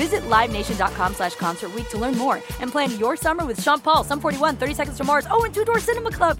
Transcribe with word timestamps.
Visit 0.00 0.22
LiveNation.com 0.30 1.12
slash 1.12 1.34
Concert 1.34 1.74
Week 1.74 1.86
to 1.90 1.98
learn 1.98 2.16
more 2.16 2.36
and 2.60 2.72
plan 2.72 2.90
your 2.98 3.16
summer 3.16 3.44
with 3.44 3.62
Sean 3.62 3.80
Paul, 3.80 4.02
Sum 4.02 4.18
41, 4.18 4.56
30 4.56 4.72
Seconds 4.72 4.96
to 4.96 5.04
Mars, 5.04 5.26
oh, 5.30 5.44
and 5.44 5.52
Two 5.52 5.62
Door 5.62 5.80
Cinema 5.80 6.10
Club. 6.10 6.38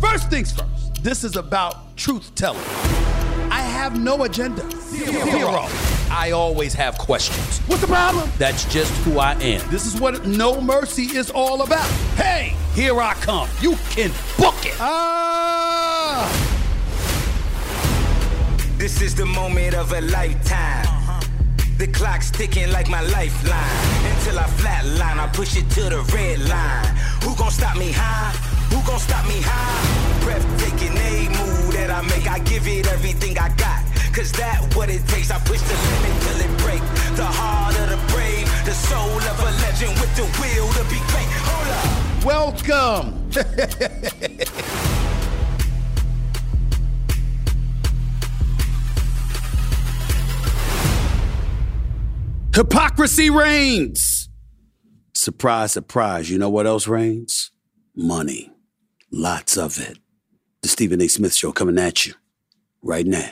First 0.00 0.30
things 0.30 0.50
first, 0.50 1.04
this 1.04 1.22
is 1.22 1.36
about 1.36 1.96
truth 1.96 2.34
telling. 2.34 2.64
I 3.52 3.60
have 3.60 3.96
no 3.96 4.24
agenda. 4.24 4.68
Zero. 4.80 5.66
I 6.10 6.32
always 6.32 6.74
have 6.74 6.98
questions. 6.98 7.60
What's 7.68 7.82
the 7.82 7.86
problem? 7.86 8.28
That's 8.36 8.64
just 8.72 8.92
who 9.04 9.20
I 9.20 9.34
am. 9.34 9.70
This 9.70 9.86
is 9.86 10.00
what 10.00 10.26
No 10.26 10.60
Mercy 10.60 11.04
is 11.16 11.30
all 11.30 11.62
about. 11.62 11.88
Hey, 12.16 12.56
here 12.74 13.00
I 13.00 13.14
come. 13.14 13.48
You 13.60 13.76
can 13.90 14.10
book 14.36 14.56
it. 14.66 14.74
Ah! 14.80 16.57
This 18.78 19.02
is 19.02 19.12
the 19.12 19.26
moment 19.26 19.74
of 19.74 19.92
a 19.92 20.00
lifetime. 20.00 20.86
The 21.78 21.88
clock's 21.88 22.30
ticking 22.30 22.70
like 22.70 22.88
my 22.88 23.00
lifeline. 23.00 24.06
Until 24.14 24.38
I 24.38 24.46
flatline, 24.60 25.18
I 25.18 25.26
push 25.32 25.56
it 25.56 25.68
to 25.70 25.82
the 25.90 26.00
red 26.14 26.38
line. 26.48 26.86
Who 27.24 27.34
gon' 27.34 27.50
stop 27.50 27.76
me 27.76 27.90
high? 27.90 28.30
Who 28.70 28.80
gon' 28.86 29.00
stop 29.00 29.26
me 29.26 29.42
high? 29.42 30.22
Breathtaking, 30.22 30.96
a 30.96 31.26
move 31.26 31.72
that 31.74 31.90
I 31.90 32.02
make. 32.02 32.30
I 32.30 32.38
give 32.38 32.68
it 32.68 32.86
everything 32.86 33.36
I 33.36 33.48
got. 33.56 33.82
Cause 34.14 34.30
that 34.38 34.62
what 34.76 34.88
it 34.90 35.04
takes. 35.08 35.32
I 35.32 35.40
push 35.40 35.60
the 35.62 35.74
limit 35.74 36.22
till 36.22 36.38
it 36.46 36.58
break. 36.62 36.82
The 37.16 37.26
heart 37.26 37.74
of 37.80 37.90
the 37.90 37.98
brave. 38.14 38.46
The 38.64 38.74
soul 38.74 39.18
of 39.18 39.40
a 39.42 39.50
legend 39.58 39.98
with 39.98 40.14
the 40.14 40.22
will 40.38 40.70
to 40.78 40.84
be 40.86 41.02
great. 41.10 41.26
Hold 41.50 41.66
up. 41.74 42.24
Welcome. 42.24 43.26
Hypocrisy 52.58 53.30
reigns. 53.30 54.28
Surprise, 55.14 55.70
surprise. 55.70 56.28
You 56.28 56.40
know 56.40 56.50
what 56.50 56.66
else 56.66 56.88
reigns? 56.88 57.52
Money. 57.94 58.50
Lots 59.12 59.56
of 59.56 59.78
it. 59.78 59.96
The 60.62 60.68
Stephen 60.68 61.00
A. 61.00 61.06
Smith 61.06 61.36
Show 61.36 61.52
coming 61.52 61.78
at 61.78 62.04
you 62.04 62.14
right 62.82 63.06
now. 63.06 63.30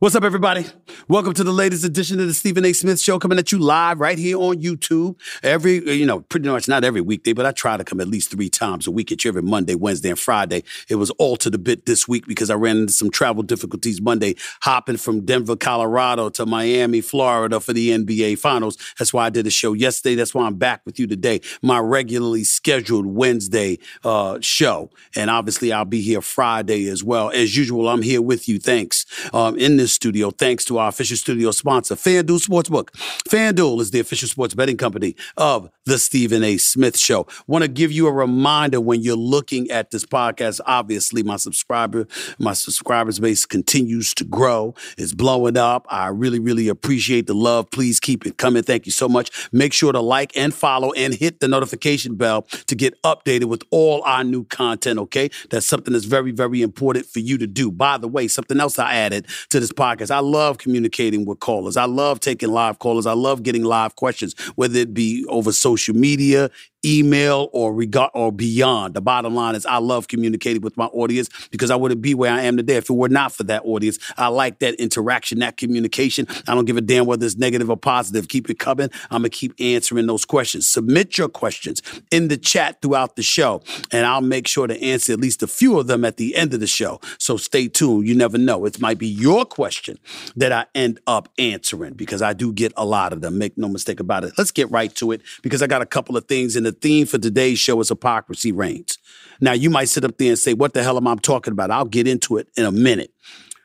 What's 0.00 0.16
up, 0.16 0.24
everybody? 0.24 0.66
Welcome 1.06 1.34
to 1.34 1.44
the 1.44 1.52
latest 1.52 1.84
edition 1.84 2.18
of 2.18 2.26
the 2.26 2.34
Stephen 2.34 2.64
A. 2.64 2.72
Smith 2.72 3.00
Show, 3.00 3.20
coming 3.20 3.38
at 3.38 3.52
you 3.52 3.60
live 3.60 4.00
right 4.00 4.18
here 4.18 4.36
on 4.36 4.56
YouTube. 4.56 5.14
Every, 5.40 5.88
you 5.88 6.04
know, 6.04 6.22
pretty 6.22 6.48
much 6.48 6.66
not 6.66 6.82
every 6.82 7.00
weekday, 7.00 7.32
but 7.32 7.46
I 7.46 7.52
try 7.52 7.76
to 7.76 7.84
come 7.84 8.00
at 8.00 8.08
least 8.08 8.32
three 8.32 8.50
times 8.50 8.88
a 8.88 8.90
week 8.90 9.12
at 9.12 9.22
you 9.22 9.28
every 9.28 9.42
Monday, 9.42 9.76
Wednesday, 9.76 10.08
and 10.08 10.18
Friday. 10.18 10.64
It 10.88 10.96
was 10.96 11.10
altered 11.10 11.54
a 11.54 11.58
bit 11.58 11.86
this 11.86 12.08
week 12.08 12.26
because 12.26 12.50
I 12.50 12.54
ran 12.54 12.78
into 12.78 12.92
some 12.92 13.08
travel 13.08 13.44
difficulties 13.44 14.00
Monday, 14.00 14.34
hopping 14.62 14.96
from 14.96 15.24
Denver, 15.24 15.54
Colorado 15.54 16.28
to 16.30 16.44
Miami, 16.44 17.00
Florida 17.00 17.60
for 17.60 17.72
the 17.72 17.90
NBA 17.90 18.38
Finals. 18.38 18.76
That's 18.98 19.12
why 19.12 19.26
I 19.26 19.30
did 19.30 19.46
a 19.46 19.50
show 19.50 19.74
yesterday. 19.74 20.16
That's 20.16 20.34
why 20.34 20.44
I'm 20.44 20.56
back 20.56 20.82
with 20.84 20.98
you 20.98 21.06
today. 21.06 21.40
My 21.62 21.78
regularly 21.78 22.42
scheduled 22.42 23.06
Wednesday 23.06 23.78
uh, 24.02 24.38
show. 24.40 24.90
And 25.14 25.30
obviously, 25.30 25.72
I'll 25.72 25.84
be 25.84 26.00
here 26.00 26.20
Friday 26.20 26.88
as 26.88 27.04
well. 27.04 27.30
As 27.30 27.56
usual, 27.56 27.88
I'm 27.88 28.02
here 28.02 28.20
with 28.20 28.48
you. 28.48 28.58
Thanks. 28.58 29.06
Um, 29.32 29.56
in 29.56 29.76
this 29.76 29.83
studio 29.88 30.30
thanks 30.30 30.64
to 30.66 30.78
our 30.78 30.88
official 30.88 31.16
studio 31.16 31.50
sponsor, 31.50 31.94
FanDuel 31.94 32.46
Sportsbook. 32.46 32.90
FanDuel 33.28 33.80
is 33.80 33.90
the 33.90 34.00
official 34.00 34.28
sports 34.28 34.54
betting 34.54 34.76
company 34.76 35.16
of 35.36 35.70
the 35.84 35.98
Stephen 35.98 36.42
A. 36.42 36.56
Smith 36.56 36.98
Show. 36.98 37.26
Want 37.46 37.62
to 37.62 37.68
give 37.68 37.92
you 37.92 38.06
a 38.06 38.12
reminder 38.12 38.80
when 38.80 39.02
you're 39.02 39.16
looking 39.16 39.70
at 39.70 39.90
this 39.90 40.04
podcast. 40.04 40.60
Obviously, 40.66 41.22
my 41.22 41.36
subscriber, 41.36 42.06
my 42.38 42.52
subscribers 42.52 43.18
base 43.18 43.46
continues 43.46 44.14
to 44.14 44.24
grow. 44.24 44.74
It's 44.96 45.12
blowing 45.12 45.56
up. 45.56 45.86
I 45.90 46.08
really, 46.08 46.38
really 46.38 46.68
appreciate 46.68 47.26
the 47.26 47.34
love. 47.34 47.70
Please 47.70 48.00
keep 48.00 48.26
it 48.26 48.38
coming. 48.38 48.62
Thank 48.62 48.86
you 48.86 48.92
so 48.92 49.08
much. 49.08 49.48
Make 49.52 49.72
sure 49.72 49.92
to 49.92 50.00
like 50.00 50.36
and 50.36 50.54
follow 50.54 50.92
and 50.92 51.14
hit 51.14 51.40
the 51.40 51.48
notification 51.48 52.14
bell 52.16 52.42
to 52.66 52.74
get 52.74 53.00
updated 53.02 53.44
with 53.46 53.62
all 53.70 54.02
our 54.04 54.24
new 54.24 54.44
content. 54.44 54.98
Okay, 54.98 55.30
that's 55.50 55.66
something 55.66 55.92
that's 55.92 56.04
very, 56.04 56.30
very 56.30 56.62
important 56.62 57.06
for 57.06 57.20
you 57.20 57.38
to 57.38 57.46
do. 57.46 57.70
By 57.70 57.98
the 57.98 58.08
way, 58.08 58.28
something 58.28 58.60
else 58.60 58.78
I 58.78 58.94
added 58.94 59.26
to 59.50 59.60
this 59.60 59.72
podcast. 59.74 60.10
I 60.10 60.20
love 60.20 60.58
communicating 60.58 61.24
with 61.24 61.40
callers. 61.40 61.76
I 61.76 61.84
love 61.84 62.20
taking 62.20 62.50
live 62.50 62.78
callers. 62.78 63.06
I 63.06 63.12
love 63.12 63.42
getting 63.42 63.64
live 63.64 63.96
questions, 63.96 64.34
whether 64.56 64.78
it 64.78 64.94
be 64.94 65.24
over 65.28 65.52
social 65.52 65.94
media, 65.94 66.50
email 66.84 67.48
or 67.52 67.72
regard 67.72 68.10
or 68.14 68.32
beyond. 68.32 68.94
The 68.94 69.00
bottom 69.00 69.34
line 69.34 69.54
is 69.54 69.66
I 69.66 69.78
love 69.78 70.08
communicating 70.08 70.62
with 70.62 70.76
my 70.76 70.86
audience 70.86 71.28
because 71.50 71.70
I 71.70 71.76
wouldn't 71.76 72.02
be 72.02 72.14
where 72.14 72.32
I 72.32 72.42
am 72.42 72.56
today 72.56 72.76
if 72.76 72.90
it 72.90 72.94
were 72.94 73.08
not 73.08 73.32
for 73.32 73.44
that 73.44 73.62
audience. 73.64 73.98
I 74.16 74.28
like 74.28 74.58
that 74.60 74.74
interaction, 74.74 75.38
that 75.40 75.56
communication. 75.56 76.26
I 76.46 76.54
don't 76.54 76.64
give 76.64 76.76
a 76.76 76.80
damn 76.80 77.06
whether 77.06 77.24
it's 77.24 77.36
negative 77.36 77.70
or 77.70 77.76
positive. 77.76 78.28
Keep 78.28 78.50
it 78.50 78.58
coming. 78.58 78.90
I'm 79.10 79.22
gonna 79.22 79.30
keep 79.30 79.54
answering 79.60 80.06
those 80.06 80.24
questions. 80.24 80.68
Submit 80.68 81.18
your 81.18 81.28
questions 81.28 81.82
in 82.10 82.28
the 82.28 82.36
chat 82.36 82.82
throughout 82.82 83.16
the 83.16 83.22
show, 83.22 83.62
and 83.90 84.06
I'll 84.06 84.20
make 84.20 84.46
sure 84.46 84.66
to 84.66 84.80
answer 84.82 85.12
at 85.12 85.20
least 85.20 85.42
a 85.42 85.46
few 85.46 85.78
of 85.78 85.86
them 85.86 86.04
at 86.04 86.16
the 86.16 86.34
end 86.34 86.54
of 86.54 86.60
the 86.60 86.66
show. 86.66 87.00
So 87.18 87.36
stay 87.36 87.68
tuned. 87.68 88.06
You 88.06 88.14
never 88.14 88.38
know. 88.38 88.64
It 88.64 88.80
might 88.80 88.98
be 88.98 89.08
your 89.08 89.44
question 89.44 89.98
that 90.36 90.52
I 90.52 90.66
end 90.74 91.00
up 91.06 91.28
answering 91.38 91.94
because 91.94 92.22
I 92.22 92.32
do 92.32 92.52
get 92.52 92.72
a 92.76 92.84
lot 92.84 93.12
of 93.12 93.20
them. 93.20 93.38
Make 93.38 93.56
no 93.56 93.68
mistake 93.68 94.00
about 94.00 94.24
it. 94.24 94.32
Let's 94.36 94.50
get 94.50 94.70
right 94.70 94.94
to 94.96 95.12
it 95.12 95.22
because 95.42 95.62
I 95.62 95.66
got 95.66 95.82
a 95.82 95.86
couple 95.86 96.16
of 96.16 96.26
things 96.26 96.56
in 96.56 96.64
the 96.64 96.73
theme 96.74 97.06
for 97.06 97.18
today's 97.18 97.58
show 97.58 97.80
is 97.80 97.88
hypocrisy 97.88 98.52
reigns. 98.52 98.98
Now, 99.40 99.52
you 99.52 99.70
might 99.70 99.88
sit 99.88 100.04
up 100.04 100.16
there 100.18 100.28
and 100.28 100.38
say, 100.38 100.54
What 100.54 100.74
the 100.74 100.82
hell 100.82 100.96
am 100.96 101.06
I 101.06 101.14
talking 101.16 101.52
about? 101.52 101.70
I'll 101.70 101.84
get 101.84 102.06
into 102.06 102.36
it 102.36 102.48
in 102.56 102.64
a 102.64 102.72
minute. 102.72 103.12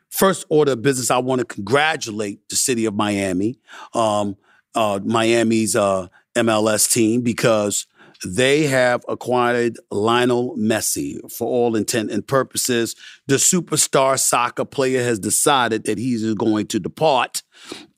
First 0.09 0.45
order 0.49 0.71
of 0.71 0.81
business, 0.81 1.11
I 1.11 1.19
want 1.19 1.39
to 1.39 1.45
congratulate 1.45 2.47
the 2.49 2.55
city 2.55 2.85
of 2.85 2.95
Miami, 2.95 3.59
um, 3.93 4.35
uh, 4.73 4.99
Miami's 5.03 5.75
uh, 5.75 6.07
MLS 6.35 6.91
team, 6.91 7.21
because 7.21 7.85
they 8.25 8.63
have 8.63 9.03
acquired 9.07 9.77
Lionel 9.91 10.55
Messi 10.57 11.19
for 11.31 11.47
all 11.47 11.75
intent 11.75 12.11
and 12.11 12.25
purposes. 12.25 12.95
The 13.27 13.35
superstar 13.35 14.19
soccer 14.19 14.65
player 14.65 15.03
has 15.03 15.19
decided 15.19 15.85
that 15.85 15.97
he's 15.97 16.33
going 16.33 16.67
to 16.67 16.79
depart 16.79 17.43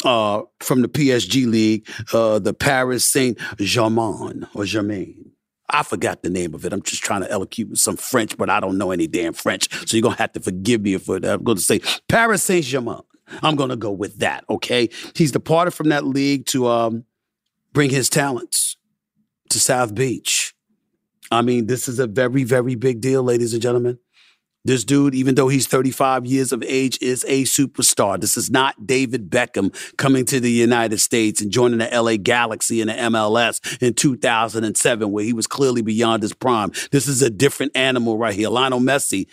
uh, 0.05 0.43
from 0.59 0.81
the 0.81 0.87
PSG 0.87 1.47
league, 1.47 1.87
uh, 2.13 2.39
the 2.39 2.53
Paris 2.53 3.05
Saint 3.05 3.39
Germain 3.57 4.47
or 4.53 4.65
Germain. 4.65 5.31
I 5.69 5.83
forgot 5.83 6.21
the 6.21 6.29
name 6.29 6.53
of 6.53 6.65
it. 6.65 6.73
I'm 6.73 6.81
just 6.81 7.01
trying 7.01 7.21
to 7.21 7.29
elocute 7.29 7.69
with 7.69 7.79
some 7.79 7.95
French, 7.95 8.37
but 8.37 8.49
I 8.49 8.59
don't 8.59 8.77
know 8.77 8.91
any 8.91 9.07
damn 9.07 9.33
French. 9.33 9.69
So 9.87 9.95
you're 9.95 10.01
going 10.01 10.15
to 10.15 10.21
have 10.21 10.33
to 10.33 10.41
forgive 10.41 10.81
me 10.81 10.97
for 10.97 11.19
that. 11.19 11.35
I'm 11.35 11.43
going 11.43 11.57
to 11.57 11.63
say 11.63 11.79
Paris 12.09 12.43
Saint 12.43 12.65
Germain. 12.65 13.01
I'm 13.41 13.55
going 13.55 13.69
to 13.69 13.77
go 13.77 13.91
with 13.91 14.19
that, 14.19 14.43
okay? 14.49 14.89
He's 15.15 15.31
departed 15.31 15.71
from 15.71 15.87
that 15.89 16.05
league 16.05 16.45
to 16.47 16.67
um, 16.67 17.05
bring 17.71 17.89
his 17.89 18.09
talents 18.09 18.75
to 19.51 19.59
South 19.59 19.93
Beach. 19.95 20.53
I 21.31 21.41
mean, 21.41 21.67
this 21.67 21.87
is 21.87 21.99
a 21.99 22.07
very, 22.07 22.43
very 22.43 22.75
big 22.75 22.99
deal, 22.99 23.23
ladies 23.23 23.53
and 23.53 23.61
gentlemen. 23.61 23.99
This 24.63 24.83
dude, 24.83 25.15
even 25.15 25.33
though 25.33 25.47
he's 25.47 25.65
35 25.65 26.25
years 26.25 26.51
of 26.51 26.61
age, 26.63 26.99
is 27.01 27.25
a 27.27 27.43
superstar. 27.43 28.21
This 28.21 28.37
is 28.37 28.51
not 28.51 28.85
David 28.85 29.29
Beckham 29.29 29.73
coming 29.97 30.23
to 30.25 30.39
the 30.39 30.51
United 30.51 30.99
States 30.99 31.41
and 31.41 31.51
joining 31.51 31.79
the 31.79 31.89
LA 31.91 32.17
Galaxy 32.17 32.79
in 32.79 32.87
the 32.87 32.93
MLS 32.93 33.81
in 33.81 33.95
2007, 33.95 35.11
where 35.11 35.23
he 35.23 35.33
was 35.33 35.47
clearly 35.47 35.81
beyond 35.81 36.21
his 36.21 36.33
prime. 36.33 36.71
This 36.91 37.07
is 37.07 37.23
a 37.23 37.29
different 37.29 37.75
animal 37.75 38.19
right 38.19 38.35
here. 38.35 38.49
Lionel 38.49 38.81
Messi, 38.81 39.25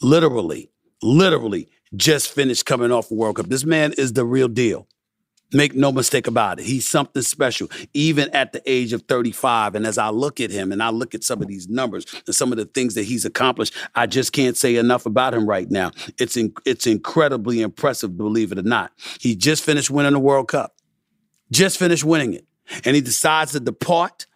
literally, 0.00 0.68
literally 1.00 1.68
just 1.94 2.32
finished 2.32 2.66
coming 2.66 2.90
off 2.90 3.10
a 3.10 3.14
World 3.14 3.36
Cup. 3.36 3.46
This 3.46 3.64
man 3.64 3.92
is 3.96 4.14
the 4.14 4.24
real 4.24 4.48
deal. 4.48 4.88
Make 5.52 5.74
no 5.74 5.92
mistake 5.92 6.26
about 6.26 6.60
it. 6.60 6.64
He's 6.64 6.88
something 6.88 7.22
special, 7.22 7.68
even 7.92 8.30
at 8.30 8.52
the 8.52 8.62
age 8.70 8.92
of 8.92 9.02
35. 9.02 9.74
And 9.74 9.86
as 9.86 9.98
I 9.98 10.08
look 10.08 10.40
at 10.40 10.50
him 10.50 10.72
and 10.72 10.82
I 10.82 10.88
look 10.90 11.14
at 11.14 11.24
some 11.24 11.42
of 11.42 11.48
these 11.48 11.68
numbers 11.68 12.06
and 12.26 12.34
some 12.34 12.52
of 12.52 12.58
the 12.58 12.64
things 12.64 12.94
that 12.94 13.04
he's 13.04 13.24
accomplished, 13.24 13.74
I 13.94 14.06
just 14.06 14.32
can't 14.32 14.56
say 14.56 14.76
enough 14.76 15.04
about 15.04 15.34
him 15.34 15.46
right 15.46 15.70
now. 15.70 15.90
It's 16.18 16.36
in, 16.36 16.54
it's 16.64 16.86
incredibly 16.86 17.60
impressive, 17.60 18.16
believe 18.16 18.52
it 18.52 18.58
or 18.58 18.62
not. 18.62 18.92
He 19.20 19.36
just 19.36 19.62
finished 19.62 19.90
winning 19.90 20.12
the 20.12 20.20
World 20.20 20.48
Cup, 20.48 20.74
just 21.50 21.78
finished 21.78 22.04
winning 22.04 22.34
it. 22.34 22.46
And 22.84 22.94
he 22.96 23.02
decides 23.02 23.52
to 23.52 23.60
depart 23.60 24.26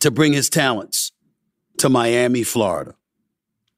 to 0.00 0.10
bring 0.10 0.32
his 0.32 0.50
talents 0.50 1.12
to 1.78 1.88
Miami, 1.88 2.42
Florida. 2.42 2.94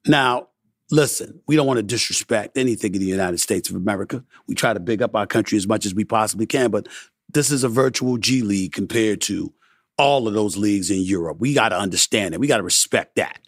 Now, 0.07 0.47
Listen, 0.91 1.41
we 1.47 1.55
don't 1.55 1.65
want 1.65 1.77
to 1.77 1.83
disrespect 1.83 2.57
anything 2.57 2.93
in 2.93 2.99
the 2.99 3.07
United 3.07 3.39
States 3.39 3.69
of 3.69 3.77
America. 3.77 4.23
We 4.47 4.55
try 4.55 4.73
to 4.73 4.79
big 4.79 5.01
up 5.01 5.15
our 5.15 5.25
country 5.25 5.57
as 5.57 5.65
much 5.65 5.85
as 5.85 5.95
we 5.95 6.03
possibly 6.03 6.45
can, 6.45 6.69
but 6.69 6.87
this 7.29 7.49
is 7.49 7.63
a 7.63 7.69
virtual 7.69 8.17
G 8.17 8.41
League 8.41 8.73
compared 8.73 9.21
to 9.21 9.53
all 9.97 10.27
of 10.27 10.33
those 10.33 10.57
leagues 10.57 10.91
in 10.91 10.99
Europe. 10.99 11.37
We 11.39 11.53
got 11.53 11.69
to 11.69 11.77
understand 11.77 12.33
it. 12.33 12.41
We 12.41 12.47
got 12.47 12.57
to 12.57 12.63
respect 12.63 13.15
that. 13.15 13.39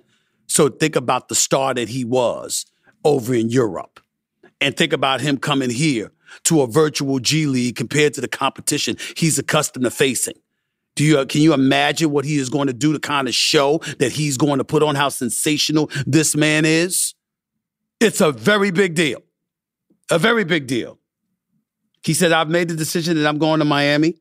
So 0.48 0.69
think 0.69 0.95
about 0.95 1.28
the 1.28 1.36
star 1.36 1.74
that 1.74 1.90
he 1.90 2.06
was 2.06 2.66
over 3.04 3.34
in 3.34 3.50
Europe 3.50 4.00
and 4.62 4.78
think 4.78 4.94
about 4.94 5.19
him 5.19 5.38
coming 5.38 5.69
here 5.69 6.12
to 6.46 6.62
a 6.62 6.68
virtual 6.68 7.19
G 7.19 7.46
League 7.46 7.75
compared 7.75 8.13
to 8.13 8.22
the 8.22 8.28
competition 8.30 8.96
he's 9.18 9.38
accustomed 9.38 9.84
to 9.84 9.92
facing. 9.92 10.36
Do 10.96 11.04
you 11.04 11.25
can 11.25 11.42
you 11.42 11.54
imagine 11.54 12.12
what 12.12 12.24
he 12.24 12.38
is 12.38 12.50
going 12.50 12.68
to 12.68 12.74
do 12.74 12.94
to 12.94 13.00
kind 13.00 13.28
of 13.28 13.36
show 13.36 13.80
that 14.00 14.13
he's 14.13 14.38
going 14.38 14.60
to 14.60 14.63
put 14.63 14.81
on 14.81 14.96
how 14.96 15.10
sensational 15.10 15.89
this 16.06 16.36
man 16.38 16.63
is? 16.63 17.16
It's 18.04 18.20
a 18.20 18.34
very 18.34 18.70
big 18.70 18.96
deal. 18.96 19.24
A 20.12 20.20
very 20.20 20.44
big 20.44 20.68
deal. 20.68 21.00
He 22.04 22.14
said, 22.14 22.34
I've 22.34 22.50
made 22.50 22.68
the 22.68 22.76
decision 22.76 23.16
that 23.16 23.26
I'm 23.26 23.38
going 23.38 23.60
to 23.60 23.66
Miami. 23.66 24.16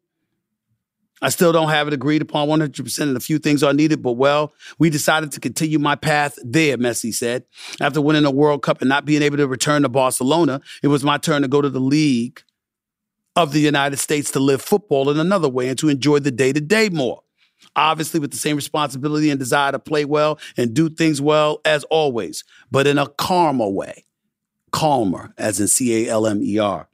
I 1.21 1.31
still 1.31 1.51
don't 1.51 1.69
have 1.69 1.89
it 1.89 1.93
agreed 1.93 2.23
upon 2.23 2.47
100%, 2.47 3.01
and 3.01 3.17
a 3.17 3.21
few 3.21 3.41
things 3.41 3.65
are 3.65 3.73
needed, 3.73 4.01
but 4.01 4.13
well, 4.13 4.53
we 4.79 4.89
decided 4.89 5.33
to 5.33 5.41
continue 5.41 5.81
my 5.81 5.97
path 5.97 6.39
there, 6.45 6.79
Messi 6.79 7.13
said. 7.13 7.45
After 7.81 8.01
winning 8.01 8.25
a 8.25 8.31
World 8.31 8.63
Cup 8.63 8.83
and 8.83 8.89
not 8.89 9.05
being 9.05 9.21
able 9.21 9.39
to 9.39 9.49
return 9.49 9.83
to 9.83 9.89
Barcelona, 9.89 10.61
it 10.85 10.89
was 10.89 11.03
my 11.03 11.19
turn 11.19 11.43
to 11.43 11.49
go 11.49 11.61
to 11.61 11.69
the 11.69 11.81
league 11.81 12.41
of 13.35 13.53
the 13.53 13.61
United 13.61 13.97
States 13.97 14.31
to 14.31 14.39
live 14.39 14.63
football 14.63 15.11
in 15.11 15.19
another 15.19 15.49
way 15.49 15.69
and 15.69 15.79
to 15.81 15.89
enjoy 15.89 16.21
the 16.21 16.31
day 16.31 16.53
to 16.53 16.61
day 16.61 16.89
more 16.89 17.23
obviously 17.77 18.21
with 18.21 18.31
the 18.31 18.37
same 18.37 18.57
responsibility 18.57 19.31
and 19.31 19.39
desire 19.39 19.73
to 19.73 19.79
play 19.79 20.05
well 20.05 20.39
and 20.57 20.75
do 20.75 20.89
things 20.89 21.21
well 21.21 21.61
as 21.65 21.85
always, 21.85 22.45
but 22.73 22.87
in 22.87 22.99
a 22.99 23.07
calmer 23.07 23.69
way. 23.69 24.05
Calmer, 24.73 25.35
as 25.37 25.61
in 25.61 25.69
C 25.69 26.09
A 26.09 26.11
L 26.11 26.27
M 26.27 26.43
E 26.43 26.59
R. 26.59 26.89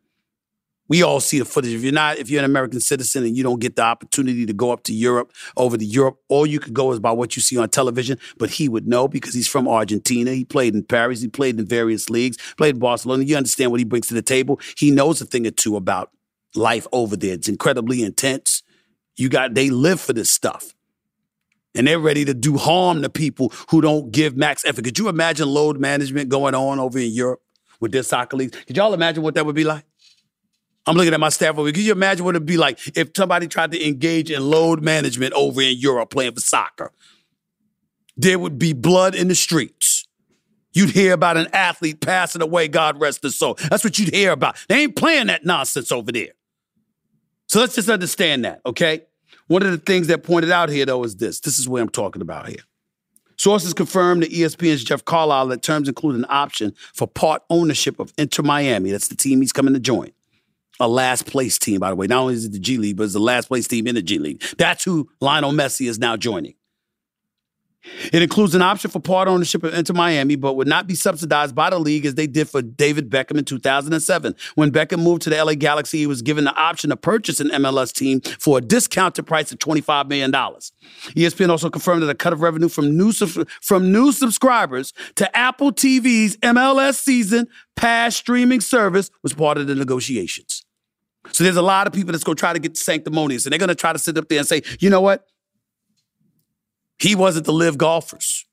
We 0.88 1.02
all 1.02 1.20
see 1.20 1.38
the 1.38 1.44
footage. 1.44 1.74
If 1.74 1.82
you're 1.82 1.92
not, 1.92 2.18
if 2.18 2.28
you're 2.28 2.40
an 2.40 2.46
American 2.46 2.80
citizen 2.80 3.24
and 3.24 3.36
you 3.36 3.42
don't 3.44 3.60
get 3.60 3.76
the 3.76 3.82
opportunity 3.82 4.46
to 4.46 4.52
go 4.52 4.72
up 4.72 4.82
to 4.84 4.94
Europe, 4.94 5.32
over 5.56 5.76
to 5.76 5.84
Europe, 5.84 6.18
all 6.28 6.46
you 6.46 6.58
could 6.58 6.74
go 6.74 6.90
is 6.92 6.98
by 6.98 7.12
what 7.12 7.36
you 7.36 7.42
see 7.42 7.56
on 7.56 7.68
television. 7.68 8.18
But 8.38 8.50
he 8.50 8.68
would 8.68 8.88
know 8.88 9.06
because 9.06 9.34
he's 9.34 9.46
from 9.46 9.68
Argentina. 9.68 10.32
He 10.32 10.44
played 10.44 10.74
in 10.74 10.82
Paris. 10.82 11.20
He 11.20 11.28
played 11.28 11.60
in 11.60 11.66
various 11.66 12.10
leagues, 12.10 12.38
played 12.56 12.74
in 12.74 12.80
Barcelona. 12.80 13.24
You 13.24 13.36
understand 13.36 13.70
what 13.70 13.80
he 13.80 13.84
brings 13.84 14.08
to 14.08 14.14
the 14.14 14.22
table. 14.22 14.58
He 14.76 14.90
knows 14.90 15.20
a 15.20 15.26
thing 15.26 15.46
or 15.46 15.52
two 15.52 15.76
about 15.76 16.10
life 16.56 16.86
over 16.90 17.16
there. 17.16 17.34
It's 17.34 17.48
incredibly 17.48 18.02
intense. 18.02 18.62
You 19.16 19.28
got 19.28 19.54
they 19.54 19.70
live 19.70 20.00
for 20.00 20.14
this 20.14 20.30
stuff. 20.30 20.74
And 21.74 21.86
they're 21.86 21.98
ready 21.98 22.24
to 22.24 22.34
do 22.34 22.56
harm 22.56 23.02
to 23.02 23.08
people 23.08 23.52
who 23.70 23.80
don't 23.80 24.10
give 24.10 24.36
max 24.36 24.64
effort. 24.64 24.84
Could 24.84 24.98
you 24.98 25.08
imagine 25.08 25.48
load 25.48 25.78
management 25.78 26.28
going 26.28 26.54
on 26.54 26.80
over 26.80 26.98
in 26.98 27.10
Europe 27.10 27.42
with 27.80 27.92
their 27.92 28.02
soccer 28.02 28.36
leagues? 28.36 28.56
Could 28.66 28.76
y'all 28.76 28.94
imagine 28.94 29.22
what 29.22 29.34
that 29.34 29.46
would 29.46 29.54
be 29.54 29.64
like? 29.64 29.84
I'm 30.86 30.96
looking 30.96 31.12
at 31.12 31.20
my 31.20 31.28
staff 31.28 31.58
over 31.58 31.66
here. 31.66 31.74
Could 31.74 31.84
you 31.84 31.92
imagine 31.92 32.24
what 32.24 32.34
it'd 32.34 32.46
be 32.46 32.56
like 32.56 32.78
if 32.96 33.10
somebody 33.14 33.46
tried 33.46 33.72
to 33.72 33.86
engage 33.86 34.30
in 34.30 34.42
load 34.42 34.82
management 34.82 35.34
over 35.34 35.60
in 35.60 35.76
Europe 35.76 36.10
playing 36.10 36.32
for 36.32 36.40
soccer? 36.40 36.92
There 38.16 38.38
would 38.38 38.58
be 38.58 38.72
blood 38.72 39.14
in 39.14 39.28
the 39.28 39.34
streets. 39.34 40.06
You'd 40.72 40.90
hear 40.90 41.12
about 41.12 41.36
an 41.36 41.48
athlete 41.52 42.00
passing 42.00 42.40
away, 42.40 42.68
God 42.68 43.00
rest 43.00 43.22
his 43.22 43.36
soul. 43.36 43.58
That's 43.68 43.84
what 43.84 43.98
you'd 43.98 44.14
hear 44.14 44.32
about. 44.32 44.56
They 44.68 44.82
ain't 44.82 44.96
playing 44.96 45.26
that 45.26 45.44
nonsense 45.44 45.92
over 45.92 46.10
there. 46.10 46.32
So 47.48 47.60
let's 47.60 47.74
just 47.74 47.88
understand 47.88 48.44
that, 48.44 48.60
okay? 48.64 49.02
One 49.46 49.62
of 49.62 49.70
the 49.70 49.78
things 49.78 50.06
that 50.08 50.22
pointed 50.22 50.50
out 50.50 50.68
here, 50.68 50.86
though, 50.86 51.04
is 51.04 51.16
this. 51.16 51.40
This 51.40 51.58
is 51.58 51.68
what 51.68 51.80
I'm 51.80 51.88
talking 51.88 52.22
about 52.22 52.48
here. 52.48 52.62
Sources 53.36 53.72
confirmed 53.72 54.22
to 54.22 54.28
ESPN's 54.28 54.82
Jeff 54.82 55.04
Carlisle 55.04 55.46
that 55.48 55.62
terms 55.62 55.88
include 55.88 56.16
an 56.16 56.26
option 56.28 56.74
for 56.92 57.06
part 57.06 57.42
ownership 57.50 58.00
of 58.00 58.12
Inter 58.18 58.42
Miami. 58.42 58.90
That's 58.90 59.08
the 59.08 59.14
team 59.14 59.40
he's 59.40 59.52
coming 59.52 59.74
to 59.74 59.80
join. 59.80 60.10
A 60.80 60.88
last 60.88 61.26
place 61.26 61.58
team, 61.58 61.80
by 61.80 61.90
the 61.90 61.96
way. 61.96 62.06
Not 62.06 62.22
only 62.22 62.34
is 62.34 62.44
it 62.44 62.52
the 62.52 62.58
G 62.58 62.78
League, 62.78 62.96
but 62.96 63.04
it's 63.04 63.12
the 63.12 63.20
last 63.20 63.46
place 63.46 63.68
team 63.68 63.86
in 63.86 63.94
the 63.94 64.02
G 64.02 64.18
League. 64.18 64.42
That's 64.58 64.82
who 64.84 65.08
Lionel 65.20 65.52
Messi 65.52 65.88
is 65.88 65.98
now 65.98 66.16
joining. 66.16 66.54
It 68.12 68.22
includes 68.22 68.54
an 68.54 68.62
option 68.62 68.90
for 68.90 69.00
part 69.00 69.28
ownership 69.28 69.62
of 69.62 69.72
Inter 69.72 69.94
Miami, 69.94 70.36
but 70.36 70.54
would 70.54 70.66
not 70.66 70.86
be 70.86 70.94
subsidized 70.94 71.54
by 71.54 71.70
the 71.70 71.78
league 71.78 72.04
as 72.06 72.16
they 72.16 72.26
did 72.26 72.48
for 72.48 72.60
David 72.60 73.08
Beckham 73.08 73.38
in 73.38 73.44
2007. 73.44 74.34
When 74.56 74.72
Beckham 74.72 75.02
moved 75.02 75.22
to 75.22 75.30
the 75.30 75.42
LA 75.42 75.54
Galaxy, 75.54 75.98
he 75.98 76.06
was 76.06 76.20
given 76.20 76.44
the 76.44 76.54
option 76.54 76.90
to 76.90 76.96
purchase 76.96 77.40
an 77.40 77.48
MLS 77.50 77.92
team 77.92 78.20
for 78.20 78.58
a 78.58 78.60
discounted 78.60 79.26
price 79.26 79.52
of 79.52 79.58
$25 79.58 80.08
million. 80.08 80.32
ESPN 80.32 81.50
also 81.50 81.70
confirmed 81.70 82.02
that 82.02 82.10
a 82.10 82.14
cut 82.14 82.32
of 82.32 82.40
revenue 82.40 82.68
from 82.68 82.96
new, 82.96 83.12
from 83.12 83.92
new 83.92 84.12
subscribers 84.12 84.92
to 85.14 85.36
Apple 85.36 85.72
TV's 85.72 86.36
MLS 86.38 86.96
season 86.96 87.46
pass 87.76 88.16
streaming 88.16 88.60
service 88.60 89.10
was 89.22 89.32
part 89.32 89.56
of 89.56 89.66
the 89.66 89.74
negotiations. 89.74 90.64
So 91.32 91.44
there's 91.44 91.56
a 91.56 91.62
lot 91.62 91.86
of 91.86 91.92
people 91.92 92.12
that's 92.12 92.24
going 92.24 92.36
to 92.36 92.40
try 92.40 92.52
to 92.52 92.58
get 92.58 92.76
sanctimonious, 92.76 93.46
and 93.46 93.52
they're 93.52 93.58
going 93.58 93.68
to 93.68 93.74
try 93.74 93.92
to 93.92 93.98
sit 93.98 94.16
up 94.18 94.28
there 94.28 94.38
and 94.38 94.48
say, 94.48 94.62
you 94.80 94.90
know 94.90 95.00
what? 95.00 95.26
He 96.98 97.14
wasn't 97.14 97.46
the 97.46 97.52
LIV 97.52 97.78
golfers. 97.78 98.44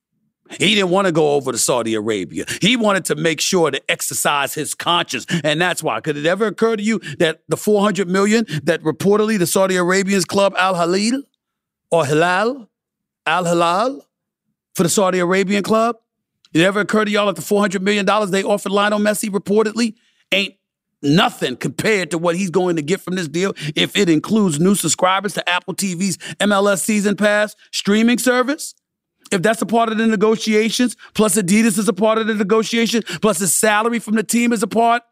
He 0.60 0.76
didn't 0.76 0.92
want 0.92 1.08
to 1.08 1.12
go 1.12 1.32
over 1.32 1.52
to 1.52 1.58
Saudi 1.58 1.96
Arabia. 1.96 2.46
He 2.62 2.78
wanted 2.78 3.06
to 3.06 3.16
make 3.16 3.42
sure 3.42 3.72
to 3.72 3.82
exercise 3.92 4.54
his 4.54 4.76
conscience. 4.76 5.26
And 5.44 5.60
that's 5.60 5.82
why. 5.82 6.00
Could 6.02 6.18
it 6.18 6.26
ever 6.26 6.48
occur 6.48 6.76
to 6.76 6.84
you 6.84 7.00
that 7.18 7.42
the 7.48 7.58
400 7.58 8.08
million 8.08 8.46
that 8.64 8.84
reportedly 8.84 9.40
the 9.40 9.48
Saudi 9.48 9.76
Arabians 9.76 10.24
club 10.24 10.54
Al 10.58 10.76
Halil 10.76 11.24
or 11.90 12.06
Hilal, 12.06 12.70
Al 13.26 13.46
Hilal 13.46 14.06
for 14.76 14.84
the 14.84 14.90
Saudi 14.90 15.18
Arabian 15.18 15.64
club? 15.64 15.98
Did 16.54 16.62
it 16.62 16.66
ever 16.66 16.82
occur 16.82 17.06
to 17.06 17.12
y'all 17.12 17.26
that 17.26 17.36
the 17.36 17.42
$400 17.42 17.82
million 17.82 18.06
they 18.32 18.44
offered 18.44 18.72
Lionel 18.72 19.00
Messi 19.00 19.30
reportedly 19.30 19.96
ain't 20.32 20.56
nothing 21.06 21.56
compared 21.56 22.12
to 22.12 22.18
what 22.18 22.36
he's 22.36 22.50
going 22.50 22.76
to 22.76 22.82
get 22.82 23.00
from 23.00 23.16
this 23.16 23.28
deal 23.28 23.54
if 23.76 23.96
it 23.96 24.10
includes 24.10 24.60
new 24.60 24.76
subscribers 24.76 25.34
to 25.36 25.50
Apple 25.50 25.74
TV's 25.74 26.18
MLS 26.40 26.80
Season 26.80 27.16
Pass 27.16 27.56
streaming 27.72 28.18
service. 28.18 28.74
If 29.32 29.42
that's 29.42 29.62
a 29.62 29.66
part 29.66 29.90
of 29.90 29.98
the 29.98 30.06
negotiations, 30.06 30.96
plus 31.14 31.36
Adidas 31.36 31.80
is 31.80 31.88
a 31.88 31.94
part 31.94 32.18
of 32.18 32.28
the 32.28 32.36
negotiation, 32.36 33.04
plus 33.22 33.40
his 33.40 33.54
salary 33.54 34.00
from 34.00 34.16
the 34.16 34.24
team 34.24 34.54
is 34.54 34.62
a 34.62 34.68
part 34.68 35.04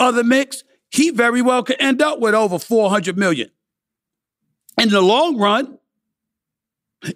of 0.00 0.14
the 0.14 0.24
mix, 0.24 0.64
he 0.90 1.10
very 1.10 1.42
well 1.42 1.62
could 1.62 1.80
end 1.80 2.02
up 2.02 2.20
with 2.20 2.34
over 2.34 2.58
400 2.58 3.16
million. 3.16 3.50
And 4.78 4.88
In 4.88 4.92
the 4.92 5.00
long 5.00 5.38
run, 5.38 5.78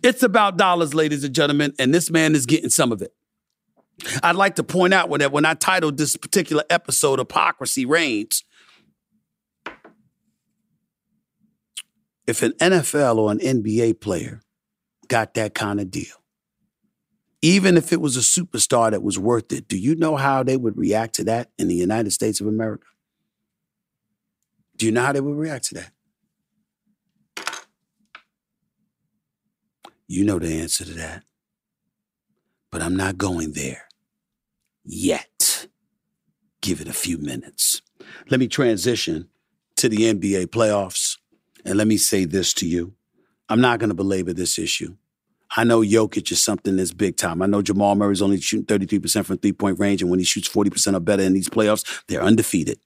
it's 0.03 0.23
about 0.23 0.57
dollars, 0.57 0.95
ladies 0.95 1.25
and 1.25 1.35
gentlemen, 1.35 1.73
and 1.79 1.93
this 1.93 2.11
man 2.11 2.35
is 2.35 2.47
getting 2.47 2.71
some 2.71 2.93
of 2.93 3.03
it. 3.03 3.13
I'd 4.23 4.37
like 4.37 4.57
to 4.57 4.63
point 4.63 4.95
out 4.95 5.11
that 5.19 5.33
when 5.33 5.45
I 5.45 5.55
titled 5.55 5.99
this 5.99 6.17
particular 6.17 6.63
episode 6.71 7.19
Hypocrisy 7.19 7.85
Reigns, 7.85 8.45
if 12.27 12.43
an 12.43 12.53
NFL 12.61 13.17
or 13.17 13.33
an 13.33 13.39
NBA 13.39 14.01
player 14.01 14.43
got 15.09 15.35
that 15.35 15.55
kind 15.55 15.81
of 15.81 15.91
deal, 15.91 16.15
even 17.43 17.77
if 17.77 17.93
it 17.93 18.01
was 18.01 18.17
a 18.17 18.21
superstar 18.21 18.91
that 18.91 19.03
was 19.03 19.19
worth 19.19 19.53
it, 19.53 19.69
do 19.69 19.77
you 19.77 19.97
know 19.97 20.17
how 20.17 20.43
they 20.43 20.57
would 20.57 20.77
react 20.77 21.15
to 21.17 21.25
that 21.25 21.51
in 21.59 21.69
the 21.69 21.75
United 21.75 22.13
States 22.13 22.41
of 22.41 22.47
America? 22.47 22.87
Do 24.77 24.87
you 24.87 24.93
know 24.93 25.03
how 25.03 25.13
they 25.13 25.21
would 25.21 25.37
react 25.37 25.67
to 25.67 25.75
that? 25.75 25.93
You 30.07 30.25
know 30.25 30.39
the 30.39 30.61
answer 30.61 30.85
to 30.85 30.95
that. 30.95 31.25
But 32.71 32.83
I'm 32.83 32.97
not 32.97 33.19
going 33.19 33.53
there 33.53 33.88
yet. 34.89 35.69
Give 36.61 36.81
it 36.81 36.89
a 36.89 36.93
few 36.93 37.19
minutes. 37.19 37.83
Let 38.31 38.41
me 38.41 38.49
transition 38.49 39.29
to 39.77 39.89
the 39.89 40.13
NBA 40.13 40.47
playoffs. 40.47 41.19
And 41.65 41.77
let 41.77 41.87
me 41.87 41.97
say 41.97 42.25
this 42.25 42.53
to 42.55 42.67
you. 42.67 42.95
I'm 43.49 43.61
not 43.61 43.79
going 43.79 43.91
to 43.91 43.95
belabor 43.95 44.33
this 44.33 44.59
issue. 44.59 44.97
I 45.57 45.65
know 45.65 45.81
Jokic 45.81 46.31
is 46.31 46.43
something 46.43 46.77
that's 46.77 46.93
big 46.93 47.17
time. 47.17 47.41
I 47.41 47.47
know 47.47 47.63
Jamal 47.63 47.95
Murray's 47.95 48.21
only 48.21 48.41
shooting 48.41 48.67
33% 48.67 49.25
from 49.25 49.39
three 49.39 49.53
point 49.53 49.79
range, 49.79 50.03
and 50.03 50.11
when 50.11 50.19
he 50.19 50.25
shoots 50.25 50.49
40% 50.49 50.95
or 50.95 51.01
better 51.01 51.23
in 51.23 51.33
these 51.33 51.49
playoffs, 51.49 52.03
they're 52.07 52.23
undefeated. 52.23 52.79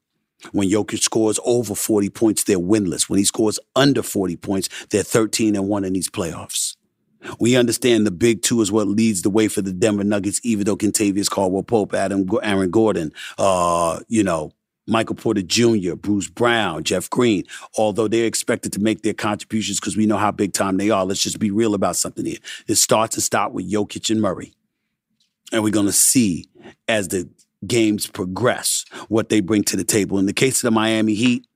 When 0.53 0.69
Jokic 0.69 1.01
scores 1.01 1.39
over 1.45 1.75
40 1.75 2.11
points, 2.11 2.45
they're 2.45 2.59
winless. 2.59 3.09
When 3.09 3.19
he 3.19 3.25
scores 3.25 3.59
under 3.77 4.03
40 4.03 4.37
points, 4.37 4.69
they're 4.91 5.03
13 5.03 5.57
and 5.57 5.69
1 5.69 5.85
in 5.85 5.93
these 5.93 6.11
playoffs. 6.11 6.77
We 7.39 7.57
understand 7.57 8.07
the 8.07 8.11
big 8.11 8.43
two 8.43 8.61
is 8.61 8.73
what 8.73 8.89
leads 8.89 9.23
the 9.23 9.31
way 9.31 9.49
for 9.49 9.63
the 9.63 9.73
Denver 9.73 10.05
Nuggets, 10.05 10.41
even 10.43 10.65
though 10.65 10.77
Kentavious 10.77 11.31
Caldwell 11.31 11.63
Pope, 11.63 11.95
Adam, 11.95 12.29
Aaron 12.43 12.71
Gordon, 12.71 13.13
uh, 13.39 14.01
you 14.09 14.23
know, 14.23 14.53
Michael 14.87 15.15
Porter 15.15 15.43
Jr., 15.43 15.95
Bruce 15.95 16.29
Brown, 16.29 16.85
Jeff 16.85 17.09
Green, 17.09 17.45
although 17.79 18.09
they're 18.09 18.27
expected 18.27 18.73
to 18.73 18.81
make 18.81 19.03
their 19.03 19.15
contributions 19.15 19.79
because 19.79 19.97
we 19.97 20.07
know 20.07 20.17
how 20.17 20.33
big 20.33 20.53
time 20.53 20.77
they 20.77 20.91
are. 20.91 21.05
Let's 21.05 21.23
just 21.23 21.39
be 21.39 21.51
real 21.51 21.75
about 21.75 21.97
something 21.97 22.25
here. 22.25 22.39
It 22.67 22.75
starts 22.77 23.17
and 23.17 23.23
stop 23.23 23.53
with 23.53 23.71
Jokic 23.71 24.11
and 24.11 24.21
Murray. 24.21 24.53
And 25.53 25.63
we're 25.63 25.71
going 25.71 25.87
to 25.87 25.93
see 25.93 26.49
as 26.89 27.09
the 27.09 27.29
games 27.67 28.07
progress 28.07 28.85
what 29.09 29.29
they 29.29 29.41
bring 29.41 29.63
to 29.65 29.77
the 29.77 29.85
table. 29.85 30.19
In 30.19 30.27
the 30.27 30.33
case 30.33 30.59
of 30.59 30.63
the 30.63 30.71
Miami 30.73 31.15
Heat, 31.15 31.47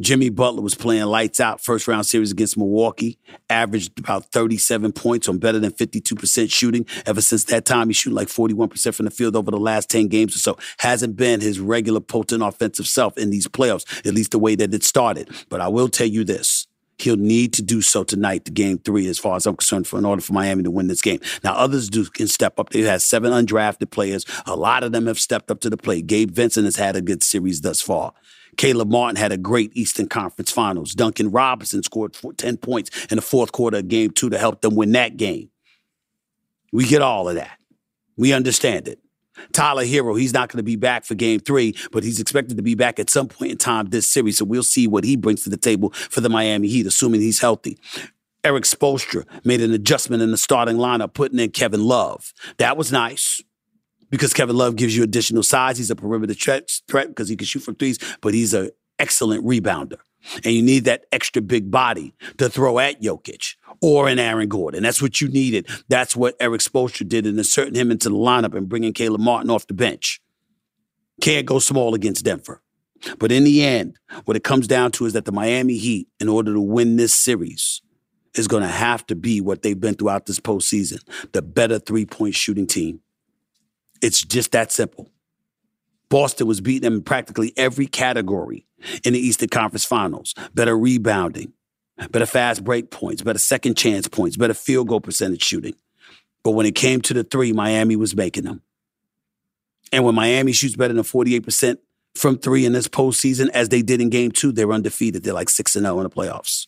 Jimmy 0.00 0.28
Butler 0.28 0.60
was 0.60 0.74
playing 0.74 1.06
lights 1.06 1.40
out 1.40 1.62
first 1.62 1.88
round 1.88 2.04
series 2.04 2.30
against 2.30 2.58
Milwaukee, 2.58 3.18
averaged 3.48 3.98
about 3.98 4.26
37 4.26 4.92
points 4.92 5.26
on 5.26 5.38
better 5.38 5.58
than 5.58 5.72
52% 5.72 6.52
shooting. 6.52 6.86
Ever 7.06 7.22
since 7.22 7.44
that 7.44 7.64
time, 7.64 7.88
he's 7.88 7.96
shooting 7.96 8.16
like 8.16 8.28
41% 8.28 8.94
from 8.94 9.06
the 9.06 9.10
field 9.10 9.36
over 9.36 9.50
the 9.50 9.56
last 9.56 9.88
10 9.88 10.08
games 10.08 10.36
or 10.36 10.38
so. 10.38 10.58
Hasn't 10.78 11.16
been 11.16 11.40
his 11.40 11.60
regular 11.60 12.00
potent 12.00 12.42
offensive 12.42 12.86
self 12.86 13.16
in 13.16 13.30
these 13.30 13.48
playoffs, 13.48 14.06
at 14.06 14.12
least 14.12 14.32
the 14.32 14.38
way 14.38 14.54
that 14.54 14.74
it 14.74 14.84
started. 14.84 15.30
But 15.48 15.62
I 15.62 15.68
will 15.68 15.88
tell 15.88 16.06
you 16.06 16.24
this. 16.24 16.66
He'll 16.98 17.16
need 17.16 17.52
to 17.54 17.62
do 17.62 17.82
so 17.82 18.04
tonight, 18.04 18.46
the 18.46 18.50
game 18.50 18.78
three, 18.78 19.06
as 19.06 19.18
far 19.18 19.36
as 19.36 19.46
I'm 19.46 19.56
concerned, 19.56 19.86
for 19.86 19.98
in 19.98 20.06
order 20.06 20.22
for 20.22 20.32
Miami 20.32 20.62
to 20.62 20.70
win 20.70 20.88
this 20.88 21.02
game. 21.02 21.20
Now, 21.44 21.54
others 21.54 21.90
do 21.90 22.04
can 22.06 22.26
step 22.26 22.58
up. 22.58 22.70
They've 22.70 23.00
seven 23.02 23.32
undrafted 23.32 23.90
players. 23.90 24.24
A 24.46 24.56
lot 24.56 24.82
of 24.82 24.92
them 24.92 25.06
have 25.06 25.18
stepped 25.18 25.50
up 25.50 25.60
to 25.60 25.70
the 25.70 25.76
plate. 25.76 26.06
Gabe 26.06 26.30
Vincent 26.30 26.64
has 26.64 26.76
had 26.76 26.96
a 26.96 27.02
good 27.02 27.22
series 27.22 27.60
thus 27.60 27.82
far. 27.82 28.14
Caleb 28.56 28.90
Martin 28.90 29.16
had 29.16 29.32
a 29.32 29.36
great 29.36 29.70
Eastern 29.74 30.08
Conference 30.08 30.50
Finals. 30.50 30.92
Duncan 30.92 31.30
Robinson 31.30 31.82
scored 31.82 32.16
10 32.36 32.56
points 32.58 33.06
in 33.06 33.16
the 33.16 33.22
fourth 33.22 33.52
quarter 33.52 33.78
of 33.78 33.88
game 33.88 34.10
two 34.10 34.30
to 34.30 34.38
help 34.38 34.60
them 34.60 34.74
win 34.74 34.92
that 34.92 35.16
game. 35.16 35.50
We 36.72 36.86
get 36.86 37.02
all 37.02 37.28
of 37.28 37.36
that. 37.36 37.58
We 38.16 38.32
understand 38.32 38.88
it. 38.88 38.98
Tyler 39.52 39.84
Herro, 39.84 40.18
he's 40.18 40.32
not 40.32 40.48
going 40.48 40.58
to 40.58 40.62
be 40.62 40.76
back 40.76 41.04
for 41.04 41.14
game 41.14 41.40
three, 41.40 41.74
but 41.92 42.02
he's 42.02 42.20
expected 42.20 42.56
to 42.56 42.62
be 42.62 42.74
back 42.74 42.98
at 42.98 43.10
some 43.10 43.28
point 43.28 43.52
in 43.52 43.58
time 43.58 43.90
this 43.90 44.08
series. 44.08 44.38
So 44.38 44.44
we'll 44.44 44.62
see 44.62 44.86
what 44.86 45.04
he 45.04 45.16
brings 45.16 45.44
to 45.44 45.50
the 45.50 45.56
table 45.56 45.90
for 45.90 46.20
the 46.20 46.30
Miami 46.30 46.68
Heat, 46.68 46.86
assuming 46.86 47.20
he's 47.20 47.40
healthy. 47.40 47.78
Erik 48.44 48.64
Spoelstra 48.64 49.24
made 49.44 49.60
an 49.60 49.72
adjustment 49.72 50.22
in 50.22 50.30
the 50.30 50.36
starting 50.36 50.76
lineup, 50.76 51.14
putting 51.14 51.38
in 51.38 51.50
Kevin 51.50 51.84
Love. 51.84 52.32
That 52.58 52.76
was 52.76 52.92
nice 52.92 53.42
because 54.10 54.32
Kevin 54.32 54.56
Love 54.56 54.76
gives 54.76 54.96
you 54.96 55.02
additional 55.02 55.42
size. 55.42 55.78
He's 55.78 55.90
a 55.90 55.96
perimeter 55.96 56.34
threat 56.34 57.08
because 57.08 57.28
he 57.28 57.36
can 57.36 57.46
shoot 57.46 57.60
from 57.60 57.74
threes, 57.74 57.98
but 58.20 58.34
he's 58.34 58.54
an 58.54 58.70
excellent 58.98 59.44
rebounder. 59.44 59.98
And 60.44 60.54
you 60.54 60.62
need 60.62 60.84
that 60.84 61.06
extra 61.12 61.40
big 61.40 61.70
body 61.70 62.14
to 62.38 62.48
throw 62.48 62.78
at 62.78 63.00
Jokic 63.00 63.54
or 63.80 64.08
an 64.08 64.18
Aaron 64.18 64.48
Gordon. 64.48 64.82
That's 64.82 65.00
what 65.00 65.20
you 65.20 65.28
needed. 65.28 65.68
That's 65.88 66.16
what 66.16 66.34
Erik 66.40 66.60
Spoelstra 66.60 67.06
did 67.06 67.26
in 67.26 67.38
inserting 67.38 67.74
him 67.74 67.90
into 67.90 68.08
the 68.08 68.16
lineup 68.16 68.54
and 68.54 68.68
bringing 68.68 68.92
Caleb 68.92 69.20
Martin 69.20 69.50
off 69.50 69.66
the 69.66 69.74
bench. 69.74 70.20
Can't 71.20 71.46
go 71.46 71.58
small 71.58 71.94
against 71.94 72.24
Denver. 72.24 72.62
But 73.18 73.30
in 73.30 73.44
the 73.44 73.62
end, 73.62 73.98
what 74.24 74.36
it 74.36 74.44
comes 74.44 74.66
down 74.66 74.90
to 74.92 75.06
is 75.06 75.12
that 75.12 75.26
the 75.26 75.32
Miami 75.32 75.76
Heat, 75.76 76.08
in 76.18 76.28
order 76.28 76.52
to 76.52 76.60
win 76.60 76.96
this 76.96 77.14
series, 77.14 77.82
is 78.34 78.48
going 78.48 78.62
to 78.62 78.68
have 78.68 79.06
to 79.06 79.14
be 79.14 79.40
what 79.40 79.62
they've 79.62 79.78
been 79.78 79.94
throughout 79.94 80.26
this 80.26 80.40
postseason 80.40 81.00
the 81.32 81.42
better 81.42 81.78
three 81.78 82.06
point 82.06 82.34
shooting 82.34 82.66
team. 82.66 83.00
It's 84.02 84.22
just 84.22 84.52
that 84.52 84.72
simple. 84.72 85.10
Boston 86.08 86.46
was 86.46 86.60
beating 86.60 86.82
them 86.82 86.94
in 86.94 87.02
practically 87.02 87.52
every 87.56 87.86
category 87.86 88.66
in 89.04 89.12
the 89.12 89.18
Eastern 89.18 89.48
Conference 89.48 89.84
Finals. 89.84 90.34
Better 90.54 90.76
rebounding, 90.76 91.52
better 92.10 92.26
fast 92.26 92.62
break 92.64 92.90
points, 92.90 93.22
better 93.22 93.38
second 93.38 93.76
chance 93.76 94.06
points, 94.06 94.36
better 94.36 94.54
field 94.54 94.88
goal 94.88 95.00
percentage 95.00 95.42
shooting. 95.42 95.74
But 96.44 96.52
when 96.52 96.66
it 96.66 96.76
came 96.76 97.00
to 97.02 97.14
the 97.14 97.24
three, 97.24 97.52
Miami 97.52 97.96
was 97.96 98.14
making 98.14 98.44
them. 98.44 98.62
And 99.92 100.04
when 100.04 100.14
Miami 100.14 100.52
shoots 100.52 100.76
better 100.76 100.94
than 100.94 101.02
48% 101.02 101.78
from 102.14 102.38
three 102.38 102.64
in 102.64 102.72
this 102.72 102.88
postseason, 102.88 103.48
as 103.50 103.68
they 103.68 103.82
did 103.82 104.00
in 104.00 104.10
game 104.10 104.30
two, 104.30 104.52
they're 104.52 104.72
undefeated. 104.72 105.24
They're 105.24 105.34
like 105.34 105.50
6 105.50 105.72
0 105.72 105.96
in 105.98 106.04
the 106.04 106.10
playoffs. 106.10 106.66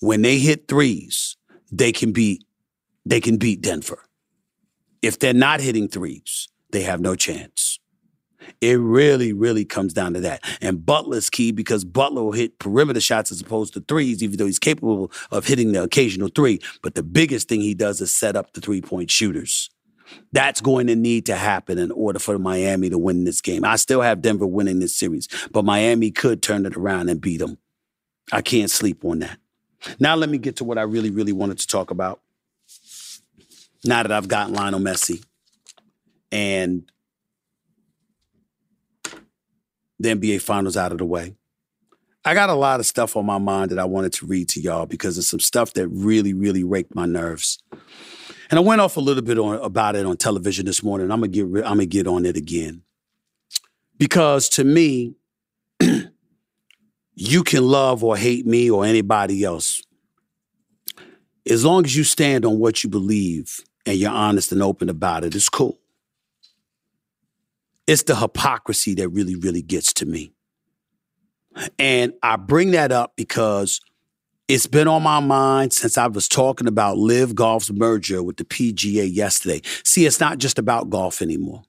When 0.00 0.22
they 0.22 0.38
hit 0.38 0.68
threes, 0.68 1.36
they 1.70 1.92
can 1.92 2.12
beat 2.12 2.44
they 3.04 3.20
can 3.20 3.36
beat 3.36 3.62
Denver. 3.62 4.05
If 5.02 5.18
they're 5.18 5.34
not 5.34 5.60
hitting 5.60 5.88
threes, 5.88 6.48
they 6.70 6.82
have 6.82 7.00
no 7.00 7.14
chance. 7.14 7.78
It 8.60 8.78
really, 8.78 9.32
really 9.32 9.64
comes 9.64 9.92
down 9.92 10.14
to 10.14 10.20
that. 10.20 10.42
And 10.60 10.84
Butler's 10.84 11.30
key 11.30 11.52
because 11.52 11.84
Butler 11.84 12.22
will 12.22 12.32
hit 12.32 12.58
perimeter 12.58 13.00
shots 13.00 13.32
as 13.32 13.40
opposed 13.40 13.74
to 13.74 13.80
threes, 13.80 14.22
even 14.22 14.38
though 14.38 14.46
he's 14.46 14.58
capable 14.58 15.10
of 15.30 15.46
hitting 15.46 15.72
the 15.72 15.82
occasional 15.82 16.28
three. 16.28 16.60
But 16.82 16.94
the 16.94 17.02
biggest 17.02 17.48
thing 17.48 17.60
he 17.60 17.74
does 17.74 18.00
is 18.00 18.14
set 18.14 18.36
up 18.36 18.52
the 18.52 18.60
three 18.60 18.80
point 18.80 19.10
shooters. 19.10 19.70
That's 20.32 20.60
going 20.60 20.86
to 20.86 20.94
need 20.94 21.26
to 21.26 21.34
happen 21.34 21.78
in 21.78 21.90
order 21.90 22.20
for 22.20 22.38
Miami 22.38 22.90
to 22.90 22.98
win 22.98 23.24
this 23.24 23.40
game. 23.40 23.64
I 23.64 23.76
still 23.76 24.02
have 24.02 24.22
Denver 24.22 24.46
winning 24.46 24.78
this 24.78 24.96
series, 24.96 25.28
but 25.50 25.64
Miami 25.64 26.12
could 26.12 26.42
turn 26.42 26.64
it 26.64 26.76
around 26.76 27.08
and 27.08 27.20
beat 27.20 27.38
them. 27.38 27.58
I 28.32 28.42
can't 28.42 28.70
sleep 28.70 29.04
on 29.04 29.20
that. 29.20 29.38
Now, 29.98 30.14
let 30.14 30.28
me 30.28 30.38
get 30.38 30.56
to 30.56 30.64
what 30.64 30.78
I 30.78 30.82
really, 30.82 31.10
really 31.10 31.32
wanted 31.32 31.58
to 31.58 31.66
talk 31.66 31.90
about. 31.90 32.20
Now 33.84 34.02
that 34.02 34.12
I've 34.12 34.28
gotten 34.28 34.54
Lionel 34.54 34.80
Messi 34.80 35.24
and 36.32 36.90
the 39.98 40.14
NBA 40.14 40.40
Finals 40.40 40.76
out 40.76 40.92
of 40.92 40.98
the 40.98 41.04
way. 41.04 41.34
I 42.24 42.34
got 42.34 42.50
a 42.50 42.54
lot 42.54 42.80
of 42.80 42.86
stuff 42.86 43.16
on 43.16 43.24
my 43.24 43.38
mind 43.38 43.70
that 43.70 43.78
I 43.78 43.84
wanted 43.84 44.12
to 44.14 44.26
read 44.26 44.48
to 44.50 44.60
y'all 44.60 44.86
because 44.86 45.16
it's 45.16 45.28
some 45.28 45.40
stuff 45.40 45.72
that 45.74 45.86
really, 45.88 46.34
really 46.34 46.64
raked 46.64 46.94
my 46.94 47.06
nerves. 47.06 47.58
And 48.50 48.58
I 48.58 48.60
went 48.60 48.80
off 48.80 48.96
a 48.96 49.00
little 49.00 49.22
bit 49.22 49.38
on, 49.38 49.58
about 49.60 49.94
it 49.96 50.04
on 50.04 50.16
television 50.16 50.66
this 50.66 50.82
morning. 50.82 51.10
I'm 51.10 51.20
gonna 51.20 51.28
get 51.28 51.44
I'm 51.44 51.62
gonna 51.62 51.86
get 51.86 52.06
on 52.06 52.26
it 52.26 52.36
again 52.36 52.82
because 53.96 54.48
to 54.50 54.64
me, 54.64 55.14
you 57.14 57.44
can 57.44 57.64
love 57.64 58.02
or 58.02 58.16
hate 58.16 58.46
me 58.46 58.70
or 58.70 58.84
anybody 58.84 59.44
else 59.44 59.80
as 61.48 61.64
long 61.64 61.84
as 61.84 61.96
you 61.96 62.04
stand 62.04 62.44
on 62.44 62.58
what 62.58 62.82
you 62.82 62.90
believe 62.90 63.60
and 63.84 63.96
you're 63.96 64.10
honest 64.10 64.52
and 64.52 64.62
open 64.62 64.88
about 64.88 65.24
it. 65.24 65.34
It's 65.34 65.48
cool. 65.48 65.78
It's 67.86 68.02
the 68.02 68.16
hypocrisy 68.16 68.94
that 68.94 69.08
really, 69.10 69.36
really 69.36 69.62
gets 69.62 69.92
to 69.94 70.06
me. 70.06 70.32
And 71.78 72.12
I 72.22 72.36
bring 72.36 72.72
that 72.72 72.90
up 72.90 73.14
because 73.16 73.80
it's 74.48 74.66
been 74.66 74.88
on 74.88 75.02
my 75.02 75.20
mind 75.20 75.72
since 75.72 75.96
I 75.96 76.08
was 76.08 76.28
talking 76.28 76.66
about 76.66 76.98
LIV 76.98 77.34
Golf's 77.34 77.70
merger 77.70 78.22
with 78.22 78.36
the 78.36 78.44
PGA 78.44 79.08
yesterday. 79.12 79.62
See, 79.84 80.04
it's 80.04 80.20
not 80.20 80.38
just 80.38 80.58
about 80.58 80.90
golf 80.90 81.22
anymore. 81.22 81.62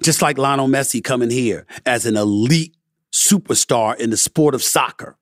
Just 0.00 0.22
like 0.22 0.38
Lionel 0.38 0.68
Messi 0.68 1.02
coming 1.02 1.30
here 1.30 1.66
as 1.84 2.06
an 2.06 2.16
elite 2.16 2.74
superstar 3.12 3.96
in 3.96 4.10
the 4.10 4.16
sport 4.16 4.54
of 4.54 4.62
soccer, 4.62 5.16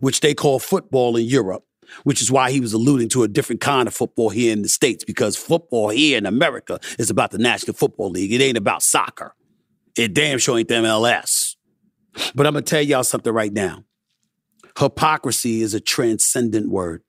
which 0.00 0.20
they 0.20 0.34
call 0.34 0.58
football 0.58 1.16
in 1.16 1.24
Europe, 1.24 1.64
which 2.04 2.22
is 2.22 2.30
why 2.30 2.50
he 2.50 2.60
was 2.60 2.72
alluding 2.72 3.08
to 3.10 3.22
a 3.22 3.28
different 3.28 3.60
kind 3.60 3.88
of 3.88 3.94
football 3.94 4.30
here 4.30 4.52
in 4.52 4.62
the 4.62 4.68
States, 4.68 5.04
because 5.04 5.36
football 5.36 5.90
here 5.90 6.18
in 6.18 6.26
America 6.26 6.80
is 6.98 7.10
about 7.10 7.30
the 7.30 7.38
National 7.38 7.74
Football 7.74 8.10
League. 8.10 8.32
It 8.32 8.42
ain't 8.42 8.58
about 8.58 8.82
soccer. 8.82 9.34
It 9.96 10.14
damn 10.14 10.38
sure 10.38 10.58
ain't 10.58 10.68
the 10.68 10.74
MLS. 10.74 11.56
But 12.34 12.46
I'm 12.46 12.52
going 12.52 12.64
to 12.64 12.70
tell 12.70 12.82
y'all 12.82 13.04
something 13.04 13.32
right 13.32 13.52
now. 13.52 13.84
Hypocrisy 14.78 15.62
is 15.62 15.74
a 15.74 15.80
transcendent 15.80 16.70
word. 16.70 17.02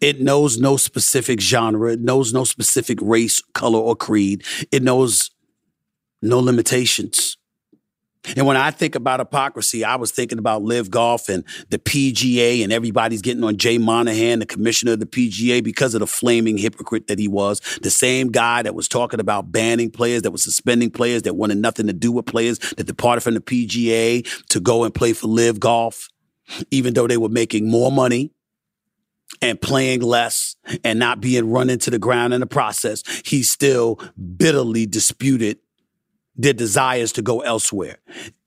It 0.00 0.20
knows 0.20 0.58
no 0.58 0.76
specific 0.76 1.40
genre. 1.40 1.92
It 1.92 2.00
knows 2.00 2.32
no 2.32 2.44
specific 2.44 2.98
race, 3.00 3.42
color, 3.54 3.78
or 3.78 3.94
creed. 3.94 4.44
It 4.72 4.82
knows 4.82 5.30
no 6.20 6.40
limitations. 6.40 7.36
And 8.36 8.46
when 8.46 8.56
I 8.56 8.70
think 8.70 8.94
about 8.94 9.20
hypocrisy, 9.20 9.84
I 9.84 9.96
was 9.96 10.10
thinking 10.10 10.38
about 10.38 10.62
LIV 10.62 10.90
Golf 10.90 11.28
and 11.28 11.44
the 11.70 11.78
PGA, 11.78 12.64
and 12.64 12.72
everybody's 12.72 13.22
getting 13.22 13.44
on 13.44 13.56
Jay 13.56 13.78
Monahan, 13.78 14.38
the 14.38 14.46
commissioner 14.46 14.92
of 14.92 15.00
the 15.00 15.06
PGA, 15.06 15.62
because 15.62 15.94
of 15.94 16.00
the 16.00 16.06
flaming 16.06 16.56
hypocrite 16.56 17.06
that 17.08 17.18
he 17.18 17.28
was. 17.28 17.60
The 17.82 17.90
same 17.90 18.30
guy 18.30 18.62
that 18.62 18.74
was 18.74 18.88
talking 18.88 19.20
about 19.20 19.52
banning 19.52 19.90
players, 19.90 20.22
that 20.22 20.30
was 20.30 20.42
suspending 20.42 20.90
players, 20.90 21.22
that 21.22 21.34
wanted 21.34 21.58
nothing 21.58 21.86
to 21.86 21.92
do 21.92 22.10
with 22.12 22.26
players, 22.26 22.58
that 22.58 22.86
departed 22.86 23.20
from 23.20 23.34
the 23.34 23.40
PGA 23.40 24.26
to 24.48 24.60
go 24.60 24.84
and 24.84 24.94
play 24.94 25.12
for 25.12 25.26
LIV 25.26 25.60
Golf. 25.60 26.08
even 26.70 26.94
though 26.94 27.06
they 27.06 27.16
were 27.16 27.28
making 27.28 27.70
more 27.70 27.90
money 27.90 28.32
and 29.40 29.60
playing 29.60 30.00
less 30.00 30.56
and 30.84 30.98
not 30.98 31.20
being 31.20 31.50
run 31.50 31.70
into 31.70 31.90
the 31.90 31.98
ground 31.98 32.34
in 32.34 32.40
the 32.40 32.46
process, 32.46 33.02
he 33.24 33.42
still 33.42 34.00
bitterly 34.36 34.86
disputed 34.86 35.58
their 36.36 36.52
desires 36.52 37.12
to 37.12 37.22
go 37.22 37.40
elsewhere. 37.40 37.98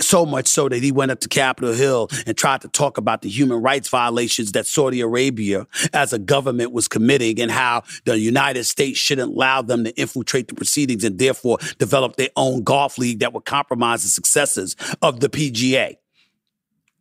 So 0.01 0.25
much 0.25 0.47
so 0.47 0.69
that 0.69 0.83
he 0.83 0.91
went 0.91 1.11
up 1.11 1.19
to 1.21 1.29
Capitol 1.29 1.73
Hill 1.73 2.09
and 2.25 2.37
tried 2.37 2.61
to 2.61 2.67
talk 2.67 2.97
about 2.97 3.21
the 3.21 3.29
human 3.29 3.61
rights 3.61 3.89
violations 3.89 4.51
that 4.53 4.67
Saudi 4.67 5.01
Arabia 5.01 5.67
as 5.93 6.13
a 6.13 6.19
government 6.19 6.71
was 6.71 6.87
committing 6.87 7.39
and 7.39 7.51
how 7.51 7.83
the 8.05 8.19
United 8.19 8.65
States 8.65 8.99
shouldn't 8.99 9.33
allow 9.33 9.61
them 9.61 9.83
to 9.85 9.95
infiltrate 9.99 10.47
the 10.47 10.55
proceedings 10.55 11.03
and 11.03 11.17
therefore 11.17 11.57
develop 11.77 12.15
their 12.15 12.29
own 12.35 12.63
golf 12.63 12.97
league 12.97 13.19
that 13.19 13.33
would 13.33 13.45
compromise 13.45 14.03
the 14.03 14.09
successes 14.09 14.75
of 15.01 15.19
the 15.19 15.29
PGA. 15.29 15.95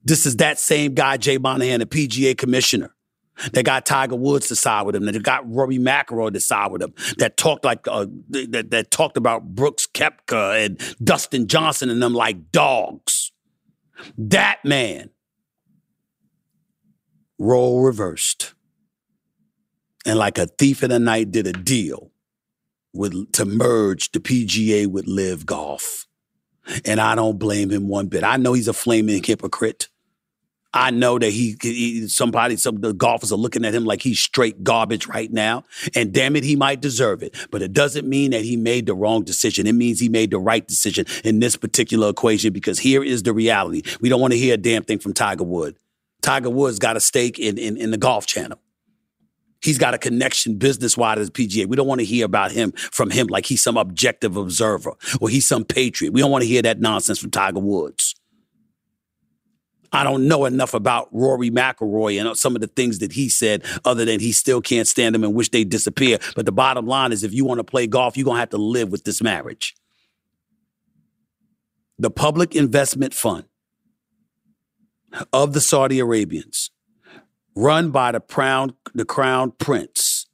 This 0.04 0.24
is 0.24 0.36
that 0.36 0.60
same 0.60 0.94
guy, 0.94 1.16
Jay 1.16 1.36
Monahan, 1.36 1.80
the 1.80 1.86
PGA 1.86 2.38
commissioner, 2.38 2.94
they 3.52 3.62
got 3.62 3.86
Tiger 3.86 4.16
Woods 4.16 4.48
to 4.48 4.56
side 4.56 4.86
with 4.86 4.96
him. 4.96 5.04
They 5.04 5.18
got 5.18 5.48
Rory 5.50 5.78
McIlroy 5.78 6.32
to 6.32 6.40
side 6.40 6.72
with 6.72 6.82
him. 6.82 6.94
That 7.18 7.36
talked 7.36 7.64
like 7.64 7.86
uh, 7.88 8.06
that, 8.30 8.70
that 8.70 8.90
talked 8.90 9.16
about 9.16 9.54
Brooks 9.54 9.86
Koepka 9.86 10.64
and 10.64 10.80
Dustin 11.02 11.46
Johnson 11.46 11.90
and 11.90 12.02
them 12.02 12.14
like 12.14 12.50
dogs. 12.50 13.32
That 14.18 14.58
man, 14.64 15.10
role 17.38 17.82
reversed, 17.82 18.54
and 20.04 20.18
like 20.18 20.38
a 20.38 20.46
thief 20.46 20.82
in 20.82 20.90
the 20.90 20.98
night, 20.98 21.30
did 21.30 21.46
a 21.46 21.52
deal 21.52 22.10
with 22.92 23.32
to 23.32 23.44
merge 23.44 24.12
the 24.12 24.20
PGA 24.20 24.86
with 24.86 25.06
LIV 25.06 25.46
Golf. 25.46 26.06
And 26.84 27.00
I 27.00 27.14
don't 27.14 27.38
blame 27.38 27.70
him 27.70 27.88
one 27.88 28.08
bit. 28.08 28.24
I 28.24 28.36
know 28.36 28.52
he's 28.52 28.68
a 28.68 28.72
flaming 28.72 29.22
hypocrite. 29.22 29.88
I 30.74 30.90
know 30.90 31.18
that 31.18 31.30
he, 31.30 31.56
he, 31.62 32.06
somebody, 32.08 32.56
some 32.56 32.80
the 32.80 32.92
golfers 32.92 33.32
are 33.32 33.36
looking 33.36 33.64
at 33.64 33.74
him 33.74 33.84
like 33.84 34.02
he's 34.02 34.18
straight 34.18 34.62
garbage 34.62 35.06
right 35.06 35.32
now. 35.32 35.64
And 35.94 36.12
damn 36.12 36.36
it, 36.36 36.44
he 36.44 36.54
might 36.54 36.80
deserve 36.80 37.22
it. 37.22 37.34
But 37.50 37.62
it 37.62 37.72
doesn't 37.72 38.06
mean 38.06 38.32
that 38.32 38.42
he 38.42 38.56
made 38.56 38.86
the 38.86 38.94
wrong 38.94 39.24
decision. 39.24 39.66
It 39.66 39.72
means 39.72 40.00
he 40.00 40.08
made 40.08 40.30
the 40.30 40.38
right 40.38 40.66
decision 40.66 41.06
in 41.24 41.40
this 41.40 41.56
particular 41.56 42.10
equation 42.10 42.52
because 42.52 42.78
here 42.78 43.02
is 43.02 43.22
the 43.22 43.32
reality. 43.32 43.82
We 44.00 44.08
don't 44.08 44.20
want 44.20 44.34
to 44.34 44.38
hear 44.38 44.54
a 44.54 44.58
damn 44.58 44.82
thing 44.82 44.98
from 44.98 45.14
Tiger 45.14 45.44
Wood. 45.44 45.76
Tiger 46.20 46.50
Woods 46.50 46.78
got 46.78 46.96
a 46.96 47.00
stake 47.00 47.38
in, 47.38 47.56
in, 47.56 47.76
in 47.76 47.90
the 47.90 47.98
golf 47.98 48.26
channel. 48.26 48.58
He's 49.62 49.78
got 49.78 49.94
a 49.94 49.98
connection 49.98 50.58
business 50.58 50.96
wide 50.96 51.18
as 51.18 51.30
PGA. 51.30 51.66
We 51.66 51.76
don't 51.76 51.86
want 51.86 52.00
to 52.00 52.04
hear 52.04 52.24
about 52.26 52.52
him 52.52 52.72
from 52.72 53.10
him 53.10 53.28
like 53.28 53.46
he's 53.46 53.62
some 53.62 53.76
objective 53.76 54.36
observer 54.36 54.92
or 55.20 55.28
he's 55.28 55.48
some 55.48 55.64
patriot. 55.64 56.12
We 56.12 56.20
don't 56.20 56.30
want 56.30 56.42
to 56.42 56.48
hear 56.48 56.62
that 56.62 56.80
nonsense 56.80 57.18
from 57.18 57.30
Tiger 57.30 57.60
Woods. 57.60 58.14
I 59.96 60.04
don't 60.04 60.28
know 60.28 60.44
enough 60.44 60.74
about 60.74 61.08
Rory 61.10 61.50
McIlroy 61.50 62.20
and 62.20 62.36
some 62.36 62.54
of 62.54 62.60
the 62.60 62.66
things 62.66 62.98
that 62.98 63.12
he 63.12 63.28
said, 63.28 63.64
other 63.84 64.04
than 64.04 64.20
he 64.20 64.30
still 64.32 64.60
can't 64.60 64.86
stand 64.86 65.14
them 65.14 65.24
and 65.24 65.34
wish 65.34 65.48
they 65.50 65.64
disappear. 65.64 66.18
But 66.34 66.46
the 66.46 66.52
bottom 66.52 66.86
line 66.86 67.12
is, 67.12 67.24
if 67.24 67.32
you 67.32 67.44
want 67.44 67.58
to 67.58 67.64
play 67.64 67.86
golf, 67.86 68.16
you're 68.16 68.26
gonna 68.26 68.38
have 68.38 68.50
to 68.50 68.58
live 68.58 68.92
with 68.92 69.04
this 69.04 69.22
marriage. 69.22 69.74
The 71.98 72.10
Public 72.10 72.54
Investment 72.54 73.14
Fund 73.14 73.46
of 75.32 75.54
the 75.54 75.60
Saudi 75.62 75.98
Arabians, 75.98 76.70
run 77.54 77.90
by 77.90 78.12
the 78.12 78.20
crown, 78.20 78.74
the 78.94 79.06
crown 79.06 79.52
prince, 79.52 80.26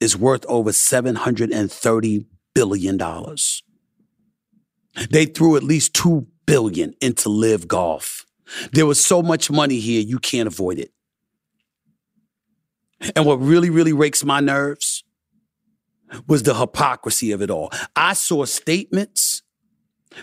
is 0.00 0.16
worth 0.16 0.44
over 0.46 0.70
seven 0.70 1.14
hundred 1.14 1.50
and 1.50 1.72
thirty 1.72 2.26
billion 2.54 2.98
dollars. 2.98 3.63
They 5.10 5.26
threw 5.26 5.56
at 5.56 5.62
least 5.62 5.94
two 5.94 6.26
billion 6.46 6.94
into 7.00 7.28
LIV 7.28 7.68
Golf. 7.68 8.24
There 8.72 8.86
was 8.86 9.04
so 9.04 9.22
much 9.22 9.50
money 9.50 9.80
here, 9.80 10.02
you 10.02 10.18
can't 10.18 10.46
avoid 10.46 10.78
it. 10.78 10.92
And 13.16 13.26
what 13.26 13.36
really, 13.36 13.70
really 13.70 13.92
rakes 13.92 14.24
my 14.24 14.40
nerves 14.40 15.04
was 16.26 16.42
the 16.42 16.54
hypocrisy 16.54 17.32
of 17.32 17.42
it 17.42 17.50
all. 17.50 17.70
I 17.96 18.12
saw 18.12 18.44
statements 18.44 19.42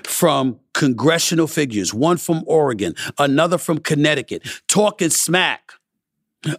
from 0.03 0.59
congressional 0.73 1.47
figures, 1.47 1.93
one 1.93 2.17
from 2.17 2.43
Oregon, 2.47 2.95
another 3.17 3.57
from 3.57 3.79
Connecticut, 3.79 4.47
talking 4.67 5.09
smack 5.09 5.73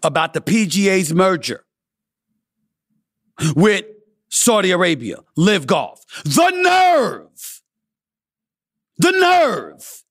about 0.03 0.35
the 0.35 0.41
PGA's 0.41 1.15
merger 1.15 1.65
with 3.57 3.85
Saudi 4.29 4.71
Arabia, 4.71 5.17
LIV 5.37 5.67
Golf. 5.67 6.05
The 6.25 6.51
nerve 6.51 7.52
the 8.99 9.11
nerve 9.11 10.03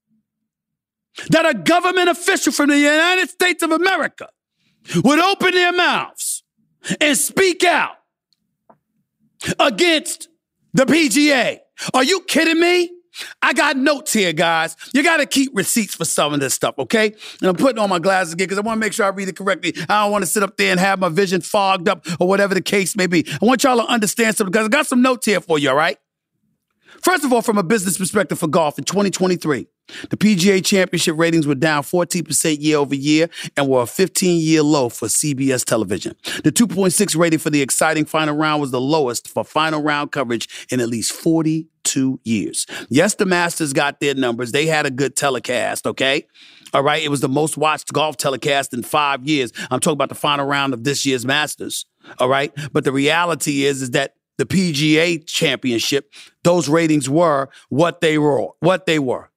that 1.30 1.46
a 1.46 1.54
government 1.54 2.10
official 2.10 2.52
from 2.52 2.70
the 2.70 2.78
United 2.78 3.30
States 3.30 3.64
of 3.64 3.72
America 3.72 4.30
would 5.04 5.20
open 5.20 5.52
their 5.52 5.74
mouths 5.74 6.44
and 7.00 7.18
speak 7.18 7.64
out 7.64 7.98
against 9.60 10.30
the 10.74 10.86
PGA. 10.86 11.60
Are 11.94 12.04
you 12.04 12.22
kidding 12.22 12.60
me? 12.60 12.92
I 13.42 13.54
got 13.54 13.76
notes 13.76 14.14
here, 14.14 14.32
guys. 14.32 14.76
You 14.94 15.04
got 15.04 15.18
to 15.18 15.26
keep 15.26 15.52
receipts 15.54 15.96
for 15.96 16.06
some 16.06 16.34
of 16.34 16.40
this 16.40 16.54
stuff, 16.54 16.76
okay? 16.80 17.14
And 17.42 17.50
I'm 17.50 17.56
putting 17.56 17.78
on 17.78 17.90
my 17.90 18.00
glasses 18.00 18.34
again 18.34 18.46
because 18.46 18.58
I 18.58 18.62
want 18.62 18.78
to 18.78 18.80
make 18.80 18.94
sure 18.94 19.06
I 19.06 19.10
read 19.10 19.28
it 19.28 19.36
correctly. 19.36 19.74
I 19.90 20.04
don't 20.04 20.12
want 20.12 20.22
to 20.22 20.28
sit 20.30 20.44
up 20.44 20.56
there 20.56 20.72
and 20.72 20.80
have 20.80 21.00
my 21.00 21.10
vision 21.10 21.42
fogged 21.42 21.90
up 21.90 22.06
or 22.20 22.28
whatever 22.28 22.54
the 22.54 22.62
case 22.62 22.96
may 22.96 23.08
be. 23.08 23.26
I 23.30 23.46
want 23.46 23.64
y'all 23.64 23.78
to 23.78 23.86
understand 23.86 24.38
something 24.38 24.52
because 24.52 24.66
I 24.66 24.70
got 24.70 24.88
some 24.88 25.02
notes 25.02 25.26
here 25.26 25.42
for 25.42 25.60
you, 25.60 25.70
all 25.70 25.76
right? 25.76 25.98
First 27.04 27.24
of 27.24 27.34
all, 27.34 27.42
from 27.42 27.58
a 27.58 27.64
business 27.64 27.98
perspective 27.98 28.40
for 28.40 28.48
golf 28.48 28.78
in 28.78 28.84
2023, 28.84 29.68
the 30.10 30.18
PGA 30.18 30.64
Championship 30.64 31.18
ratings 31.18 31.48
were 31.48 31.56
down 31.56 31.84
14% 31.84 32.58
year 32.62 32.78
over 32.78 32.96
year 32.96 33.30
and 33.58 33.68
were 33.68 33.82
a 33.82 33.88
15 33.88 34.40
year 34.40 34.62
low 34.62 34.90
for 34.90 35.08
CBS 35.08 35.66
television. 35.66 36.16
The 36.44 36.52
2.6 36.52 37.18
rating 37.18 37.40
for 37.40 37.50
the 37.50 37.62
exciting 37.62 38.06
final 38.06 38.36
round 38.36 38.62
was 38.62 38.72
the 38.72 38.82
lowest 38.82 39.28
for 39.28 39.44
final 39.44 39.82
round 39.82 40.12
coverage 40.12 40.68
in 40.72 40.80
at 40.80 40.90
least 40.90 41.12
42 41.14 42.20
years. 42.24 42.66
Yes, 42.90 43.16
the 43.16 43.26
Masters 43.26 43.74
got 43.74 44.00
their 44.00 44.16
numbers. 44.16 44.52
They 44.52 44.66
had 44.66 44.86
a 44.86 44.92
good 44.92 45.16
telecast, 45.16 45.88
okay? 45.88 46.28
All 46.74 46.84
right. 46.84 47.04
It 47.04 47.10
was 47.10 47.20
the 47.20 47.30
most 47.30 47.58
watched 47.58 47.92
golf 47.92 48.16
telecast 48.18 48.74
in 48.74 48.82
five 48.84 49.28
years. 49.28 49.52
I'm 49.70 49.80
talking 49.80 49.96
about 49.96 50.10
the 50.10 50.16
final 50.16 50.46
round 50.46 50.74
of 50.74 50.84
this 50.84 51.06
year's 51.06 51.26
Masters. 51.26 51.86
All 52.18 52.30
right. 52.30 52.54
But 52.72 52.86
the 52.86 52.94
reality 52.94 53.66
is, 53.66 53.82
is 53.82 53.92
that 53.92 54.16
the 54.42 54.46
PGA 54.48 55.24
championship, 55.28 56.12
those 56.44 56.68
ratings 56.68 57.08
were 57.08 57.50
what 57.70 58.02
they 58.02 58.18
were, 58.18 58.48
what 58.60 58.88
they 58.88 58.98
were. 58.98 59.30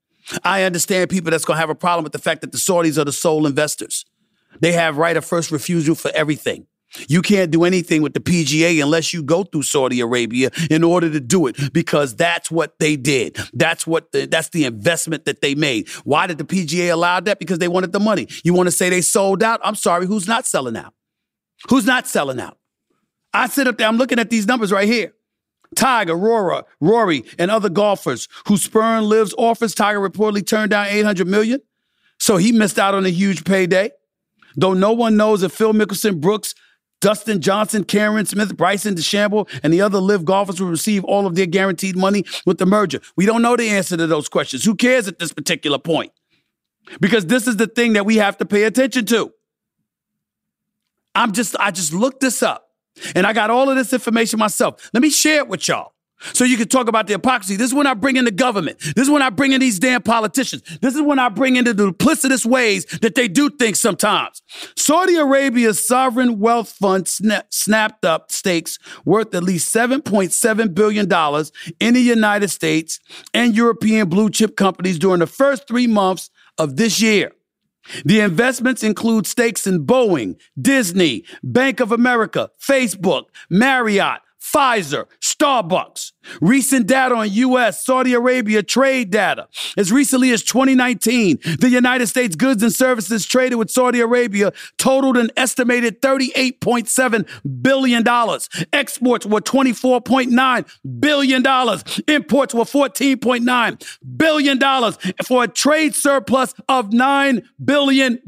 I 0.43 0.63
understand 0.63 1.11
people 1.11 1.31
that's 1.31 1.45
going 1.45 1.57
to 1.57 1.61
have 1.61 1.69
a 1.69 1.75
problem 1.75 2.05
with 2.05 2.15
the 2.15 2.19
fact 2.19 2.41
that 2.41 2.53
the 2.53 2.59
Saudis 2.59 2.97
are 2.97 3.05
the 3.05 3.13
sole 3.13 3.47
investors. 3.47 4.07
They 4.61 4.73
have 4.73 4.97
right 4.97 5.15
of 5.15 5.23
first 5.23 5.51
refusal 5.51 5.95
for 5.95 6.11
everything. 6.15 6.67
You 7.07 7.21
can't 7.21 7.51
do 7.51 7.65
anything 7.65 8.01
with 8.01 8.15
the 8.15 8.21
PGA 8.21 8.83
unless 8.83 9.13
you 9.13 9.23
go 9.23 9.43
through 9.43 9.65
Saudi 9.65 10.01
Arabia 10.01 10.51
in 10.71 10.83
order 10.83 11.11
to 11.11 11.21
do 11.21 11.49
it 11.49 11.75
because 11.75 12.17
that's 12.17 12.51
what 12.51 12.79
they 12.79 12.97
did. 12.97 13.37
That's 13.53 13.87
what 13.87 14.11
the, 14.13 14.25
that's 14.25 14.49
the 14.51 14.65
investment 14.65 15.27
that 15.27 15.43
they 15.43 15.55
made. 15.55 15.91
Why 16.05 16.27
did 16.29 16.39
the 16.39 16.45
PGA 16.45 16.91
allow 16.91 17.21
that? 17.21 17.39
Because 17.39 17.59
they 17.59 17.69
wanted 17.69 17.93
the 17.93 18.01
money. 18.01 18.27
You 18.43 18.55
want 18.55 18.69
to 18.69 18.73
say 18.73 18.89
they 18.89 19.03
sold 19.03 19.43
out? 19.43 19.61
I'm 19.63 19.75
sorry, 19.75 20.07
who's 20.07 20.27
not 20.27 20.47
selling 20.47 20.79
out? 20.79 20.95
Who's 21.69 21.85
not 21.85 22.07
selling 22.07 22.41
out? 22.41 22.57
I 23.35 23.49
sit 23.49 23.67
up 23.67 23.77
there, 23.77 23.89
I'm 23.89 23.99
looking 23.99 24.19
at 24.19 24.31
these 24.31 24.47
numbers 24.47 24.73
right 24.73 24.89
here. 24.89 25.13
Tiger, 25.75 26.15
Rora, 26.15 26.65
Rory, 26.81 27.25
and 27.39 27.51
other 27.51 27.69
golfers 27.69 28.29
who 28.47 28.57
spurn 28.57 29.05
LIV's 29.05 29.35
offers. 29.37 29.75
Tiger 29.75 29.99
reportedly 29.99 30.47
turned 30.47 30.71
down 30.71 30.87
800 30.87 31.27
million. 31.27 31.61
So 32.19 32.37
he 32.37 32.53
missed 32.53 32.79
out 32.79 32.95
on 32.95 33.05
a 33.05 33.11
huge 33.11 33.45
payday. 33.45 33.91
Though 34.57 34.75
no 34.75 34.93
one 34.93 35.17
knows 35.17 35.43
if 35.43 35.53
Phil 35.53 35.73
Mickelson, 35.73 36.21
Brooks, 36.21 36.55
Dustin 37.01 37.41
Johnson, 37.41 37.85
Cameron 37.85 38.25
Smith, 38.25 38.57
Bryson 38.57 38.95
DeChambeau, 38.95 39.49
and 39.63 39.73
the 39.73 39.81
other 39.81 39.99
LIV 39.99 40.25
golfers 40.25 40.61
will 40.61 40.71
receive 40.71 41.05
all 41.05 41.27
of 41.27 41.35
their 41.35 41.47
guaranteed 41.47 41.97
money 41.97 42.25
with 42.47 42.59
the 42.59 42.67
merger. 42.67 43.01
We 43.17 43.27
don't 43.27 43.43
know 43.43 43.57
the 43.57 43.69
answer 43.69 43.97
to 43.97 44.07
those 44.07 44.29
questions. 44.29 44.65
Who 44.65 44.77
cares 44.77 45.09
at 45.09 45.19
this 45.19 45.33
particular 45.33 45.79
point? 45.79 46.13
Because 47.01 47.27
this 47.27 47.47
is 47.49 47.57
the 47.57 47.67
thing 47.67 47.95
that 47.95 48.07
we 48.07 48.17
have 48.17 48.39
to 48.39 48.45
pay 48.45 48.65
attention 48.65 49.07
to. 49.07 49.33
I'm 51.15 51.33
just, 51.33 51.57
I 51.59 51.73
just 51.73 51.93
looked 51.93 52.21
this 52.21 52.43
up. 52.43 52.71
And 53.15 53.27
I 53.27 53.33
got 53.33 53.51
all 53.51 53.69
of 53.69 53.77
this 53.77 53.93
information 53.93 54.39
myself. 54.39 54.91
Let 54.93 55.03
me 55.03 55.11
share 55.11 55.39
it 55.39 55.49
with 55.49 55.67
y'all. 55.69 55.95
So 56.33 56.45
you 56.45 56.57
can 56.57 56.69
talk 56.69 56.89
about 56.89 57.07
the 57.07 57.15
hypocrisy. 57.15 57.57
This 57.57 57.69
is 57.69 57.75
when 57.75 57.87
I 57.87 57.95
bring 57.95 58.17
in 58.17 58.25
the 58.25 58.31
government. 58.31 58.79
This 58.81 59.05
is 59.05 59.11
when 59.11 59.21
I 59.21 59.31
bring 59.31 59.53
in 59.53 59.61
these 59.61 59.79
damn 59.79 60.03
politicians. 60.03 60.63
This 60.81 60.95
is 60.95 61.03
when 61.03 61.19
I 61.19 61.29
bring 61.29 61.57
in 61.57 61.65
the 61.65 61.73
duplicitous 61.73 62.47
ways 62.47 62.87
that 63.03 63.15
they 63.15 63.29
do 63.29 63.51
things 63.51 63.81
sometimes. 63.81 64.41
Saudi 64.77 65.17
Arabia's 65.17 65.85
sovereign 65.85 66.39
wealth 66.39 66.71
fund 66.71 67.05
sna- 67.05 67.45
snapped 67.51 68.05
up 68.05 68.33
stakes 68.33 68.79
worth 69.05 69.35
at 69.35 69.43
least 69.43 69.75
$7.7 69.75 70.75
billion 70.75 71.45
in 71.81 71.95
the 71.95 72.01
United 72.01 72.49
States 72.49 73.01
and 73.35 73.55
European 73.55 74.09
blue 74.09 74.31
chip 74.31 74.57
companies 74.57 74.99
during 74.99 75.21
the 75.21 75.27
first 75.27 75.69
three 75.69 75.87
months 75.87 76.31
of 76.59 76.77
this 76.77 77.03
year. 77.03 77.33
The 78.05 78.21
investments 78.21 78.83
include 78.83 79.27
stakes 79.27 79.67
in 79.67 79.87
Boeing, 79.87 80.37
Disney, 80.61 81.25
Bank 81.43 81.81
of 81.81 81.93
America, 81.93 82.51
Facebook, 82.61 83.25
Marriott, 83.51 84.21
Pfizer, 84.55 85.07
Starbucks. 85.21 86.13
Recent 86.41 86.87
data 86.87 87.15
on 87.15 87.31
U.S. 87.31 87.85
Saudi 87.85 88.15
Arabia 88.15 88.63
trade 88.63 89.11
data. 89.11 89.49
As 89.77 89.91
recently 89.91 90.31
as 90.31 90.43
2019, 90.45 91.39
the 91.59 91.69
United 91.69 92.07
States 92.07 92.37
goods 92.37 92.63
and 92.63 92.73
services 92.73 93.27
traded 93.27 93.59
with 93.59 93.71
Saudi 93.71 94.01
Arabia 94.01 94.53
totaled 94.79 95.17
an 95.17 95.31
estimated 95.37 96.01
$38.7 96.01 97.63
billion. 97.63 98.05
Exports 98.73 99.27
were 99.27 99.41
$24.9 99.41 101.01
billion. 101.01 101.43
Imports 102.07 102.55
were 102.55 102.65
$14.9 102.65 104.17
billion 104.17 104.93
for 105.25 105.45
a 105.45 105.49
trade 105.49 105.95
surplus 105.95 106.55
of 106.69 106.91
$9 106.91 107.45
billion. 107.65 108.21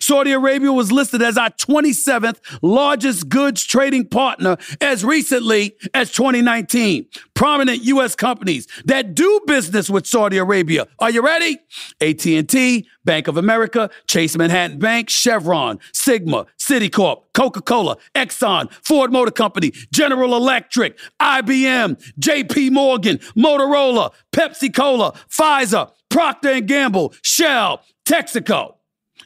Saudi 0.00 0.32
Arabia 0.32 0.72
was 0.72 0.92
listed 0.92 1.22
as 1.22 1.36
our 1.36 1.50
27th 1.50 2.38
largest 2.62 3.28
goods 3.28 3.64
trading 3.64 4.06
partner 4.06 4.56
as 4.80 5.04
recently 5.04 5.74
as 5.94 6.10
2019. 6.12 7.06
Prominent 7.34 7.82
U.S. 7.84 8.14
companies 8.14 8.66
that 8.84 9.14
do 9.14 9.40
business 9.46 9.88
with 9.88 10.06
Saudi 10.06 10.38
Arabia. 10.38 10.86
Are 10.98 11.10
you 11.10 11.24
ready? 11.24 11.58
AT&T, 12.00 12.88
Bank 13.04 13.28
of 13.28 13.36
America, 13.36 13.90
Chase 14.06 14.36
Manhattan 14.36 14.78
Bank, 14.78 15.08
Chevron, 15.08 15.78
Cigna, 15.92 16.46
Citicorp, 16.58 17.22
Coca-Cola, 17.32 17.96
Exxon, 18.14 18.70
Ford 18.84 19.12
Motor 19.12 19.30
Company, 19.30 19.72
General 19.92 20.34
Electric, 20.36 20.98
IBM, 21.20 21.96
JP 22.20 22.72
Morgan, 22.72 23.18
Motorola, 23.36 24.12
Pepsi 24.32 24.74
Cola, 24.74 25.12
Pfizer, 25.30 25.90
Procter 26.10 26.60
& 26.60 26.62
Gamble, 26.62 27.14
Shell, 27.22 27.82
Texaco. 28.04 28.77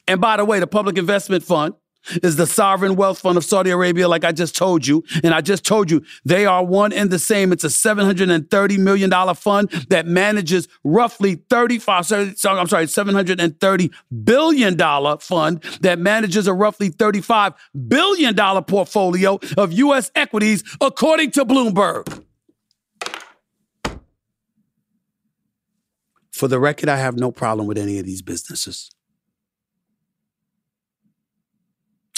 And 0.07 0.21
by 0.21 0.37
the 0.37 0.45
way, 0.45 0.61
the 0.61 0.67
Public 0.67 0.99
Investment 0.99 1.45
Fund 1.45 1.75
is 2.23 2.37
the 2.37 2.47
sovereign 2.47 2.97
wealth 2.97 3.21
fund 3.21 3.38
of 3.38 3.45
Saudi 3.45 3.71
Arabia, 3.71 4.09
like 4.09 4.25
I 4.25 4.33
just 4.33 4.57
told 4.57 4.87
you. 4.87 5.05
And 5.23 5.33
I 5.33 5.41
just 5.41 5.65
told 5.65 5.91
you 5.91 6.03
they 6.25 6.47
are 6.47 6.65
one 6.65 6.93
and 6.93 7.11
the 7.11 7.19
same. 7.19 7.53
It's 7.53 7.65
a 7.65 7.69
$730 7.69 8.79
million 8.79 9.35
fund 9.35 9.71
that 9.88 10.07
manages 10.07 10.69
roughly 10.83 11.37
35, 11.49 12.07
sorry, 12.07 12.35
I'm 12.45 12.67
sorry, 12.67 12.87
$730 12.87 13.93
billion 14.25 15.19
fund 15.19 15.62
that 15.81 15.99
manages 15.99 16.47
a 16.47 16.55
roughly 16.55 16.91
$35 16.91 17.55
billion 17.87 18.65
portfolio 18.65 19.38
of 19.57 19.73
U.S. 19.73 20.11
equities, 20.15 20.65
according 20.81 21.31
to 21.33 21.45
Bloomberg. 21.45 22.25
For 26.33 26.49
the 26.49 26.59
record, 26.59 26.88
I 26.88 26.97
have 26.97 27.17
no 27.17 27.31
problem 27.31 27.69
with 27.69 27.79
any 27.79 28.01
of 28.01 28.07
these 28.07 28.23
businesses. 28.23 28.91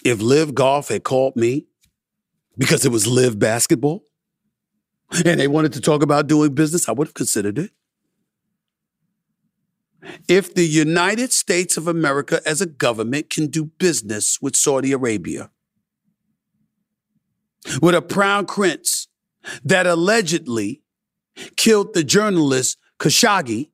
If 0.04 0.20
LIV 0.20 0.54
Golf 0.54 0.88
had 0.88 1.02
called 1.02 1.34
me 1.34 1.66
because 2.56 2.84
it 2.84 2.92
was 2.92 3.06
LIV 3.06 3.38
Basketball 3.38 4.04
and 5.24 5.40
they 5.40 5.48
wanted 5.48 5.72
to 5.72 5.80
talk 5.80 6.02
about 6.02 6.26
doing 6.26 6.54
business, 6.54 6.88
I 6.88 6.92
would 6.92 7.08
have 7.08 7.14
considered 7.14 7.58
it. 7.58 7.70
If 10.28 10.54
the 10.54 10.66
United 10.66 11.32
States 11.32 11.78
of 11.78 11.88
America 11.88 12.40
as 12.44 12.60
a 12.60 12.66
government 12.66 13.30
can 13.30 13.46
do 13.46 13.64
business 13.64 14.38
with 14.42 14.54
Saudi 14.54 14.92
Arabia, 14.92 15.50
with 17.80 17.94
a 17.94 18.02
crown 18.02 18.44
prince 18.44 19.08
that 19.64 19.86
allegedly 19.86 20.82
killed 21.56 21.94
the 21.94 22.04
journalist 22.04 22.76
Khashoggi 22.98 23.70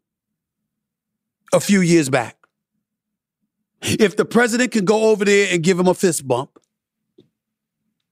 a 1.53 1.59
few 1.59 1.81
years 1.81 2.09
back, 2.09 2.39
if 3.83 4.16
the 4.16 4.25
president 4.25 4.73
can 4.73 4.85
go 4.85 5.11
over 5.11 5.25
there 5.25 5.53
and 5.53 5.62
give 5.62 5.79
him 5.79 5.88
a 5.88 5.95
fist 5.95 6.27
bump, 6.27 6.59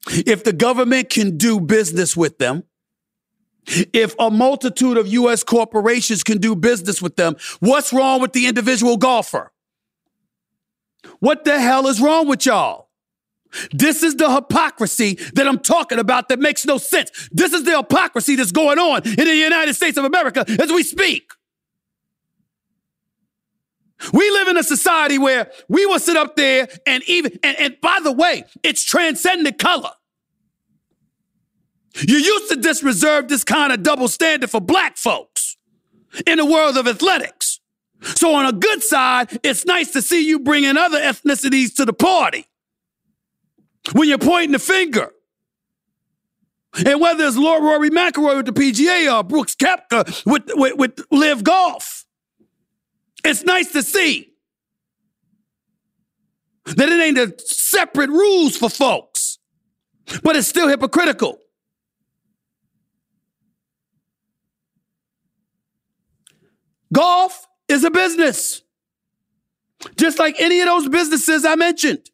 if 0.09 0.44
the 0.44 0.52
government 0.52 1.11
can 1.11 1.37
do 1.37 1.61
business 1.61 2.16
with 2.16 2.38
them, 2.38 2.64
if 3.92 4.14
a 4.18 4.31
multitude 4.31 4.96
of 4.96 5.07
U.S. 5.09 5.44
corporations 5.44 6.22
can 6.22 6.38
do 6.38 6.57
business 6.57 7.02
with 7.02 7.16
them, 7.16 7.37
what's 7.61 7.92
wrong 7.92 8.20
with 8.20 8.33
the 8.33 8.46
individual 8.46 8.96
golfer? 8.96 9.52
What 11.20 11.44
the 11.44 11.61
hell 11.61 11.87
is 11.87 12.00
wrong 12.00 12.28
with 12.28 12.46
y'all? 12.46 12.88
This 13.72 14.02
is 14.02 14.16
the 14.16 14.33
hypocrisy 14.33 15.14
that 15.35 15.46
I'm 15.46 15.59
talking 15.59 15.98
about 15.98 16.28
that 16.28 16.38
makes 16.38 16.66
no 16.66 16.78
sense. 16.78 17.28
This 17.33 17.52
is 17.52 17.64
the 17.64 17.76
hypocrisy 17.78 18.37
that's 18.37 18.52
going 18.52 18.78
on 18.78 19.02
in 19.07 19.24
the 19.24 19.35
United 19.35 19.74
States 19.74 19.96
of 19.96 20.04
America 20.04 20.44
as 20.61 20.70
we 20.70 20.83
speak. 20.83 21.33
We 24.12 24.30
live 24.30 24.48
in 24.48 24.56
a 24.56 24.62
society 24.62 25.18
where 25.18 25.50
we 25.68 25.84
will 25.87 25.98
sit 25.98 26.16
up 26.16 26.37
there 26.37 26.68
and 26.87 27.02
even, 27.08 27.38
and, 27.42 27.58
and 27.58 27.80
by 27.80 27.98
the 28.02 28.12
way, 28.12 28.44
it's 28.62 28.84
transcendent 28.84 29.58
color. 29.58 29.90
You 32.06 32.16
used 32.16 32.50
to 32.50 32.61
just 32.61 32.82
reserve 32.82 33.28
this 33.28 33.42
kind 33.44 33.72
of 33.72 33.82
double 33.82 34.08
standard 34.08 34.50
for 34.50 34.61
black 34.61 34.96
folks 34.96 35.56
in 36.26 36.38
the 36.38 36.44
world 36.44 36.76
of 36.76 36.87
athletics. 36.87 37.61
So 38.02 38.34
on 38.34 38.46
a 38.46 38.52
good 38.52 38.82
side, 38.82 39.40
it's 39.42 39.64
nice 39.64 39.90
to 39.92 40.02
see 40.02 40.26
you 40.26 40.38
bringing 40.38 40.76
other 40.76 41.00
ethnicities 41.00 41.74
to 41.76 41.84
the 41.84 41.92
party. 41.92 42.46
When 43.92 44.08
you're 44.08 44.18
pointing 44.18 44.52
the 44.52 44.58
finger. 44.58 45.11
And 46.87 47.00
whether 47.00 47.24
it's 47.24 47.37
Lord 47.37 47.62
Rory 47.62 47.90
McIlroy 47.90 48.37
with 48.37 48.46
the 48.46 48.52
PGA 48.52 49.12
or 49.12 49.24
Brooks 49.24 49.56
Koepka 49.56 50.24
with, 50.24 50.50
with, 50.54 50.76
with 50.76 51.06
LIV 51.11 51.42
Golf. 51.42 51.97
It's 53.28 53.44
nice 53.44 53.72
to 53.72 53.82
see 53.82 54.32
that 56.64 56.88
it 56.88 56.98
ain't 56.98 57.18
a 57.18 57.34
separate 57.44 58.08
rules 58.08 58.56
for 58.56 58.70
folks, 58.70 59.38
but 60.22 60.34
it's 60.34 60.48
still 60.48 60.66
hypocritical. 60.66 61.38
Golf 66.90 67.46
is 67.68 67.84
a 67.84 67.90
business, 67.90 68.62
just 69.98 70.18
like 70.18 70.40
any 70.40 70.60
of 70.60 70.66
those 70.66 70.88
businesses 70.88 71.44
I 71.44 71.54
mentioned. 71.54 72.08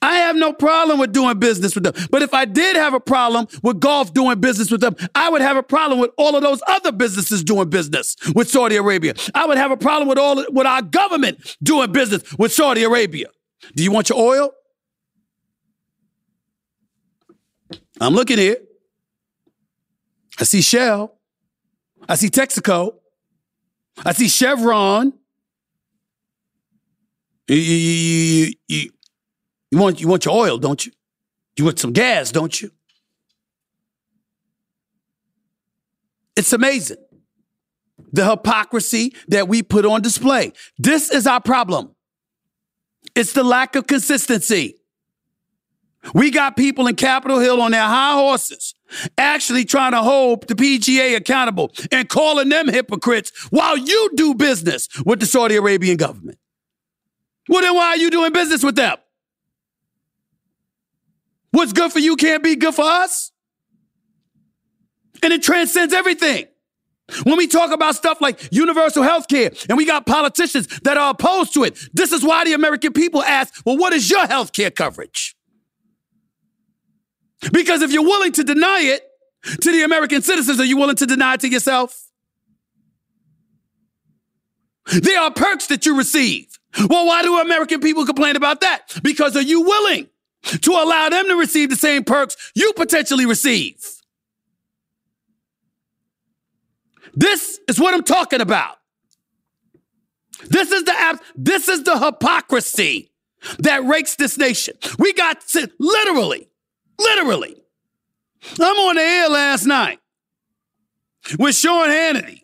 I 0.00 0.16
have 0.16 0.36
no 0.36 0.52
problem 0.52 0.98
with 0.98 1.12
doing 1.12 1.38
business 1.38 1.74
with 1.74 1.84
them. 1.84 1.94
But 2.10 2.22
if 2.22 2.32
I 2.32 2.44
did 2.44 2.76
have 2.76 2.94
a 2.94 3.00
problem 3.00 3.48
with 3.62 3.80
golf 3.80 4.14
doing 4.14 4.40
business 4.40 4.70
with 4.70 4.80
them, 4.80 4.94
I 5.14 5.28
would 5.28 5.40
have 5.40 5.56
a 5.56 5.62
problem 5.62 5.98
with 5.98 6.10
all 6.16 6.36
of 6.36 6.42
those 6.42 6.60
other 6.68 6.92
businesses 6.92 7.42
doing 7.42 7.68
business 7.68 8.16
with 8.34 8.48
Saudi 8.48 8.76
Arabia. 8.76 9.14
I 9.34 9.46
would 9.46 9.58
have 9.58 9.70
a 9.70 9.76
problem 9.76 10.08
with 10.08 10.18
all 10.18 10.44
with 10.50 10.66
our 10.66 10.82
government 10.82 11.56
doing 11.62 11.92
business 11.92 12.22
with 12.38 12.52
Saudi 12.52 12.84
Arabia. 12.84 13.26
Do 13.74 13.82
you 13.82 13.90
want 13.90 14.08
your 14.08 14.18
oil? 14.18 14.52
I'm 18.00 18.14
looking 18.14 18.38
here. 18.38 18.58
I 20.38 20.44
see 20.44 20.62
Shell. 20.62 21.14
I 22.08 22.14
see 22.14 22.30
Texaco. 22.30 22.94
I 24.04 24.12
see 24.12 24.28
Chevron. 24.28 25.12
You 29.70 29.78
want, 29.78 30.00
you 30.00 30.08
want 30.08 30.24
your 30.24 30.34
oil, 30.34 30.58
don't 30.58 30.84
you? 30.84 30.92
You 31.56 31.64
want 31.64 31.78
some 31.78 31.92
gas, 31.92 32.30
don't 32.30 32.60
you? 32.60 32.70
It's 36.36 36.52
amazing. 36.52 36.98
The 38.12 38.30
hypocrisy 38.30 39.14
that 39.26 39.48
we 39.48 39.62
put 39.62 39.84
on 39.84 40.02
display. 40.02 40.52
This 40.78 41.10
is 41.10 41.26
our 41.26 41.40
problem. 41.40 41.94
It's 43.14 43.32
the 43.32 43.42
lack 43.42 43.74
of 43.74 43.86
consistency. 43.86 44.76
We 46.14 46.30
got 46.30 46.56
people 46.56 46.86
in 46.86 46.94
Capitol 46.94 47.40
Hill 47.40 47.60
on 47.60 47.72
their 47.72 47.82
high 47.82 48.14
horses 48.14 48.74
actually 49.18 49.64
trying 49.64 49.92
to 49.92 50.02
hold 50.02 50.46
the 50.46 50.54
PGA 50.54 51.16
accountable 51.16 51.72
and 51.90 52.08
calling 52.08 52.48
them 52.48 52.68
hypocrites 52.68 53.32
while 53.50 53.76
you 53.76 54.10
do 54.14 54.34
business 54.34 54.88
with 55.04 55.20
the 55.20 55.26
Saudi 55.26 55.56
Arabian 55.56 55.96
government. 55.96 56.38
Well, 57.48 57.62
then 57.62 57.74
why 57.74 57.88
are 57.88 57.96
you 57.96 58.10
doing 58.10 58.32
business 58.32 58.62
with 58.62 58.76
them? 58.76 58.96
What's 61.58 61.72
good 61.72 61.90
for 61.90 61.98
you 61.98 62.14
can't 62.14 62.40
be 62.40 62.54
good 62.54 62.72
for 62.72 62.84
us. 62.84 63.32
And 65.24 65.32
it 65.32 65.42
transcends 65.42 65.92
everything. 65.92 66.46
When 67.24 67.36
we 67.36 67.48
talk 67.48 67.72
about 67.72 67.96
stuff 67.96 68.20
like 68.20 68.38
universal 68.52 69.02
health 69.02 69.26
care 69.26 69.50
and 69.68 69.76
we 69.76 69.84
got 69.84 70.06
politicians 70.06 70.68
that 70.84 70.96
are 70.96 71.10
opposed 71.10 71.54
to 71.54 71.64
it, 71.64 71.76
this 71.92 72.12
is 72.12 72.22
why 72.22 72.44
the 72.44 72.52
American 72.52 72.92
people 72.92 73.24
ask, 73.24 73.52
well, 73.66 73.76
what 73.76 73.92
is 73.92 74.08
your 74.08 74.24
health 74.28 74.52
care 74.52 74.70
coverage? 74.70 75.34
Because 77.52 77.82
if 77.82 77.90
you're 77.90 78.04
willing 78.04 78.30
to 78.32 78.44
deny 78.44 78.78
it 78.82 79.02
to 79.60 79.72
the 79.72 79.82
American 79.82 80.22
citizens, 80.22 80.60
are 80.60 80.64
you 80.64 80.76
willing 80.76 80.94
to 80.94 81.06
deny 81.06 81.34
it 81.34 81.40
to 81.40 81.48
yourself? 81.48 82.08
There 84.92 85.20
are 85.20 85.32
perks 85.32 85.66
that 85.66 85.86
you 85.86 85.98
receive. 85.98 86.56
Well, 86.88 87.04
why 87.04 87.22
do 87.22 87.36
American 87.40 87.80
people 87.80 88.06
complain 88.06 88.36
about 88.36 88.60
that? 88.60 88.94
Because 89.02 89.34
are 89.34 89.42
you 89.42 89.62
willing 89.62 90.08
to 90.48 90.70
allow 90.72 91.08
them 91.08 91.26
to 91.28 91.36
receive 91.36 91.70
the 91.70 91.76
same 91.76 92.04
perks 92.04 92.36
you 92.54 92.72
potentially 92.74 93.26
receive. 93.26 93.76
This 97.14 97.60
is 97.68 97.80
what 97.80 97.94
I'm 97.94 98.04
talking 98.04 98.40
about. 98.40 98.76
This 100.48 100.70
is 100.70 100.84
the 100.84 101.20
this 101.36 101.68
is 101.68 101.82
the 101.82 101.98
hypocrisy 101.98 103.10
that 103.58 103.84
rakes 103.84 104.16
this 104.16 104.38
nation. 104.38 104.74
We 104.98 105.12
got 105.12 105.40
to 105.48 105.70
literally, 105.78 106.48
literally 106.98 107.56
I'm 108.60 108.76
on 108.76 108.96
the 108.96 109.02
air 109.02 109.28
last 109.28 109.66
night 109.66 110.00
with 111.38 111.56
Sean 111.56 111.88
Hannity 111.88 112.42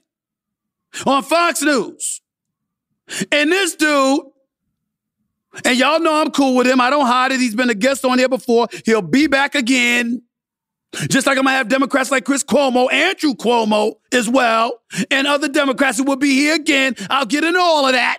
on 1.07 1.23
Fox 1.23 1.63
News. 1.63 2.21
And 3.31 3.53
this 3.53 3.75
dude, 3.75 4.21
and 5.65 5.79
y'all 5.79 6.01
know 6.01 6.21
I'm 6.21 6.31
cool 6.31 6.57
with 6.57 6.67
him. 6.67 6.81
I 6.81 6.91
don't 6.91 7.07
hide 7.07 7.33
it. 7.33 7.41
He's 7.41 7.55
been 7.55 7.71
a 7.71 7.75
guest 7.75 8.05
on 8.05 8.19
here 8.19 8.29
before. 8.29 8.69
He'll 8.85 9.03
be 9.03 9.27
back 9.27 9.55
again. 9.55 10.23
Just 11.09 11.27
like 11.27 11.37
I'm 11.37 11.45
gonna 11.45 11.57
have 11.57 11.69
Democrats 11.69 12.11
like 12.11 12.25
Chris 12.25 12.45
Cuomo, 12.45 12.93
Andrew 12.93 13.35
Cuomo 13.35 13.95
as 14.13 14.29
well, 14.29 14.81
and 15.11 15.27
other 15.27 15.49
Democrats 15.49 15.99
who 15.99 16.05
will 16.05 16.17
be 16.17 16.35
here 16.35 16.55
again. 16.55 16.95
I'll 17.11 17.27
get 17.27 17.45
into 17.45 17.59
all 17.59 17.87
of 17.87 17.93
that. 17.93 18.19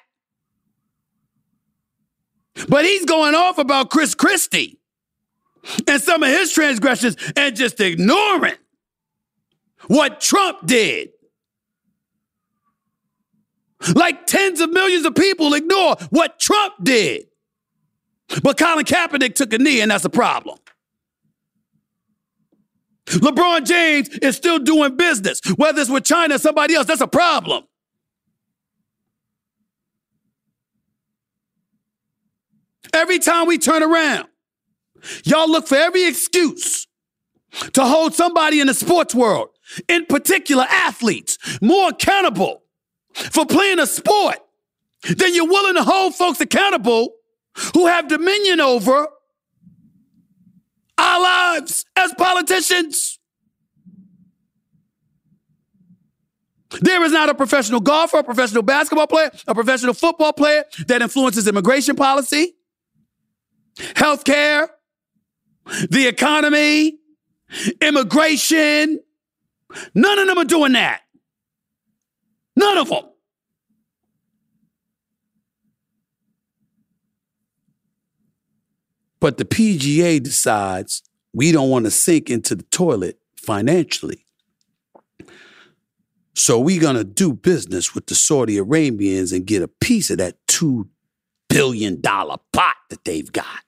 But 2.70 2.86
he's 2.86 3.06
going 3.06 3.36
off 3.36 3.58
about 3.58 3.90
Chris 3.90 4.16
Christie 4.16 4.80
and 5.88 6.02
some 6.02 6.24
of 6.24 6.30
his 6.30 6.52
transgressions 6.52 7.18
and 7.36 7.56
just 7.56 7.80
ignoring 7.80 8.56
what 9.88 10.22
Trump 10.22 10.66
did. 10.66 11.10
Like 13.94 14.26
tens 14.26 14.62
of 14.62 14.72
millions 14.72 15.06
of 15.06 15.16
people 15.16 15.54
ignore 15.54 15.96
what 16.10 16.40
Trump 16.40 16.76
did. 16.82 17.26
But 18.42 18.58
Colin 18.58 18.86
Kaepernick 18.86 19.36
took 19.36 19.54
a 19.54 19.58
knee, 19.58 19.82
and 19.82 19.92
that's 19.92 20.06
a 20.06 20.10
problem. 20.10 20.58
LeBron 23.08 23.66
James 23.66 24.10
is 24.10 24.36
still 24.36 24.58
doing 24.58 24.98
business, 24.98 25.40
whether 25.58 25.82
it's 25.82 25.90
with 25.90 26.06
China 26.06 26.36
or 26.36 26.40
somebody 26.40 26.74
else, 26.74 26.88
that's 26.88 27.02
a 27.02 27.08
problem. 27.08 27.66
Every 32.94 33.20
time 33.20 33.46
we 33.46 33.58
turn 33.58 33.84
around, 33.84 34.28
y'all 35.24 35.50
look 35.50 35.68
for 35.68 35.76
every 35.76 36.08
excuse 36.08 36.88
to 37.74 37.84
hold 37.86 38.14
somebody 38.14 38.60
in 38.60 38.68
the 38.68 38.74
sports 38.74 39.14
world, 39.14 39.50
in 39.88 40.06
particular 40.06 40.66
athletes, 40.70 41.38
more 41.62 41.90
accountable 41.90 42.64
for 43.16 43.46
playing 43.46 43.80
a 43.80 43.88
sport 43.88 44.38
than 45.04 45.34
you're 45.34 45.48
willing 45.48 45.76
to 45.76 45.84
hold 45.84 46.16
folks 46.16 46.42
accountable 46.42 47.14
who 47.74 47.88
have 47.88 48.08
dominion 48.08 48.60
over 48.60 49.08
our 50.98 51.22
lives 51.22 51.86
as 51.96 52.14
politicians. 52.18 53.20
There 56.82 57.04
is 57.04 57.12
not 57.14 57.30
a 57.30 57.36
professional 57.36 57.80
golfer, 57.80 58.20
a 58.20 58.24
professional 58.24 58.64
basketball 58.64 59.08
player, 59.08 59.32
a 59.48 59.56
professional 59.56 59.94
football 59.94 60.34
player 60.34 60.66
that 60.88 61.02
influences 61.02 61.48
immigration 61.48 61.96
policy, 61.96 62.54
healthcare, 63.78 64.68
the 65.90 66.08
economy, 66.08 66.98
immigration. 67.82 69.00
None 69.94 70.20
of 70.20 70.28
them 70.28 70.38
are 70.38 70.46
doing 70.46 70.74
that. 70.74 71.02
None 72.56 72.78
of 72.78 72.90
them. 72.90 73.04
But 79.20 79.38
the 79.38 79.46
PGA 79.46 80.22
decides 80.22 81.02
we 81.34 81.52
don't 81.52 81.70
want 81.70 81.86
to 81.86 81.92
sink 81.92 82.30
into 82.30 82.56
the 82.56 82.64
toilet 82.64 83.20
financially. 83.36 84.26
So 86.36 86.60
we're 86.60 86.82
going 86.82 86.98
to 86.98 87.04
do 87.04 87.34
business 87.34 87.96
with 87.96 88.08
the 88.08 88.16
Saudi 88.16 88.58
Arabians 88.58 89.32
and 89.32 89.46
get 89.46 89.62
a 89.62 89.68
piece 89.68 90.10
of 90.10 90.18
that 90.18 90.36
$2 90.48 90.88
billion 91.50 92.02
pot 92.02 92.76
that 92.90 93.04
they've 93.06 93.32
got, 93.32 93.64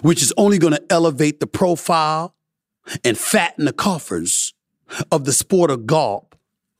which 0.00 0.22
is 0.22 0.32
only 0.36 0.58
going 0.58 0.72
to 0.72 0.82
elevate 0.90 1.38
the 1.38 1.46
profile 1.46 2.34
and 3.04 3.16
fatten 3.16 3.66
the 3.66 3.72
coffers 3.72 4.54
of 5.10 5.26
the 5.26 5.32
sport 5.32 5.70
of 5.70 5.86
golf, 5.86 6.24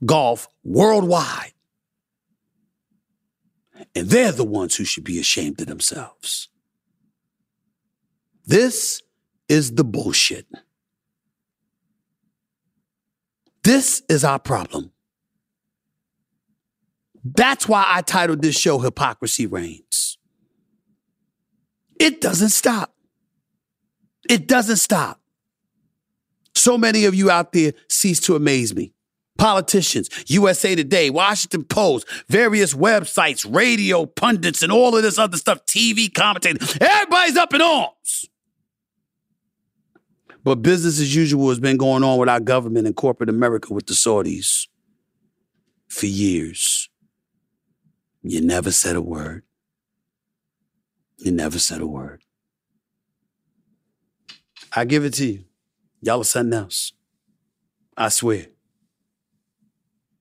golf 0.04 0.48
worldwide. 0.64 1.52
And 3.94 4.08
they're 4.08 4.32
the 4.32 4.44
ones 4.44 4.76
who 4.76 4.84
should 4.84 5.04
be 5.04 5.18
ashamed 5.18 5.60
of 5.60 5.66
themselves. 5.66 6.48
This 8.46 9.02
is 9.48 9.74
the 9.74 9.84
bullshit. 9.84 10.46
This 13.62 14.02
is 14.08 14.24
our 14.24 14.38
problem. 14.38 14.92
That's 17.24 17.68
why 17.68 17.84
I 17.86 18.02
titled 18.02 18.42
this 18.42 18.58
show 18.58 18.78
Hypocrisy 18.80 19.46
Reigns. 19.46 20.18
It 22.00 22.20
doesn't 22.20 22.48
stop. 22.48 22.94
It 24.28 24.48
doesn't 24.48 24.78
stop. 24.78 25.20
So 26.54 26.76
many 26.76 27.04
of 27.04 27.14
you 27.14 27.30
out 27.30 27.52
there 27.52 27.72
cease 27.88 28.20
to 28.20 28.34
amaze 28.34 28.74
me. 28.74 28.92
Politicians, 29.42 30.09
USA 30.28 30.76
Today, 30.76 31.11
Washington 31.11 31.64
Post, 31.64 32.07
various 32.28 32.74
websites, 32.74 33.44
radio 33.52 34.07
pundits, 34.07 34.62
and 34.62 34.70
all 34.70 34.96
of 34.96 35.02
this 35.02 35.18
other 35.18 35.37
stuff, 35.37 35.66
TV 35.66 36.14
commentators. 36.14 36.78
Everybody's 36.81 37.37
up 37.37 37.52
in 37.52 37.61
arms. 37.61 38.26
But 40.44 40.62
business 40.62 41.00
as 41.00 41.16
usual 41.16 41.48
has 41.48 41.59
been 41.59 41.76
going 41.76 42.05
on 42.05 42.20
with 42.20 42.28
our 42.28 42.38
government 42.38 42.87
and 42.87 42.94
corporate 42.94 43.28
America 43.28 43.74
with 43.74 43.87
the 43.87 43.94
Saudis 43.94 44.68
for 45.88 46.07
years. 46.07 46.88
You 48.22 48.42
never 48.42 48.70
said 48.70 48.94
a 48.94 49.02
word. 49.02 49.42
You 51.18 51.33
never 51.33 51.59
said 51.59 51.81
a 51.81 51.87
word. 51.88 52.22
I 54.72 54.85
give 54.85 55.05
it 55.05 55.14
to 55.14 55.26
you. 55.26 55.44
Y'all 56.00 56.20
are 56.20 56.24
something 56.24 56.57
else. 56.57 56.92
I 57.96 58.09
swear. 58.09 58.51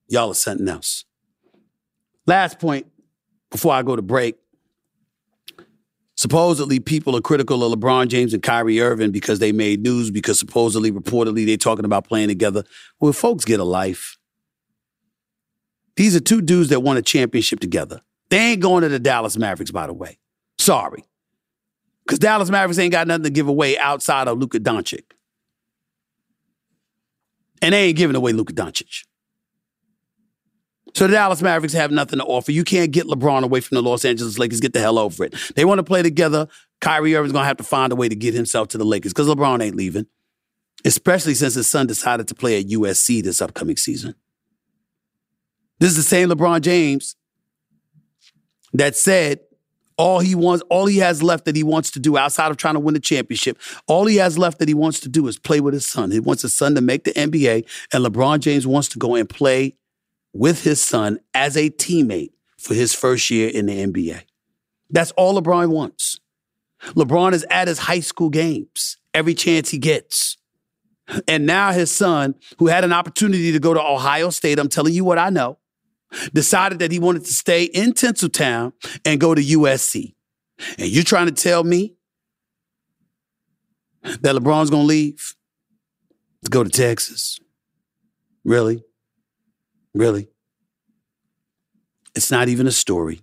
Y'all 0.08 0.30
are 0.30 0.34
something 0.34 0.68
else. 0.68 1.04
Last 2.26 2.58
point 2.58 2.86
before 3.50 3.72
I 3.72 3.82
go 3.82 3.96
to 3.96 4.02
break. 4.02 4.36
Supposedly, 6.14 6.78
people 6.78 7.16
are 7.16 7.20
critical 7.20 7.64
of 7.64 7.78
LeBron 7.78 8.08
James 8.08 8.32
and 8.32 8.42
Kyrie 8.42 8.80
Irving 8.80 9.10
because 9.10 9.38
they 9.38 9.50
made 9.50 9.82
news 9.82 10.10
because 10.10 10.38
supposedly, 10.38 10.92
reportedly, 10.92 11.46
they're 11.46 11.56
talking 11.56 11.84
about 11.84 12.06
playing 12.06 12.28
together. 12.28 12.64
Well, 13.00 13.12
folks 13.12 13.44
get 13.44 13.58
a 13.58 13.64
life. 13.64 14.18
These 15.96 16.14
are 16.14 16.20
two 16.20 16.40
dudes 16.40 16.68
that 16.68 16.80
won 16.80 16.96
a 16.96 17.02
championship 17.02 17.60
together. 17.60 18.02
They 18.30 18.52
ain't 18.52 18.62
going 18.62 18.82
to 18.82 18.88
the 18.88 18.98
Dallas 18.98 19.36
Mavericks, 19.36 19.70
by 19.70 19.86
the 19.86 19.92
way. 19.92 20.18
Sorry. 20.58 21.04
Because 22.06 22.18
Dallas 22.18 22.50
Mavericks 22.50 22.78
ain't 22.78 22.92
got 22.92 23.06
nothing 23.06 23.24
to 23.24 23.30
give 23.30 23.48
away 23.48 23.76
outside 23.78 24.28
of 24.28 24.38
Luka 24.38 24.58
Doncic. 24.58 25.04
And 27.60 27.74
they 27.74 27.86
ain't 27.88 27.96
giving 27.96 28.16
away 28.16 28.32
Luka 28.32 28.52
Doncic. 28.52 29.04
So 30.94 31.06
the 31.06 31.14
Dallas 31.14 31.40
Mavericks 31.40 31.72
have 31.72 31.90
nothing 31.90 32.18
to 32.18 32.24
offer. 32.24 32.52
You 32.52 32.64
can't 32.64 32.90
get 32.90 33.06
LeBron 33.06 33.42
away 33.42 33.60
from 33.60 33.76
the 33.76 33.82
Los 33.82 34.04
Angeles 34.04 34.38
Lakers. 34.38 34.60
Get 34.60 34.72
the 34.72 34.80
hell 34.80 34.98
over 34.98 35.24
it. 35.24 35.34
They 35.56 35.64
want 35.64 35.78
to 35.78 35.84
play 35.84 36.02
together. 36.02 36.48
Kyrie 36.80 37.14
Irving's 37.14 37.32
going 37.32 37.44
to 37.44 37.46
have 37.48 37.56
to 37.58 37.64
find 37.64 37.92
a 37.92 37.96
way 37.96 38.08
to 38.08 38.14
get 38.14 38.34
himself 38.34 38.68
to 38.68 38.78
the 38.78 38.84
Lakers 38.84 39.12
because 39.12 39.28
LeBron 39.28 39.62
ain't 39.62 39.76
leaving, 39.76 40.06
especially 40.84 41.34
since 41.34 41.54
his 41.54 41.68
son 41.68 41.86
decided 41.86 42.28
to 42.28 42.34
play 42.34 42.60
at 42.60 42.66
USC 42.66 43.22
this 43.22 43.40
upcoming 43.40 43.76
season. 43.76 44.14
This 45.78 45.90
is 45.90 45.96
the 45.96 46.02
same 46.02 46.28
LeBron 46.28 46.60
James 46.60 47.16
that 48.74 48.96
said 48.96 49.40
all 49.96 50.20
he 50.20 50.34
wants, 50.34 50.62
all 50.68 50.86
he 50.86 50.98
has 50.98 51.22
left 51.22 51.44
that 51.44 51.56
he 51.56 51.62
wants 51.62 51.90
to 51.92 52.00
do 52.00 52.16
outside 52.16 52.50
of 52.50 52.56
trying 52.56 52.74
to 52.74 52.80
win 52.80 52.94
the 52.94 53.00
championship, 53.00 53.58
all 53.86 54.06
he 54.06 54.16
has 54.16 54.38
left 54.38 54.58
that 54.58 54.68
he 54.68 54.74
wants 54.74 55.00
to 55.00 55.08
do 55.08 55.26
is 55.28 55.38
play 55.38 55.60
with 55.60 55.74
his 55.74 55.86
son. 55.86 56.10
He 56.10 56.20
wants 56.20 56.42
his 56.42 56.54
son 56.54 56.74
to 56.74 56.80
make 56.80 57.04
the 57.04 57.12
NBA, 57.12 57.66
and 57.92 58.04
LeBron 58.04 58.40
James 58.40 58.66
wants 58.66 58.88
to 58.88 58.98
go 58.98 59.14
and 59.14 59.28
play 59.28 59.76
with 60.32 60.64
his 60.64 60.82
son 60.82 61.18
as 61.34 61.56
a 61.56 61.70
teammate 61.70 62.32
for 62.58 62.74
his 62.74 62.94
first 62.94 63.30
year 63.30 63.48
in 63.48 63.66
the 63.66 63.84
NBA. 63.84 64.22
That's 64.90 65.10
all 65.12 65.40
LeBron 65.40 65.68
wants. 65.68 66.20
LeBron 66.88 67.32
is 67.32 67.46
at 67.50 67.68
his 67.68 67.78
high 67.78 68.00
school 68.00 68.30
games 68.30 68.96
every 69.14 69.34
chance 69.34 69.70
he 69.70 69.78
gets. 69.78 70.36
And 71.28 71.46
now 71.46 71.72
his 71.72 71.90
son, 71.90 72.34
who 72.58 72.68
had 72.68 72.84
an 72.84 72.92
opportunity 72.92 73.52
to 73.52 73.58
go 73.58 73.74
to 73.74 73.80
Ohio 73.80 74.30
State, 74.30 74.58
I'm 74.58 74.68
telling 74.68 74.94
you 74.94 75.04
what 75.04 75.18
I 75.18 75.30
know, 75.30 75.58
decided 76.32 76.78
that 76.78 76.92
he 76.92 76.98
wanted 76.98 77.24
to 77.24 77.32
stay 77.32 77.64
in 77.64 77.92
Tinseltown 77.92 78.72
and 79.04 79.20
go 79.20 79.34
to 79.34 79.42
USC. 79.42 80.14
And 80.78 80.88
you're 80.88 81.04
trying 81.04 81.26
to 81.26 81.32
tell 81.32 81.64
me 81.64 81.94
that 84.02 84.34
LeBron's 84.36 84.70
going 84.70 84.82
to 84.82 84.88
leave 84.88 85.34
to 86.44 86.50
go 86.50 86.64
to 86.64 86.70
Texas? 86.70 87.38
Really? 88.44 88.82
Really? 89.94 90.28
It's 92.14 92.30
not 92.30 92.48
even 92.48 92.66
a 92.66 92.72
story. 92.72 93.20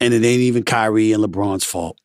And 0.00 0.14
it 0.14 0.24
ain't 0.24 0.40
even 0.40 0.62
Kyrie 0.62 1.12
and 1.12 1.22
LeBron's 1.22 1.64
fault. 1.64 1.98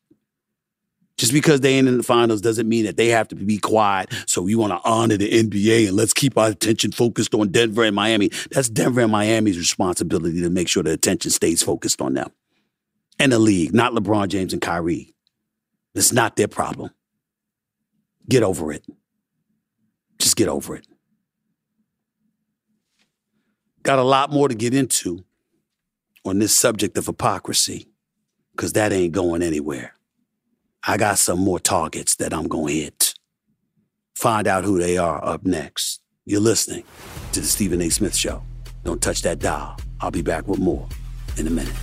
Just 1.16 1.32
because 1.32 1.60
they 1.60 1.74
ain't 1.74 1.86
in 1.86 1.96
the 1.96 2.02
finals 2.02 2.40
doesn't 2.40 2.68
mean 2.68 2.86
that 2.86 2.96
they 2.96 3.08
have 3.08 3.28
to 3.28 3.36
be 3.36 3.58
quiet. 3.58 4.12
So 4.26 4.42
we 4.42 4.56
want 4.56 4.72
to 4.72 4.80
honor 4.88 5.16
the 5.16 5.30
NBA 5.30 5.88
and 5.88 5.96
let's 5.96 6.12
keep 6.12 6.36
our 6.36 6.48
attention 6.48 6.90
focused 6.90 7.34
on 7.34 7.52
Denver 7.52 7.84
and 7.84 7.94
Miami. 7.94 8.30
That's 8.50 8.68
Denver 8.68 9.02
and 9.02 9.12
Miami's 9.12 9.56
responsibility 9.56 10.42
to 10.42 10.50
make 10.50 10.68
sure 10.68 10.82
the 10.82 10.90
attention 10.90 11.30
stays 11.30 11.62
focused 11.62 12.02
on 12.02 12.14
them 12.14 12.32
and 13.20 13.30
the 13.30 13.38
league, 13.38 13.72
not 13.72 13.92
LeBron 13.92 14.28
James 14.28 14.52
and 14.52 14.60
Kyrie. 14.60 15.14
It's 15.94 16.12
not 16.12 16.34
their 16.34 16.48
problem. 16.48 16.90
Get 18.28 18.42
over 18.42 18.72
it. 18.72 18.84
Just 20.18 20.36
get 20.36 20.48
over 20.48 20.74
it. 20.74 20.86
Got 23.84 23.98
a 23.98 24.02
lot 24.02 24.32
more 24.32 24.48
to 24.48 24.54
get 24.54 24.72
into 24.72 25.26
on 26.24 26.38
this 26.38 26.58
subject 26.58 26.96
of 26.96 27.04
hypocrisy, 27.04 27.90
because 28.52 28.72
that 28.72 28.94
ain't 28.94 29.12
going 29.12 29.42
anywhere. 29.42 29.92
I 30.88 30.96
got 30.96 31.18
some 31.18 31.38
more 31.38 31.60
targets 31.60 32.16
that 32.16 32.32
I'm 32.32 32.48
going 32.48 32.74
to 32.74 32.80
hit. 32.80 33.14
Find 34.16 34.46
out 34.46 34.64
who 34.64 34.78
they 34.78 34.96
are 34.96 35.22
up 35.22 35.44
next. 35.44 36.00
You're 36.24 36.40
listening 36.40 36.84
to 37.32 37.40
the 37.40 37.46
Stephen 37.46 37.82
A. 37.82 37.90
Smith 37.90 38.16
Show. 38.16 38.42
Don't 38.84 39.02
touch 39.02 39.20
that 39.20 39.38
dial. 39.38 39.76
I'll 40.00 40.10
be 40.10 40.22
back 40.22 40.48
with 40.48 40.60
more 40.60 40.88
in 41.36 41.46
a 41.46 41.50
minute. 41.50 41.74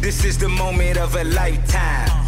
This 0.00 0.24
is 0.24 0.38
the 0.38 0.48
moment 0.48 0.96
of 0.96 1.14
a 1.16 1.24
lifetime. 1.24 2.27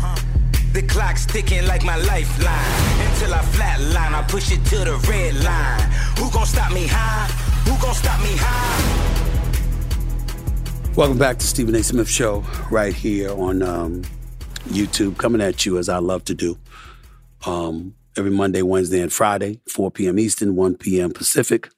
The 0.73 0.83
clock's 0.83 1.27
ticking 1.27 1.67
like 1.67 1.85
my 1.85 1.97
lifeline. 1.97 3.09
Until 3.11 3.35
I 3.35 3.39
flatline, 3.39 4.15
I 4.15 4.25
push 4.29 4.53
it 4.53 4.65
to 4.67 4.77
the 4.77 5.05
red 5.09 5.35
line. 5.43 5.81
Who 6.17 6.31
gon' 6.31 6.47
stop 6.47 6.73
me 6.73 6.87
high? 6.87 7.27
Who 7.69 7.77
gon' 7.83 7.93
stop 7.93 8.21
me 8.21 8.37
high? 8.39 9.25
Welcome 10.95 11.19
back 11.19 11.39
to 11.39 11.45
Stephen 11.45 11.75
A. 11.75 11.83
Smith 11.83 12.09
Show, 12.09 12.45
right 12.71 12.95
here 12.95 13.33
on 13.33 13.63
um, 13.63 14.03
YouTube, 14.69 15.19
coming 15.19 15.41
at 15.41 15.67
you 15.67 15.77
as 15.77 15.89
I 15.89 15.99
love 15.99 16.25
to 16.27 16.37
do. 16.37 16.57
Um, 17.45 17.97
every 18.17 18.31
Monday, 18.31 18.63
Wednesday, 18.63 19.01
and 19.01 19.13
Friday, 19.13 19.59
4 19.69 19.91
p.m. 19.91 20.21
Eastern, 20.21 20.55
1 20.55 20.77
p.m. 20.77 21.11
Pacific. 21.11 21.69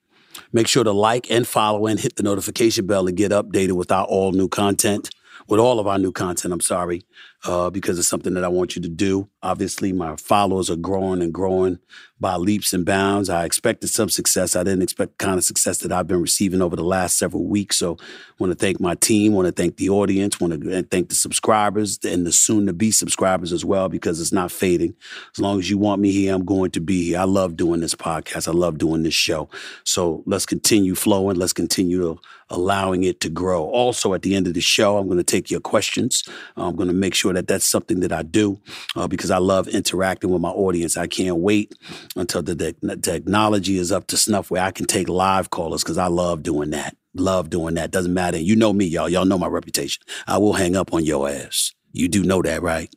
Make 0.52 0.68
sure 0.68 0.84
to 0.84 0.92
like 0.92 1.30
and 1.30 1.48
follow 1.48 1.86
and 1.86 1.98
hit 1.98 2.16
the 2.16 2.22
notification 2.22 2.86
bell 2.86 3.06
to 3.06 3.12
get 3.12 3.32
updated 3.32 3.72
with 3.72 3.90
our 3.90 4.04
all 4.04 4.32
new 4.32 4.48
content 4.48 5.08
with 5.48 5.60
all 5.60 5.78
of 5.78 5.86
our 5.86 5.98
new 5.98 6.12
content. 6.12 6.52
I'm 6.52 6.60
sorry, 6.60 7.06
uh, 7.44 7.70
because 7.70 7.98
it's 7.98 8.08
something 8.08 8.34
that 8.34 8.44
I 8.44 8.48
want 8.48 8.76
you 8.76 8.82
to 8.82 8.88
do. 8.88 9.28
Obviously, 9.42 9.92
my 9.92 10.16
followers 10.16 10.70
are 10.70 10.76
growing 10.76 11.22
and 11.22 11.32
growing 11.32 11.78
by 12.20 12.36
leaps 12.36 12.72
and 12.72 12.86
bounds. 12.86 13.28
I 13.28 13.44
expected 13.44 13.88
some 13.88 14.08
success. 14.08 14.54
I 14.54 14.62
didn't 14.62 14.82
expect 14.82 15.18
the 15.18 15.24
kind 15.24 15.38
of 15.38 15.44
success 15.44 15.78
that 15.78 15.90
I've 15.90 16.06
been 16.06 16.20
receiving 16.20 16.62
over 16.62 16.76
the 16.76 16.84
last 16.84 17.18
several 17.18 17.44
weeks. 17.44 17.76
So, 17.76 17.96
I 18.00 18.04
want 18.38 18.52
to 18.52 18.58
thank 18.58 18.80
my 18.80 18.94
team. 18.94 19.32
Want 19.32 19.46
to 19.46 19.52
thank 19.52 19.76
the 19.76 19.90
audience. 19.90 20.40
Want 20.40 20.62
to 20.62 20.82
thank 20.84 21.08
the 21.08 21.14
subscribers 21.14 21.98
and 22.04 22.26
the 22.26 22.32
soon-to-be 22.32 22.92
subscribers 22.92 23.52
as 23.52 23.64
well, 23.64 23.88
because 23.88 24.20
it's 24.20 24.32
not 24.32 24.52
fading. 24.52 24.94
As 25.34 25.40
long 25.40 25.58
as 25.58 25.68
you 25.68 25.78
want 25.78 26.00
me 26.00 26.12
here, 26.12 26.34
I'm 26.34 26.44
going 26.44 26.70
to 26.72 26.80
be 26.80 27.08
here. 27.08 27.18
I 27.18 27.24
love 27.24 27.56
doing 27.56 27.80
this 27.80 27.94
podcast. 27.94 28.46
I 28.46 28.52
love 28.52 28.78
doing 28.78 29.02
this 29.02 29.14
show. 29.14 29.48
So 29.84 30.22
let's 30.26 30.46
continue 30.46 30.94
flowing. 30.94 31.36
Let's 31.36 31.52
continue 31.52 32.18
allowing 32.52 33.02
it 33.02 33.20
to 33.20 33.28
grow. 33.28 33.64
Also, 33.64 34.14
at 34.14 34.22
the 34.22 34.34
end 34.36 34.46
of 34.46 34.54
the 34.54 34.60
show, 34.60 34.98
I'm 34.98 35.06
going 35.06 35.18
to 35.18 35.24
take 35.24 35.50
your 35.50 35.60
questions. 35.60 36.22
I'm 36.56 36.76
going 36.76 36.88
to 36.88 36.94
make 36.94 37.14
sure 37.14 37.32
that 37.32 37.48
that's 37.48 37.68
something 37.68 38.00
that 38.00 38.12
I 38.12 38.22
do 38.22 38.60
uh, 38.94 39.08
because 39.08 39.30
I 39.30 39.38
love 39.38 39.66
interacting 39.68 40.30
with 40.30 40.42
my 40.42 40.50
audience. 40.50 40.96
I 40.96 41.06
can't 41.06 41.38
wait 41.38 41.74
until 42.14 42.42
the, 42.42 42.74
technology 43.02 43.78
is 43.78 43.90
up 43.90 44.06
to 44.08 44.16
snuff 44.16 44.50
where 44.50 44.62
I 44.62 44.70
can 44.70 44.86
take 44.86 45.08
live 45.08 45.50
callers 45.50 45.82
because 45.82 45.98
I 45.98 46.06
love 46.06 46.42
doing 46.42 46.70
that. 46.70 46.96
Love 47.14 47.50
doing 47.50 47.74
that. 47.74 47.90
Doesn't 47.90 48.14
matter. 48.14 48.38
You 48.38 48.56
know 48.56 48.72
me, 48.72 48.84
y'all. 48.86 49.08
Y'all 49.08 49.24
know 49.24 49.38
my 49.38 49.48
reputation. 49.48 50.02
I 50.26 50.38
will 50.38 50.52
hang 50.52 50.76
up 50.76 50.92
on 50.94 51.04
your 51.04 51.28
ass. 51.28 51.72
You 51.92 52.08
do 52.08 52.22
know 52.22 52.42
that, 52.42 52.62
right? 52.62 52.94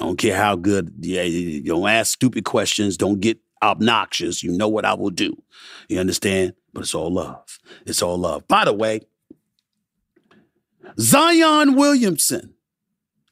I 0.00 0.04
don't 0.04 0.18
care 0.18 0.36
how 0.36 0.56
good. 0.56 0.92
Yeah, 1.00 1.22
you 1.22 1.62
don't 1.62 1.88
ask 1.88 2.12
stupid 2.12 2.44
questions. 2.44 2.96
Don't 2.96 3.20
get 3.20 3.38
obnoxious. 3.62 4.42
You 4.42 4.52
know 4.52 4.68
what 4.68 4.84
I 4.84 4.94
will 4.94 5.10
do. 5.10 5.42
You 5.88 6.00
understand? 6.00 6.54
But 6.72 6.82
it's 6.82 6.94
all 6.94 7.12
love. 7.12 7.58
It's 7.86 8.02
all 8.02 8.18
love. 8.18 8.46
By 8.48 8.64
the 8.64 8.72
way, 8.72 9.00
Zion 10.98 11.74
Williamson 11.74 12.54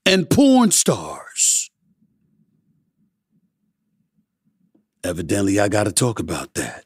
and 0.06 0.28
porn 0.28 0.70
stars. 0.70 1.70
Evidently, 5.04 5.58
I 5.58 5.68
got 5.68 5.84
to 5.84 5.92
talk 5.92 6.20
about 6.20 6.54
that. 6.54 6.84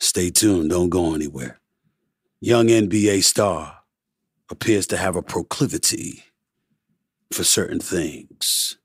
Stay 0.00 0.30
tuned, 0.30 0.70
don't 0.70 0.88
go 0.88 1.14
anywhere. 1.14 1.60
Young 2.40 2.68
NBA 2.68 3.24
star 3.24 3.80
appears 4.50 4.86
to 4.88 4.96
have 4.96 5.16
a 5.16 5.22
proclivity 5.22 6.24
for 7.32 7.44
certain 7.44 7.80
things, 7.80 8.78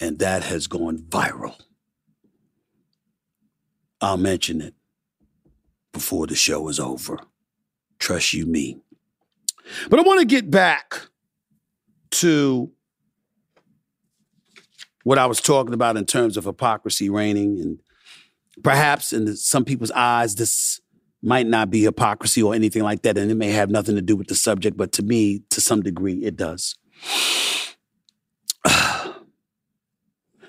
and 0.00 0.18
that 0.18 0.42
has 0.44 0.66
gone 0.66 0.98
viral. 0.98 1.58
I'll 4.02 4.16
mention 4.16 4.60
it 4.60 4.74
before 5.92 6.26
the 6.26 6.34
show 6.34 6.68
is 6.68 6.80
over. 6.80 7.18
Trust 8.00 8.32
you 8.34 8.46
me. 8.46 8.80
But 9.88 10.00
I 10.00 10.02
want 10.02 10.18
to 10.18 10.26
get 10.26 10.50
back 10.50 11.08
to 12.10 12.72
what 15.04 15.18
I 15.18 15.26
was 15.26 15.40
talking 15.40 15.72
about 15.72 15.96
in 15.96 16.04
terms 16.04 16.36
of 16.36 16.44
hypocrisy 16.44 17.08
reigning. 17.08 17.60
And 17.60 17.78
perhaps 18.64 19.12
in 19.12 19.36
some 19.36 19.64
people's 19.64 19.92
eyes, 19.92 20.34
this 20.34 20.80
might 21.22 21.46
not 21.46 21.70
be 21.70 21.84
hypocrisy 21.84 22.42
or 22.42 22.54
anything 22.54 22.82
like 22.82 23.02
that. 23.02 23.16
And 23.16 23.30
it 23.30 23.36
may 23.36 23.52
have 23.52 23.70
nothing 23.70 23.94
to 23.94 24.02
do 24.02 24.16
with 24.16 24.26
the 24.26 24.34
subject, 24.34 24.76
but 24.76 24.90
to 24.92 25.04
me, 25.04 25.42
to 25.50 25.60
some 25.60 25.80
degree, 25.80 26.24
it 26.24 26.36
does. 26.36 26.76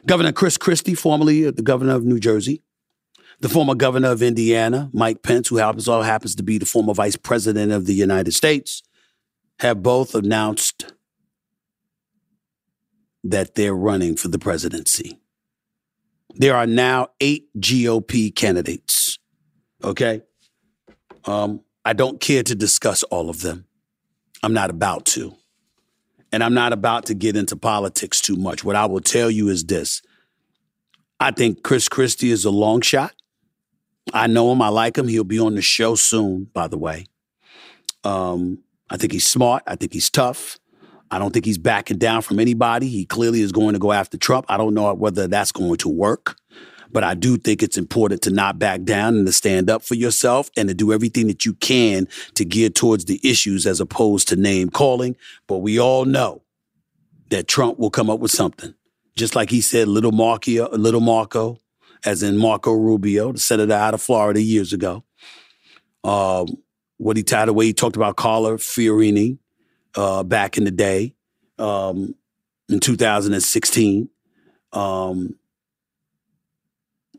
Governor 0.07 0.31
Chris 0.31 0.57
Christie, 0.57 0.95
formerly 0.95 1.49
the 1.51 1.61
governor 1.61 1.93
of 1.93 2.03
New 2.03 2.19
Jersey, 2.19 2.63
the 3.39 3.49
former 3.49 3.75
governor 3.75 4.09
of 4.09 4.21
Indiana, 4.21 4.89
Mike 4.93 5.23
Pence, 5.23 5.47
who 5.47 5.57
happens 5.57 5.87
also 5.87 6.03
happens 6.03 6.35
to 6.35 6.43
be 6.43 6.57
the 6.57 6.65
former 6.65 6.93
vice 6.93 7.15
president 7.15 7.71
of 7.71 7.85
the 7.85 7.93
United 7.93 8.33
States, 8.33 8.83
have 9.59 9.83
both 9.83 10.15
announced 10.15 10.93
that 13.23 13.55
they're 13.55 13.75
running 13.75 14.15
for 14.15 14.27
the 14.27 14.39
presidency. 14.39 15.19
There 16.35 16.55
are 16.55 16.67
now 16.67 17.09
eight 17.19 17.47
GOP 17.59 18.35
candidates. 18.35 19.19
Okay. 19.83 20.21
Um, 21.25 21.61
I 21.85 21.93
don't 21.93 22.19
care 22.19 22.43
to 22.43 22.55
discuss 22.55 23.03
all 23.03 23.29
of 23.29 23.41
them. 23.41 23.65
I'm 24.41 24.53
not 24.53 24.69
about 24.69 25.05
to. 25.07 25.35
And 26.31 26.43
I'm 26.43 26.53
not 26.53 26.73
about 26.73 27.05
to 27.07 27.13
get 27.13 27.37
into 27.37 27.55
politics 27.55 28.19
too 28.19 28.35
much. 28.35 28.63
What 28.63 28.75
I 28.75 28.85
will 28.87 29.01
tell 29.01 29.29
you 29.29 29.49
is 29.49 29.63
this 29.65 30.01
I 31.19 31.31
think 31.31 31.63
Chris 31.63 31.87
Christie 31.87 32.31
is 32.31 32.43
a 32.43 32.49
long 32.51 32.81
shot. 32.81 33.13
I 34.11 34.27
know 34.27 34.51
him. 34.51 34.61
I 34.61 34.69
like 34.69 34.97
him. 34.97 35.07
He'll 35.07 35.23
be 35.23 35.39
on 35.39 35.55
the 35.55 35.61
show 35.61 35.95
soon, 35.95 36.49
by 36.53 36.67
the 36.67 36.77
way. 36.77 37.05
Um, 38.03 38.59
I 38.89 38.97
think 38.97 39.13
he's 39.13 39.25
smart. 39.25 39.63
I 39.65 39.75
think 39.75 39.93
he's 39.93 40.09
tough. 40.09 40.59
I 41.09 41.19
don't 41.19 41.31
think 41.31 41.45
he's 41.45 41.57
backing 41.59 41.99
down 41.99 42.23
from 42.23 42.39
anybody. 42.39 42.89
He 42.89 43.05
clearly 43.05 43.41
is 43.41 43.51
going 43.51 43.73
to 43.73 43.79
go 43.79 43.91
after 43.91 44.17
Trump. 44.17 44.45
I 44.49 44.57
don't 44.57 44.73
know 44.73 44.93
whether 44.93 45.27
that's 45.27 45.51
going 45.51 45.77
to 45.77 45.89
work, 45.89 46.35
but 46.91 47.03
I 47.03 47.13
do 47.13 47.37
think 47.37 47.61
it's 47.61 47.77
important 47.77 48.23
to 48.23 48.31
not 48.31 48.57
back 48.57 48.83
down 48.83 49.15
and 49.15 49.27
to 49.27 49.31
stand 49.31 49.69
up 49.69 49.83
for 49.83 49.93
yourself 49.93 50.49
and 50.57 50.67
to 50.69 50.73
do 50.73 50.91
everything 50.91 51.27
that 51.27 51.45
you 51.45 51.53
can 51.53 52.07
to 52.33 52.43
gear 52.43 52.69
towards 52.69 53.05
the 53.05 53.21
issues 53.23 53.67
as 53.67 53.79
opposed 53.79 54.27
to 54.29 54.35
name 54.35 54.69
calling. 54.69 55.15
But 55.47 55.59
we 55.59 55.79
all 55.79 56.05
know 56.05 56.41
that 57.29 57.47
Trump 57.47 57.77
will 57.77 57.91
come 57.91 58.09
up 58.09 58.19
with 58.19 58.31
something. 58.31 58.73
Just 59.15 59.35
like 59.35 59.51
he 59.51 59.61
said, 59.61 59.87
little 59.87 60.11
Marco, 60.11 60.67
little 60.75 60.99
Marco, 60.99 61.59
as 62.05 62.23
in 62.23 62.37
Marco 62.37 62.71
Rubio, 62.73 63.31
the 63.31 63.39
senator 63.39 63.73
out 63.73 63.93
of 63.93 64.01
Florida 64.01 64.41
years 64.41 64.73
ago. 64.73 65.03
Um, 66.03 66.47
what 66.97 67.17
he 67.17 67.23
tied 67.23 67.49
away, 67.49 67.65
he 67.65 67.73
talked 67.73 67.95
about 67.95 68.17
Carla 68.17 68.53
Fiorina, 68.53 69.37
uh, 69.95 70.23
back 70.23 70.57
in 70.57 70.63
the 70.63 70.71
day 70.71 71.15
um, 71.59 72.15
in 72.69 72.79
2016 72.79 74.09
um, 74.73 75.35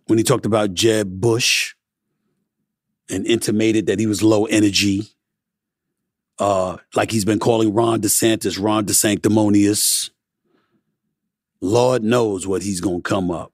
when 0.07 0.19
he 0.19 0.25
talked 0.25 0.45
about 0.45 0.75
Jeb 0.75 1.21
Bush 1.21 1.75
and 3.09 3.27
intimated 3.27 3.87
that 3.87 3.99
he 3.99 4.07
was 4.07 4.23
low 4.23 4.45
energy, 4.47 5.09
uh, 6.39 6.79
like 6.95 7.11
he's 7.11 7.25
been 7.25 7.39
calling 7.39 7.73
Ron 7.73 8.01
DeSantis 8.01 8.63
Ron 8.63 8.85
DeSanctimonious. 8.85 10.11
Lord 11.61 12.03
knows 12.03 12.47
what 12.47 12.63
he's 12.63 12.81
going 12.81 13.03
to 13.03 13.09
come 13.09 13.31
up, 13.31 13.53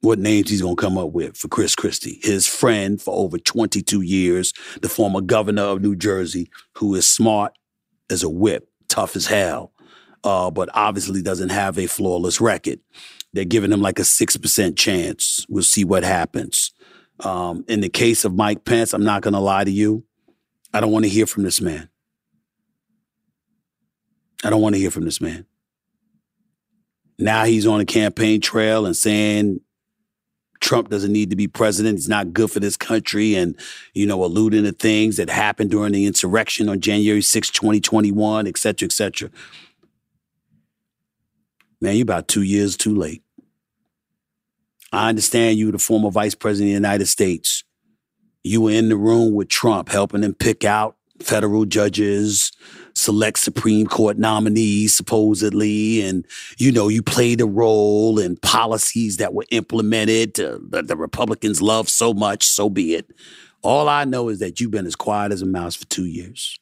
what 0.00 0.18
names 0.18 0.50
he's 0.50 0.62
going 0.62 0.76
to 0.76 0.80
come 0.80 0.96
up 0.96 1.12
with 1.12 1.36
for 1.36 1.48
Chris 1.48 1.74
Christie, 1.74 2.20
his 2.22 2.46
friend 2.46 3.00
for 3.00 3.14
over 3.14 3.38
22 3.38 4.02
years, 4.02 4.52
the 4.80 4.88
former 4.88 5.20
governor 5.20 5.62
of 5.62 5.82
New 5.82 5.96
Jersey, 5.96 6.50
who 6.76 6.94
is 6.94 7.06
smart, 7.06 7.52
as 8.10 8.22
a 8.22 8.28
whip, 8.28 8.68
tough 8.88 9.16
as 9.16 9.26
hell, 9.26 9.72
uh, 10.24 10.50
but 10.50 10.68
obviously 10.74 11.22
doesn't 11.22 11.50
have 11.50 11.78
a 11.78 11.86
flawless 11.86 12.40
record. 12.40 12.80
They're 13.32 13.44
giving 13.44 13.72
him 13.72 13.82
like 13.82 13.98
a 13.98 14.02
6% 14.02 14.76
chance. 14.76 15.44
We'll 15.48 15.62
see 15.62 15.84
what 15.84 16.04
happens. 16.04 16.72
Um, 17.20 17.64
in 17.68 17.80
the 17.80 17.88
case 17.88 18.24
of 18.24 18.34
Mike 18.34 18.64
Pence, 18.64 18.92
I'm 18.94 19.04
not 19.04 19.22
going 19.22 19.34
to 19.34 19.40
lie 19.40 19.64
to 19.64 19.70
you. 19.70 20.04
I 20.72 20.80
don't 20.80 20.92
want 20.92 21.04
to 21.04 21.10
hear 21.10 21.26
from 21.26 21.42
this 21.42 21.60
man. 21.60 21.88
I 24.44 24.50
don't 24.50 24.62
want 24.62 24.74
to 24.76 24.80
hear 24.80 24.90
from 24.90 25.04
this 25.04 25.20
man. 25.20 25.44
Now 27.18 27.44
he's 27.44 27.66
on 27.66 27.80
a 27.80 27.84
campaign 27.84 28.40
trail 28.40 28.86
and 28.86 28.96
saying 28.96 29.60
Trump 30.60 30.88
doesn't 30.88 31.12
need 31.12 31.30
to 31.30 31.36
be 31.36 31.48
president. 31.48 31.98
He's 31.98 32.08
not 32.08 32.32
good 32.32 32.50
for 32.50 32.60
this 32.60 32.76
country 32.76 33.34
and, 33.34 33.58
you 33.94 34.06
know, 34.06 34.24
alluding 34.24 34.64
to 34.64 34.72
things 34.72 35.16
that 35.16 35.30
happened 35.30 35.70
during 35.70 35.92
the 35.92 36.06
insurrection 36.06 36.68
on 36.68 36.80
January 36.80 37.22
6, 37.22 37.50
2021, 37.50 38.46
et 38.46 38.58
cetera, 38.58 38.86
et 38.86 38.92
cetera. 38.92 39.30
Man, 41.80 41.96
you're 41.96 42.02
about 42.02 42.28
two 42.28 42.42
years 42.42 42.76
too 42.76 42.94
late. 42.94 43.22
I 44.92 45.08
understand 45.08 45.58
you 45.58 45.70
the 45.70 45.78
former 45.78 46.10
vice 46.10 46.34
president 46.34 46.68
of 46.68 46.82
the 46.82 46.88
United 46.88 47.06
States. 47.06 47.62
You 48.42 48.62
were 48.62 48.72
in 48.72 48.88
the 48.88 48.96
room 48.96 49.34
with 49.34 49.48
Trump, 49.48 49.88
helping 49.90 50.22
him 50.22 50.34
pick 50.34 50.64
out 50.64 50.96
federal 51.20 51.64
judges, 51.66 52.52
select 52.98 53.38
Supreme 53.38 53.86
Court 53.86 54.18
nominees, 54.18 54.94
supposedly, 54.94 56.02
and 56.02 56.26
you 56.58 56.72
know, 56.72 56.88
you 56.88 57.02
played 57.02 57.40
a 57.40 57.46
role 57.46 58.18
in 58.18 58.36
policies 58.36 59.18
that 59.18 59.32
were 59.32 59.46
implemented 59.50 60.38
uh, 60.40 60.58
that 60.70 60.88
the 60.88 60.96
Republicans 60.96 61.62
love 61.62 61.88
so 61.88 62.12
much, 62.12 62.44
so 62.44 62.68
be 62.68 62.94
it. 62.94 63.10
All 63.62 63.88
I 63.88 64.04
know 64.04 64.28
is 64.28 64.38
that 64.40 64.60
you've 64.60 64.70
been 64.70 64.86
as 64.86 64.96
quiet 64.96 65.32
as 65.32 65.42
a 65.42 65.46
mouse 65.46 65.76
for 65.76 65.86
two 65.86 66.06
years. 66.06 66.58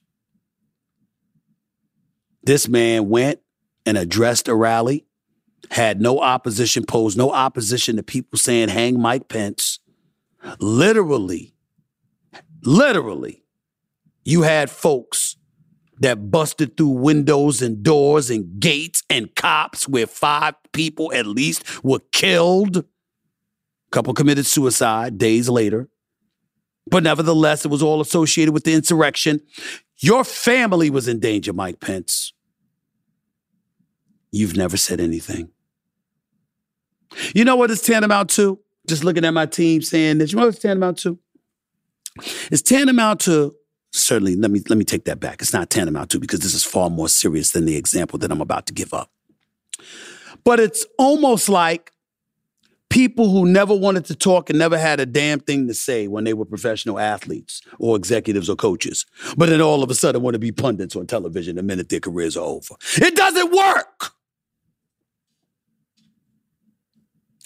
This 2.43 2.69
man 2.69 3.09
went 3.09 3.41
and 3.85 3.99
addressed 3.99 4.49
a 4.49 4.55
rally, 4.55 5.07
had 5.71 6.01
no 6.01 6.21
opposition, 6.21 6.85
posed 6.85 7.19
no 7.19 7.33
opposition 7.33 7.97
to 7.97 8.03
people 8.03 8.39
saying, 8.39 8.69
hang 8.69 9.01
Mike 9.01 9.29
Pence. 9.29 9.81
Literally, 10.61 11.55
literally, 12.63 13.43
you 14.25 14.43
had 14.43 14.71
folks 14.71 15.37
that 16.01 16.31
busted 16.31 16.77
through 16.77 16.89
windows 16.89 17.63
and 17.63 17.83
doors 17.83 18.31
and 18.31 18.61
gates 18.61 19.03
and 19.09 19.35
cops 19.35 19.89
where 19.89 20.07
five 20.07 20.55
people 20.73 21.13
at 21.13 21.27
least 21.27 21.83
were 21.83 22.01
killed. 22.13 22.85
Couple 23.91 24.13
committed 24.15 24.47
suicide 24.47 25.17
days 25.17 25.49
later. 25.49 25.89
But 26.89 27.03
nevertheless, 27.03 27.65
it 27.65 27.69
was 27.69 27.83
all 27.83 28.01
associated 28.01 28.53
with 28.53 28.65
the 28.65 28.75
insurrection. 28.75 29.41
Your 29.99 30.25
family 30.25 30.91
was 30.91 31.09
in 31.09 31.19
danger, 31.19 31.53
Mike 31.53 31.81
Pence. 31.81 32.33
You've 34.31 34.57
never 34.57 34.77
said 34.77 35.01
anything. 35.01 35.51
You 37.35 37.45
know 37.45 37.57
what 37.57 37.71
it's 37.71 37.83
tantamount 37.83 38.31
to? 38.31 38.61
Just 38.87 39.03
looking 39.03 39.25
at 39.25 39.31
my 39.33 39.47
team 39.47 39.83
saying 39.83 40.19
this. 40.19 40.33
You 40.33 40.37
know 40.37 40.45
what 40.45 40.55
it's 40.55 40.63
tantamount 40.63 40.99
to? 40.99 41.19
It's 42.51 42.63
tantamount 42.63 43.21
to 43.23 43.55
certainly 43.97 44.37
let 44.37 44.51
me 44.51 44.63
let 44.69 44.79
me 44.79 44.85
take 44.85 45.05
that 45.05 45.21
back. 45.21 45.41
It's 45.41 45.53
not 45.53 45.71
tantamount 45.71 46.11
to 46.11 46.19
because 46.19 46.41
this 46.41 46.55
is 46.55 46.65
far 46.65 46.91
more 46.91 47.09
serious 47.09 47.53
than 47.53 47.65
the 47.65 47.77
example 47.77 48.19
that 48.21 48.31
I'm 48.31 48.41
about 48.41 48.67
to 48.67 48.73
give 48.73 48.93
up. 48.95 49.11
But 50.45 50.61
it's 50.61 50.87
almost 50.99 51.49
like 51.49 51.93
people 52.89 53.29
who 53.31 53.47
never 53.47 53.75
wanted 53.75 54.05
to 54.07 54.15
talk 54.15 54.49
and 54.49 54.59
never 54.59 54.79
had 54.79 55.01
a 55.01 55.07
damn 55.07 55.41
thing 55.41 55.67
to 55.67 55.75
say 55.75 56.07
when 56.07 56.25
they 56.25 56.35
were 56.35 56.45
professional 56.45 56.99
athletes 56.99 57.61
or 57.79 57.97
executives 57.97 58.49
or 58.49 58.57
coaches, 58.57 59.07
but 59.37 59.49
then 59.49 59.61
all 59.61 59.83
of 59.83 59.91
a 59.91 59.95
sudden 59.95 60.23
want 60.23 60.35
to 60.35 60.39
be 60.39 60.53
pundits 60.53 60.95
on 60.97 61.07
television 61.07 61.57
the 61.57 61.63
minute 61.63 61.89
their 61.89 62.01
careers 62.01 62.37
are 62.37 62.45
over. 62.45 62.75
It 62.97 63.17
doesn't 63.17 63.53
work. 63.53 64.13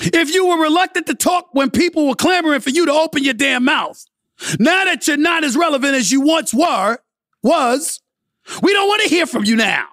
If 0.02 0.32
you 0.32 0.46
were 0.46 0.62
reluctant 0.62 1.06
to 1.08 1.14
talk 1.14 1.48
when 1.52 1.70
people 1.70 2.08
were 2.08 2.14
clamoring 2.14 2.60
for 2.60 2.70
you 2.70 2.86
to 2.86 2.92
open 2.92 3.22
your 3.22 3.34
damn 3.34 3.64
mouth, 3.64 4.04
now 4.58 4.84
that 4.84 5.06
you're 5.06 5.16
not 5.16 5.44
as 5.44 5.56
relevant 5.56 5.94
as 5.94 6.10
you 6.10 6.20
once 6.20 6.52
were, 6.54 6.98
was, 7.42 8.00
we 8.62 8.72
don't 8.72 8.88
want 8.88 9.02
to 9.02 9.08
hear 9.08 9.26
from 9.26 9.44
you 9.44 9.56
now. 9.56 9.86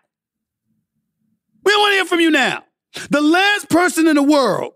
We 1.64 1.72
don't 1.72 1.82
want 1.82 1.92
to 1.92 1.96
hear 1.96 2.06
from 2.06 2.20
you 2.20 2.32
now. 2.32 2.64
The 3.10 3.22
last 3.22 3.70
person 3.70 4.08
in 4.08 4.16
the 4.16 4.24
world 4.24 4.74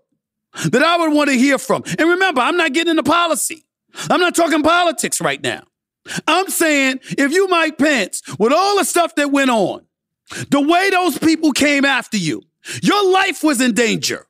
that 0.70 0.82
I 0.82 0.98
would 0.98 1.12
want 1.12 1.30
to 1.30 1.36
hear 1.36 1.58
from, 1.58 1.82
and 1.98 2.08
remember, 2.08 2.40
I'm 2.40 2.56
not 2.56 2.72
getting 2.72 2.90
into 2.90 3.02
policy. 3.02 3.64
I'm 4.10 4.20
not 4.20 4.34
talking 4.34 4.62
politics 4.62 5.20
right 5.20 5.42
now. 5.42 5.62
I'm 6.26 6.48
saying 6.48 7.00
if 7.04 7.32
you, 7.32 7.48
Mike 7.48 7.78
Pence, 7.78 8.22
with 8.38 8.52
all 8.52 8.78
the 8.78 8.84
stuff 8.84 9.14
that 9.16 9.30
went 9.30 9.50
on, 9.50 9.86
the 10.50 10.60
way 10.60 10.90
those 10.90 11.18
people 11.18 11.52
came 11.52 11.84
after 11.84 12.16
you, 12.16 12.42
your 12.82 13.10
life 13.12 13.42
was 13.42 13.60
in 13.60 13.74
danger. 13.74 14.26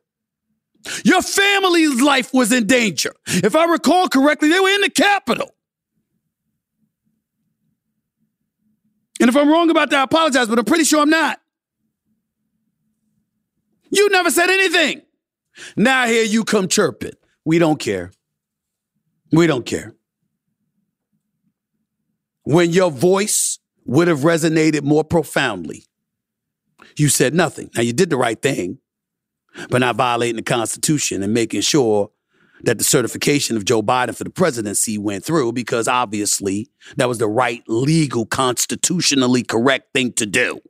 Your 1.04 1.22
family's 1.22 2.00
life 2.00 2.32
was 2.34 2.52
in 2.52 2.66
danger. 2.66 3.14
If 3.26 3.54
I 3.54 3.66
recall 3.66 4.08
correctly, 4.08 4.48
they 4.48 4.60
were 4.60 4.68
in 4.68 4.80
the 4.80 4.90
Capitol. 4.90 5.54
And 9.20 9.28
if 9.28 9.36
I'm 9.36 9.48
wrong 9.48 9.70
about 9.70 9.90
that, 9.90 10.00
I 10.00 10.02
apologize, 10.02 10.48
but 10.48 10.58
I'm 10.58 10.64
pretty 10.64 10.84
sure 10.84 11.00
I'm 11.00 11.10
not. 11.10 11.40
You 13.90 14.08
never 14.08 14.30
said 14.30 14.50
anything. 14.50 15.02
Now 15.76 16.06
here 16.06 16.24
you 16.24 16.44
come 16.44 16.66
chirping. 16.66 17.12
We 17.44 17.58
don't 17.58 17.78
care. 17.78 18.10
We 19.30 19.46
don't 19.46 19.66
care. 19.66 19.94
When 22.44 22.70
your 22.70 22.90
voice 22.90 23.58
would 23.84 24.08
have 24.08 24.20
resonated 24.20 24.82
more 24.82 25.04
profoundly, 25.04 25.84
you 26.96 27.08
said 27.08 27.34
nothing. 27.34 27.70
Now 27.76 27.82
you 27.82 27.92
did 27.92 28.10
the 28.10 28.16
right 28.16 28.40
thing 28.40 28.78
but 29.70 29.78
not 29.78 29.96
violating 29.96 30.36
the 30.36 30.42
Constitution 30.42 31.22
and 31.22 31.32
making 31.32 31.60
sure 31.60 32.10
that 32.62 32.78
the 32.78 32.84
certification 32.84 33.56
of 33.56 33.64
Joe 33.64 33.82
Biden 33.82 34.16
for 34.16 34.24
the 34.24 34.30
presidency 34.30 34.96
went 34.98 35.24
through 35.24 35.52
because 35.52 35.88
obviously 35.88 36.68
that 36.96 37.08
was 37.08 37.18
the 37.18 37.28
right, 37.28 37.62
legal, 37.66 38.24
constitutionally 38.24 39.42
correct 39.42 39.92
thing 39.92 40.12
to 40.14 40.26
do. 40.26 40.60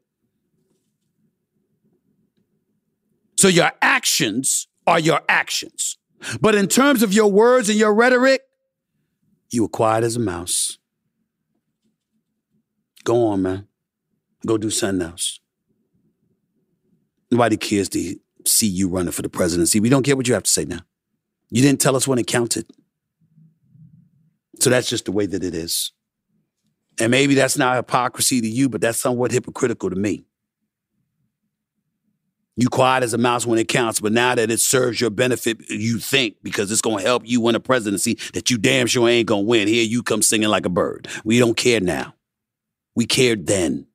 So 3.36 3.48
your 3.48 3.72
actions 3.82 4.68
are 4.86 5.00
your 5.00 5.20
actions. 5.28 5.98
But 6.40 6.54
in 6.54 6.68
terms 6.68 7.02
of 7.02 7.12
your 7.12 7.30
words 7.30 7.68
and 7.68 7.78
your 7.78 7.92
rhetoric, 7.92 8.42
you 9.50 9.62
were 9.62 9.68
quiet 9.68 10.04
as 10.04 10.16
a 10.16 10.20
mouse. 10.20 10.78
Go 13.04 13.26
on, 13.26 13.42
man. 13.42 13.66
Go 14.46 14.56
do 14.58 14.70
something 14.70 15.06
else. 15.06 15.40
Nobody 17.30 17.56
cares 17.56 17.88
to 17.90 18.16
see 18.48 18.66
you 18.66 18.88
running 18.88 19.12
for 19.12 19.22
the 19.22 19.28
presidency. 19.28 19.80
We 19.80 19.88
don't 19.88 20.02
care 20.02 20.16
what 20.16 20.28
you 20.28 20.34
have 20.34 20.42
to 20.44 20.50
say 20.50 20.64
now. 20.64 20.80
You 21.50 21.62
didn't 21.62 21.80
tell 21.80 21.96
us 21.96 22.08
when 22.08 22.18
it 22.18 22.26
counted. 22.26 22.66
So 24.60 24.70
that's 24.70 24.88
just 24.88 25.06
the 25.06 25.12
way 25.12 25.26
that 25.26 25.42
it 25.42 25.54
is. 25.54 25.92
And 26.98 27.10
maybe 27.10 27.34
that's 27.34 27.56
not 27.56 27.76
hypocrisy 27.76 28.40
to 28.40 28.48
you, 28.48 28.68
but 28.68 28.80
that's 28.80 29.00
somewhat 29.00 29.32
hypocritical 29.32 29.90
to 29.90 29.96
me. 29.96 30.24
You 32.54 32.68
quiet 32.68 33.02
as 33.02 33.14
a 33.14 33.18
mouse 33.18 33.46
when 33.46 33.58
it 33.58 33.68
counts, 33.68 33.98
but 33.98 34.12
now 34.12 34.34
that 34.34 34.50
it 34.50 34.60
serves 34.60 35.00
your 35.00 35.08
benefit, 35.08 35.58
you 35.70 35.98
think 35.98 36.36
because 36.42 36.70
it's 36.70 36.82
going 36.82 36.98
to 36.98 37.04
help 37.04 37.22
you 37.24 37.40
win 37.40 37.54
a 37.54 37.60
presidency 37.60 38.18
that 38.34 38.50
you 38.50 38.58
damn 38.58 38.86
sure 38.86 39.08
ain't 39.08 39.26
going 39.26 39.44
to 39.44 39.48
win. 39.48 39.68
Here 39.68 39.84
you 39.84 40.02
come 40.02 40.20
singing 40.20 40.50
like 40.50 40.66
a 40.66 40.70
bird. 40.70 41.08
We 41.24 41.38
don't 41.38 41.56
care 41.56 41.80
now. 41.80 42.14
We 42.94 43.06
cared 43.06 43.46
then. 43.46 43.86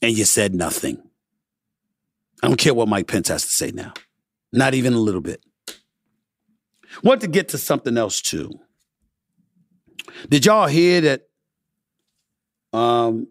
And 0.00 0.16
you 0.16 0.24
said 0.24 0.54
nothing. 0.54 1.02
I 2.42 2.48
don't 2.48 2.56
care 2.56 2.74
what 2.74 2.88
Mike 2.88 3.06
Pence 3.06 3.28
has 3.28 3.42
to 3.42 3.50
say 3.50 3.70
now. 3.70 3.92
Not 4.52 4.74
even 4.74 4.94
a 4.94 4.98
little 4.98 5.20
bit. 5.20 5.44
Want 7.02 7.20
to 7.20 7.28
get 7.28 7.48
to 7.50 7.58
something 7.58 7.96
else 7.96 8.20
too. 8.20 8.50
Did 10.28 10.44
y'all 10.44 10.66
hear 10.66 11.00
that 11.02 11.22
um, 12.72 13.28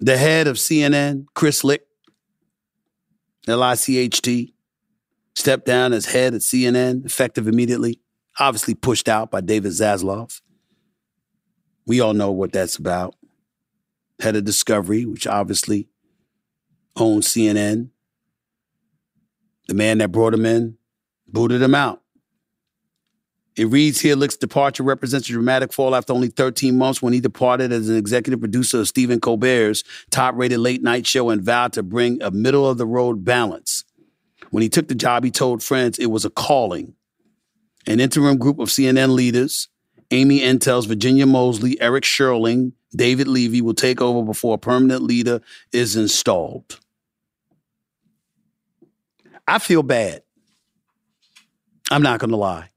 the 0.00 0.16
head 0.16 0.46
of 0.46 0.56
CNN, 0.56 1.26
Chris 1.34 1.64
Licht, 1.64 1.86
L 3.48 3.62
I 3.62 3.74
C 3.74 3.98
H 3.98 4.22
T, 4.22 4.54
stepped 5.34 5.64
down 5.64 5.92
as 5.92 6.06
head 6.06 6.34
at 6.34 6.42
CNN, 6.42 7.04
effective 7.04 7.48
immediately, 7.48 8.00
obviously 8.38 8.74
pushed 8.74 9.08
out 9.08 9.30
by 9.30 9.40
David 9.40 9.72
Zaslav. 9.72 10.40
We 11.86 12.00
all 12.00 12.14
know 12.14 12.30
what 12.30 12.52
that's 12.52 12.76
about 12.76 13.16
head 14.22 14.36
of 14.36 14.44
Discovery, 14.44 15.04
which 15.04 15.26
obviously 15.26 15.88
owns 16.96 17.28
CNN. 17.28 17.90
The 19.68 19.74
man 19.74 19.98
that 19.98 20.12
brought 20.12 20.34
him 20.34 20.46
in 20.46 20.76
booted 21.26 21.62
him 21.62 21.74
out. 21.74 22.02
It 23.54 23.66
reads 23.66 24.00
here 24.00 24.16
Licht's 24.16 24.38
departure 24.38 24.82
represents 24.82 25.28
a 25.28 25.32
dramatic 25.32 25.72
fall 25.72 25.94
after 25.94 26.12
only 26.14 26.28
13 26.28 26.76
months 26.76 27.02
when 27.02 27.12
he 27.12 27.20
departed 27.20 27.70
as 27.70 27.88
an 27.90 27.96
executive 27.96 28.40
producer 28.40 28.80
of 28.80 28.88
Stephen 28.88 29.20
Colbert's 29.20 29.84
top 30.10 30.34
rated 30.36 30.58
late 30.58 30.82
night 30.82 31.06
show 31.06 31.28
and 31.28 31.42
vowed 31.42 31.74
to 31.74 31.82
bring 31.82 32.22
a 32.22 32.30
middle 32.30 32.66
of 32.68 32.78
the 32.78 32.86
road 32.86 33.24
balance. 33.24 33.84
When 34.50 34.62
he 34.62 34.70
took 34.70 34.88
the 34.88 34.94
job, 34.94 35.24
he 35.24 35.30
told 35.30 35.62
friends 35.62 35.98
it 35.98 36.06
was 36.06 36.24
a 36.24 36.30
calling. 36.30 36.94
An 37.86 38.00
interim 38.00 38.38
group 38.38 38.58
of 38.58 38.68
CNN 38.68 39.14
leaders, 39.14 39.68
Amy 40.10 40.40
Entelis 40.40 40.86
Virginia 40.86 41.26
Moseley, 41.26 41.78
Eric 41.80 42.04
Sherling, 42.04 42.72
David 42.94 43.26
Leavy 43.28 43.62
will 43.62 43.74
take 43.74 44.00
over 44.00 44.22
before 44.22 44.54
a 44.54 44.58
permanent 44.58 45.02
leader 45.02 45.40
is 45.72 45.96
installed. 45.96 46.78
I 49.46 49.58
feel 49.58 49.82
bad. 49.82 50.22
I'm 51.90 52.02
not 52.02 52.20
going 52.20 52.30
to 52.30 52.36
lie. 52.36 52.70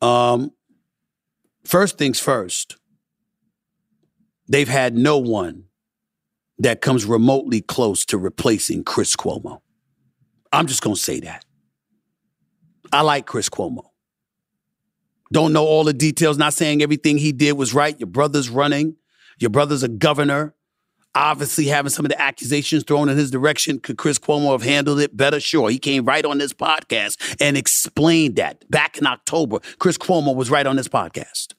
Um, 0.00 0.52
first 1.64 1.98
things 1.98 2.20
first, 2.20 2.76
they've 4.48 4.68
had 4.68 4.96
no 4.96 5.18
one 5.18 5.64
that 6.58 6.80
comes 6.80 7.04
remotely 7.04 7.60
close 7.60 8.04
to 8.06 8.18
replacing 8.18 8.84
Chris 8.84 9.16
Cuomo. 9.16 9.60
I'm 10.52 10.66
just 10.66 10.82
going 10.82 10.96
to 10.96 11.02
say 11.02 11.20
that. 11.20 11.44
I 12.92 13.00
like 13.00 13.26
Chris 13.26 13.48
Cuomo. 13.48 13.86
Don't 15.34 15.52
know 15.52 15.66
all 15.66 15.82
the 15.82 15.92
details, 15.92 16.38
not 16.38 16.54
saying 16.54 16.80
everything 16.80 17.18
he 17.18 17.32
did 17.32 17.54
was 17.54 17.74
right. 17.74 17.98
Your 17.98 18.06
brother's 18.06 18.48
running, 18.48 18.94
your 19.40 19.50
brother's 19.50 19.82
a 19.82 19.88
governor. 19.88 20.54
Obviously, 21.16 21.66
having 21.66 21.90
some 21.90 22.04
of 22.04 22.10
the 22.10 22.20
accusations 22.22 22.84
thrown 22.84 23.08
in 23.08 23.16
his 23.16 23.32
direction, 23.32 23.80
could 23.80 23.98
Chris 23.98 24.16
Cuomo 24.16 24.52
have 24.52 24.62
handled 24.62 25.00
it 25.00 25.16
better? 25.16 25.40
Sure. 25.40 25.68
He 25.70 25.78
came 25.80 26.04
right 26.04 26.24
on 26.24 26.38
this 26.38 26.52
podcast 26.52 27.36
and 27.40 27.56
explained 27.56 28.36
that 28.36 28.68
back 28.70 28.96
in 28.96 29.08
October. 29.08 29.58
Chris 29.80 29.98
Cuomo 29.98 30.36
was 30.36 30.50
right 30.50 30.66
on 30.66 30.76
this 30.76 30.86
podcast. 30.86 31.54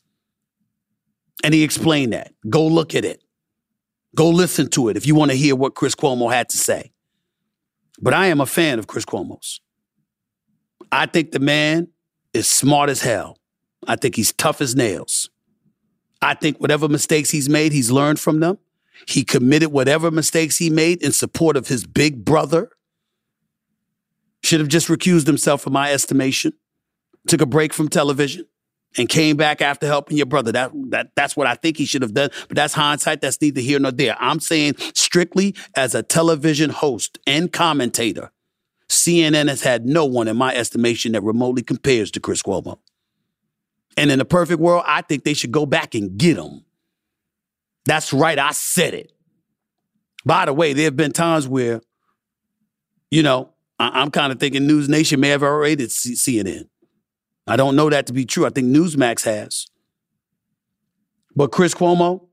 And 1.43 1.53
he 1.53 1.61
explained 1.63 2.13
that. 2.13 2.33
Go 2.49 2.65
look 2.65 2.95
at 2.95 3.03
it. 3.03 3.23
Go 4.15 4.29
listen 4.29 4.69
to 4.69 4.87
it 4.87 4.95
if 4.95 5.05
you 5.05 5.15
want 5.15 5.31
to 5.31 5.37
hear 5.37 5.53
what 5.53 5.75
Chris 5.75 5.95
Cuomo 5.95 6.31
had 6.31 6.47
to 6.49 6.57
say. 6.57 6.93
But 7.99 8.13
I 8.13 8.27
am 8.27 8.39
a 8.39 8.45
fan 8.45 8.79
of 8.79 8.87
Chris 8.87 9.03
Cuomo's. 9.03 9.59
I 10.93 11.07
think 11.07 11.31
the 11.31 11.39
man 11.39 11.89
is 12.33 12.47
smart 12.47 12.89
as 12.89 13.01
hell. 13.01 13.37
I 13.87 13.95
think 13.95 14.15
he's 14.15 14.33
tough 14.33 14.61
as 14.61 14.75
nails. 14.75 15.29
I 16.21 16.33
think 16.33 16.57
whatever 16.57 16.87
mistakes 16.87 17.29
he's 17.29 17.49
made, 17.49 17.71
he's 17.71 17.91
learned 17.91 18.19
from 18.19 18.39
them. 18.39 18.57
He 19.07 19.23
committed 19.23 19.71
whatever 19.71 20.09
mistakes 20.09 20.57
he 20.57 20.69
made 20.69 21.01
in 21.03 21.11
support 21.11 21.57
of 21.57 21.67
his 21.67 21.85
big 21.85 22.23
brother. 22.23 22.69
Should 24.43 24.59
have 24.59 24.69
just 24.69 24.87
recused 24.87 25.27
himself, 25.27 25.61
from 25.61 25.73
my 25.73 25.91
estimation. 25.91 26.53
Took 27.27 27.41
a 27.41 27.45
break 27.45 27.73
from 27.73 27.89
television 27.89 28.45
and 28.97 29.09
came 29.09 29.35
back 29.37 29.61
after 29.61 29.87
helping 29.87 30.17
your 30.17 30.25
brother. 30.25 30.51
That, 30.51 30.71
that 30.89 31.11
that's 31.15 31.35
what 31.35 31.47
I 31.47 31.55
think 31.55 31.77
he 31.77 31.85
should 31.85 32.03
have 32.03 32.13
done. 32.13 32.29
But 32.47 32.55
that's 32.55 32.73
hindsight. 32.73 33.21
That's 33.21 33.41
neither 33.41 33.61
here 33.61 33.79
nor 33.79 33.91
there. 33.91 34.15
I'm 34.19 34.39
saying 34.39 34.75
strictly 34.93 35.55
as 35.75 35.95
a 35.95 36.03
television 36.03 36.69
host 36.69 37.19
and 37.25 37.51
commentator, 37.51 38.31
CNN 38.87 39.49
has 39.49 39.61
had 39.63 39.85
no 39.85 40.05
one, 40.05 40.27
in 40.27 40.37
my 40.37 40.53
estimation, 40.55 41.13
that 41.13 41.23
remotely 41.23 41.63
compares 41.63 42.11
to 42.11 42.19
Chris 42.19 42.43
Cuomo. 42.43 42.79
And 43.97 44.11
in 44.11 44.19
a 44.19 44.25
perfect 44.25 44.59
world, 44.59 44.83
I 44.85 45.01
think 45.01 45.23
they 45.23 45.33
should 45.33 45.51
go 45.51 45.65
back 45.65 45.95
and 45.95 46.17
get 46.17 46.37
him. 46.37 46.65
That's 47.85 48.11
right. 48.11 48.37
I 48.37 48.51
said 48.51 48.93
it. 48.93 49.11
By 50.25 50.45
the 50.45 50.53
way, 50.53 50.73
there 50.73 50.85
have 50.85 50.97
been 50.97 51.11
times 51.11 51.47
where, 51.47 51.81
you 53.11 53.23
know, 53.23 53.53
I- 53.79 54.01
am 54.01 54.11
kind 54.11 54.31
of 54.31 54.39
thinking 54.39 54.65
News 54.65 54.89
Nation 54.89 55.19
may 55.19 55.29
have 55.29 55.43
already 55.43 55.85
CNN. 55.85 56.67
I 57.47 57.55
don't 57.55 57.75
know 57.75 57.89
that 57.89 58.07
to 58.07 58.13
be 58.13 58.25
true. 58.25 58.45
I 58.45 58.49
think 58.49 58.67
Newsmax 58.67 59.23
has. 59.25 59.67
But 61.35 61.51
Chris 61.51 61.75
Cuomo, 61.75 62.27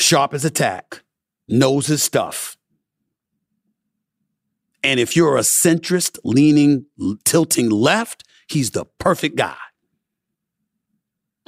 sharp 0.00 0.34
as 0.34 0.44
a 0.44 0.50
tack, 0.50 1.02
knows 1.46 1.86
his 1.86 2.02
stuff. 2.02 2.56
And 4.82 4.98
if 4.98 5.16
you're 5.16 5.36
a 5.36 5.40
centrist 5.40 6.18
leaning, 6.24 6.86
tilting 7.24 7.70
left, 7.70 8.24
he's 8.48 8.70
the 8.70 8.84
perfect 8.98 9.36
guy. 9.36 9.56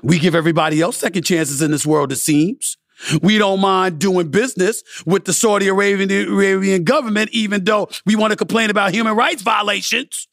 We 0.02 0.18
give 0.18 0.34
everybody 0.34 0.80
else 0.80 0.96
second 0.96 1.24
chances 1.24 1.60
in 1.60 1.70
this 1.70 1.86
world, 1.86 2.12
it 2.12 2.16
seems. 2.16 2.76
We 3.22 3.38
don't 3.38 3.60
mind 3.60 4.00
doing 4.00 4.30
business 4.30 4.82
with 5.06 5.24
the 5.24 5.32
Saudi 5.32 5.68
Arabian, 5.68 6.10
Arabian 6.10 6.84
government, 6.84 7.30
even 7.32 7.64
though 7.64 7.88
we 8.04 8.16
want 8.16 8.32
to 8.32 8.36
complain 8.36 8.70
about 8.70 8.92
human 8.92 9.14
rights 9.14 9.42
violations. 9.42 10.28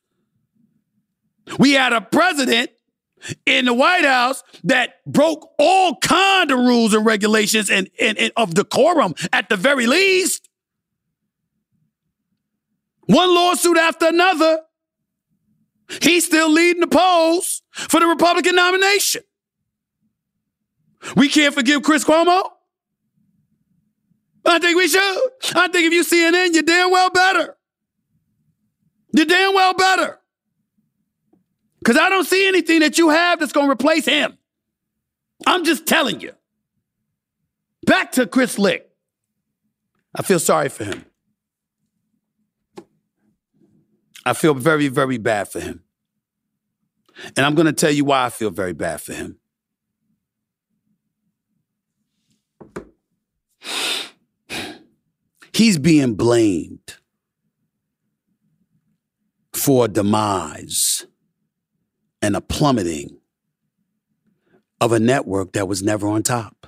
We 1.59 1.73
had 1.73 1.93
a 1.93 2.01
president 2.01 2.71
in 3.45 3.65
the 3.65 3.73
White 3.73 4.05
House 4.05 4.43
that 4.63 4.95
broke 5.05 5.51
all 5.57 5.97
kind 5.97 6.51
of 6.51 6.59
rules 6.59 6.93
and 6.93 7.05
regulations 7.05 7.69
and, 7.69 7.89
and, 7.99 8.17
and 8.17 8.31
of 8.35 8.53
decorum 8.53 9.13
at 9.31 9.49
the 9.49 9.55
very 9.55 9.87
least. 9.87 10.49
One 13.05 13.33
lawsuit 13.33 13.77
after 13.77 14.07
another. 14.07 14.61
He's 16.01 16.25
still 16.25 16.49
leading 16.49 16.81
the 16.81 16.87
polls 16.87 17.61
for 17.71 17.99
the 17.99 18.07
Republican 18.07 18.55
nomination. 18.55 19.21
We 21.15 21.29
can't 21.29 21.53
forgive 21.53 21.83
Chris 21.83 22.03
Cuomo. 22.03 22.49
I 24.45 24.59
think 24.59 24.77
we 24.77 24.87
should. 24.87 25.19
I 25.55 25.67
think 25.67 25.87
if 25.87 25.93
you 25.93 26.03
CNN, 26.03 26.53
you're 26.53 26.63
damn 26.63 26.91
well 26.91 27.09
better. 27.09 27.57
You're 29.13 29.25
damn 29.25 29.53
well 29.53 29.73
better. 29.73 30.19
Because 31.79 31.97
I 31.97 32.09
don't 32.09 32.25
see 32.25 32.47
anything 32.47 32.79
that 32.79 32.97
you 32.97 33.09
have 33.09 33.39
that's 33.39 33.51
going 33.51 33.67
to 33.67 33.71
replace 33.71 34.05
him. 34.05 34.37
I'm 35.45 35.63
just 35.63 35.85
telling 35.85 36.21
you. 36.21 36.33
Back 37.85 38.13
to 38.13 38.25
Chris 38.25 38.57
Licht. 38.57 38.87
I 40.15 40.23
feel 40.23 40.39
sorry 40.39 40.69
for 40.69 40.83
him. 40.83 41.05
I 44.25 44.33
feel 44.33 44.55
very, 44.55 44.87
very 44.87 45.17
bad 45.17 45.49
for 45.49 45.59
him. 45.59 45.83
And 47.37 47.45
I'm 47.45 47.53
going 47.53 47.67
to 47.67 47.73
tell 47.73 47.91
you 47.91 48.05
why 48.05 48.25
I 48.25 48.29
feel 48.29 48.49
very 48.49 48.73
bad 48.73 49.01
for 49.01 49.13
him. 49.13 49.37
He's 55.55 55.77
being 55.77 56.15
blamed 56.15 56.97
for 59.53 59.87
demise 59.87 61.07
and 62.21 62.35
a 62.35 62.41
plummeting 62.41 63.19
of 64.81 64.91
a 64.91 64.99
network 64.99 65.53
that 65.53 65.69
was 65.69 65.81
never 65.81 66.09
on 66.09 66.23
top. 66.23 66.67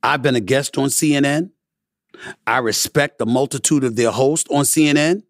I've 0.00 0.22
been 0.22 0.36
a 0.36 0.40
guest 0.40 0.78
on 0.78 0.90
CNN. 0.90 1.50
I 2.46 2.58
respect 2.58 3.18
the 3.18 3.26
multitude 3.26 3.82
of 3.82 3.96
their 3.96 4.12
hosts 4.12 4.48
on 4.48 4.62
CNN. 4.62 5.24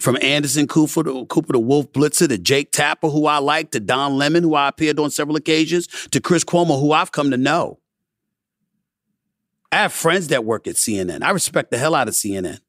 From 0.00 0.18
Anderson 0.20 0.66
Cooper 0.66 1.02
to, 1.04 1.24
Cooper 1.24 1.54
to 1.54 1.58
Wolf 1.58 1.90
Blitzer 1.92 2.28
to 2.28 2.36
Jake 2.36 2.72
Tapper, 2.72 3.08
who 3.08 3.24
I 3.24 3.38
like, 3.38 3.70
to 3.70 3.80
Don 3.80 4.18
Lemon, 4.18 4.42
who 4.42 4.54
I 4.54 4.68
appeared 4.68 4.98
on 4.98 5.10
several 5.10 5.36
occasions, 5.36 5.86
to 6.10 6.20
Chris 6.20 6.44
Cuomo, 6.44 6.78
who 6.78 6.92
I've 6.92 7.12
come 7.12 7.30
to 7.30 7.38
know. 7.38 7.78
I 9.74 9.78
have 9.78 9.92
friends 9.92 10.28
that 10.28 10.44
work 10.44 10.68
at 10.68 10.76
CNN. 10.76 11.24
I 11.24 11.30
respect 11.30 11.72
the 11.72 11.78
hell 11.78 11.96
out 11.96 12.06
of 12.06 12.14
CNN. 12.14 12.60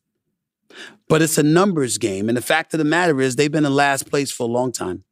But 1.08 1.22
it's 1.22 1.38
a 1.38 1.44
numbers 1.44 2.00
game. 2.00 2.30
And 2.30 2.36
the 2.36 2.42
fact 2.42 2.74
of 2.74 2.80
the 2.80 2.84
matter 2.84 3.22
is, 3.22 3.36
they've 3.36 3.52
been 3.52 3.64
in 3.64 3.76
last 3.76 4.10
place 4.10 4.32
for 4.32 4.50
a 4.50 4.52
long 4.52 4.72
time. 4.72 5.04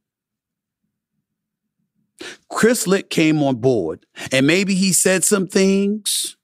Chris 2.49 2.87
Licht 2.87 3.11
came 3.11 3.43
on 3.43 3.57
board, 3.57 4.07
and 4.31 4.47
maybe 4.47 4.73
he 4.73 4.91
said 4.91 5.23
some 5.23 5.45
things 5.45 6.35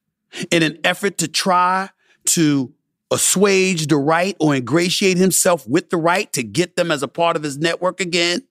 in 0.51 0.61
an 0.61 0.77
effort 0.83 1.17
to 1.17 1.27
try 1.27 1.89
to 2.25 2.71
assuage 3.09 3.87
the 3.87 3.97
right 3.97 4.37
or 4.39 4.53
ingratiate 4.53 5.17
himself 5.17 5.67
with 5.67 5.89
the 5.89 5.97
right 5.97 6.31
to 6.33 6.43
get 6.43 6.75
them 6.75 6.91
as 6.91 7.01
a 7.01 7.07
part 7.07 7.35
of 7.35 7.41
his 7.41 7.57
network 7.57 7.99
again. 7.99 8.43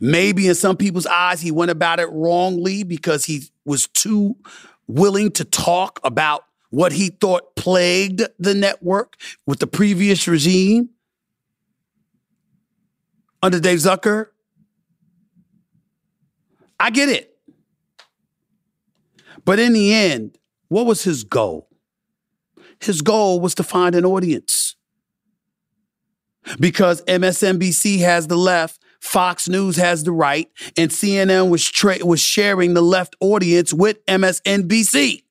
Maybe 0.00 0.48
in 0.48 0.54
some 0.54 0.78
people's 0.78 1.06
eyes, 1.06 1.42
he 1.42 1.50
went 1.50 1.70
about 1.70 2.00
it 2.00 2.08
wrongly 2.10 2.84
because 2.84 3.26
he 3.26 3.42
was 3.66 3.86
too 3.88 4.36
willing 4.86 5.30
to 5.32 5.44
talk 5.44 6.00
about 6.04 6.44
what 6.70 6.92
he 6.92 7.08
thought 7.08 7.56
plagued 7.56 8.22
the 8.38 8.54
network 8.54 9.16
with 9.46 9.58
the 9.58 9.66
previous 9.66 10.26
regime 10.28 10.90
under 13.42 13.60
Dave 13.60 13.78
Zucker. 13.78 14.28
I 16.78 16.90
get 16.90 17.08
it. 17.08 17.36
But 19.44 19.58
in 19.58 19.72
the 19.72 19.94
end, 19.94 20.36
what 20.68 20.86
was 20.86 21.04
his 21.04 21.24
goal? 21.24 21.68
His 22.80 23.00
goal 23.00 23.40
was 23.40 23.54
to 23.54 23.62
find 23.62 23.94
an 23.94 24.04
audience. 24.04 24.74
Because 26.60 27.02
MSNBC 27.02 28.00
has 28.00 28.26
the 28.26 28.36
left, 28.36 28.80
Fox 29.06 29.48
News 29.48 29.76
has 29.76 30.04
the 30.04 30.12
right, 30.12 30.50
and 30.76 30.90
CNN 30.90 31.48
was, 31.48 31.64
tra- 31.64 32.04
was 32.04 32.20
sharing 32.20 32.74
the 32.74 32.82
left 32.82 33.16
audience 33.20 33.72
with 33.72 34.04
MSNBC. 34.06 35.22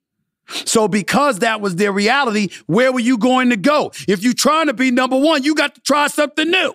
So, 0.48 0.88
because 0.88 1.40
that 1.40 1.60
was 1.60 1.76
their 1.76 1.92
reality, 1.92 2.50
where 2.68 2.92
were 2.92 3.00
you 3.00 3.18
going 3.18 3.50
to 3.50 3.58
go? 3.58 3.92
If 4.08 4.24
you're 4.24 4.34
trying 4.34 4.68
to 4.68 4.74
be 4.74 4.92
number 4.92 5.18
one, 5.18 5.44
you 5.44 5.56
got 5.56 5.76
to 5.76 5.82
try 5.82 6.08
something 6.08 6.50
new. 6.50 6.74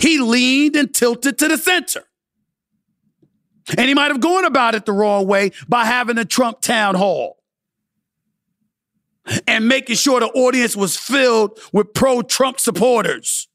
He 0.00 0.20
leaned 0.20 0.76
and 0.76 0.92
tilted 0.92 1.38
to 1.38 1.48
the 1.48 1.58
center. 1.58 2.04
And 3.76 3.88
he 3.88 3.94
might 3.94 4.10
have 4.10 4.20
gone 4.20 4.44
about 4.44 4.74
it 4.74 4.86
the 4.86 4.92
wrong 4.92 5.26
way 5.26 5.50
by 5.68 5.84
having 5.84 6.18
a 6.18 6.24
Trump 6.24 6.60
town 6.60 6.94
hall 6.94 7.38
and 9.46 9.68
making 9.68 9.96
sure 9.96 10.20
the 10.20 10.28
audience 10.28 10.74
was 10.74 10.96
filled 10.96 11.58
with 11.72 11.92
pro 11.92 12.22
Trump 12.22 12.60
supporters. 12.60 13.47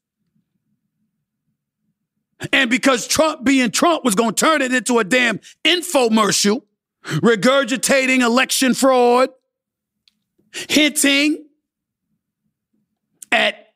And 2.52 2.68
because 2.68 3.06
Trump 3.06 3.44
being 3.44 3.70
Trump 3.70 4.04
was 4.04 4.14
going 4.14 4.34
to 4.34 4.44
turn 4.44 4.62
it 4.62 4.72
into 4.72 4.98
a 4.98 5.04
damn 5.04 5.40
infomercial, 5.64 6.62
regurgitating 7.04 8.20
election 8.20 8.74
fraud, 8.74 9.30
hinting 10.68 11.46
at 13.30 13.68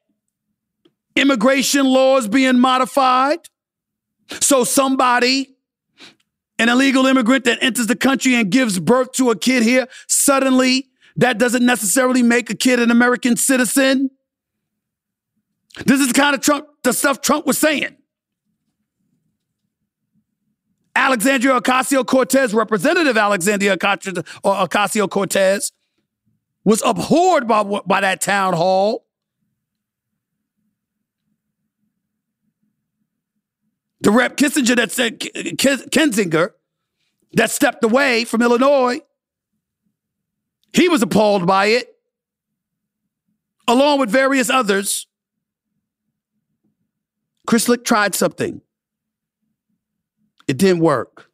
immigration 1.17 1.87
laws 1.87 2.29
being 2.29 2.59
modified. 2.59 3.41
So 4.41 4.65
somebody 4.65 5.57
an 6.59 6.69
illegal 6.69 7.07
immigrant 7.07 7.45
that 7.45 7.63
enters 7.63 7.87
the 7.87 7.97
country 7.97 8.35
and 8.35 8.51
gives 8.51 8.79
birth 8.81 9.13
to 9.13 9.31
a 9.31 9.37
kid 9.37 9.63
here, 9.63 9.87
suddenly 10.09 10.89
that 11.17 11.39
doesn't 11.39 11.65
necessarily 11.65 12.23
make 12.23 12.51
a 12.51 12.55
kid 12.55 12.81
an 12.81 12.91
American 12.91 13.37
citizen. 13.37 14.11
This 15.85 16.01
is 16.01 16.09
the 16.09 16.15
kind 16.15 16.35
of 16.35 16.41
Trump, 16.41 16.67
the 16.83 16.93
stuff 16.93 17.21
Trump 17.21 17.47
was 17.47 17.59
saying. 17.59 17.97
Alexandria 20.99 21.61
Ocasio 21.61 22.05
Cortez, 22.05 22.53
Representative 22.53 23.17
Alexandria 23.17 23.77
Ocasio 23.77 25.05
uh, 25.05 25.07
Cortez, 25.07 25.71
was 26.65 26.83
abhorred 26.85 27.47
by, 27.47 27.63
by 27.63 28.01
that 28.01 28.21
town 28.21 28.53
hall. 28.53 29.07
The 34.01 34.11
rep 34.11 34.37
Kissinger 34.37 34.75
that 34.75 34.91
said 34.91 35.21
Kinzinger 35.21 36.51
that 37.35 37.53
stepped 37.53 37.85
away 37.85 38.25
from 38.25 38.43
Illinois, 38.43 39.01
he 40.73 40.89
was 40.89 41.01
appalled 41.01 41.47
by 41.47 41.67
it, 41.67 41.95
along 43.69 44.01
with 44.01 44.11
various 44.11 44.51
others. 44.51 45.07
Chris 47.47 47.69
Licht 47.69 47.85
tried 47.87 48.17
something. 48.17 48.63
It 50.49 50.57
didn't 50.57 50.81
work. 50.81 51.31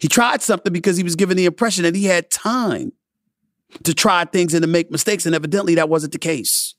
He 0.00 0.08
tried 0.08 0.40
something 0.40 0.72
because 0.72 0.96
he 0.96 1.02
was 1.02 1.16
given 1.16 1.36
the 1.36 1.44
impression 1.44 1.82
that 1.82 1.94
he 1.94 2.04
had 2.04 2.30
time 2.30 2.92
to 3.82 3.92
try 3.92 4.24
things 4.24 4.54
and 4.54 4.62
to 4.62 4.68
make 4.68 4.90
mistakes, 4.90 5.26
and 5.26 5.34
evidently 5.34 5.74
that 5.74 5.88
wasn't 5.88 6.12
the 6.12 6.18
case. 6.18 6.74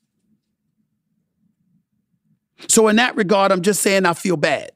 So, 2.68 2.88
in 2.88 2.96
that 2.96 3.16
regard, 3.16 3.52
I'm 3.52 3.62
just 3.62 3.82
saying 3.82 4.06
I 4.06 4.14
feel 4.14 4.38
bad. 4.38 4.72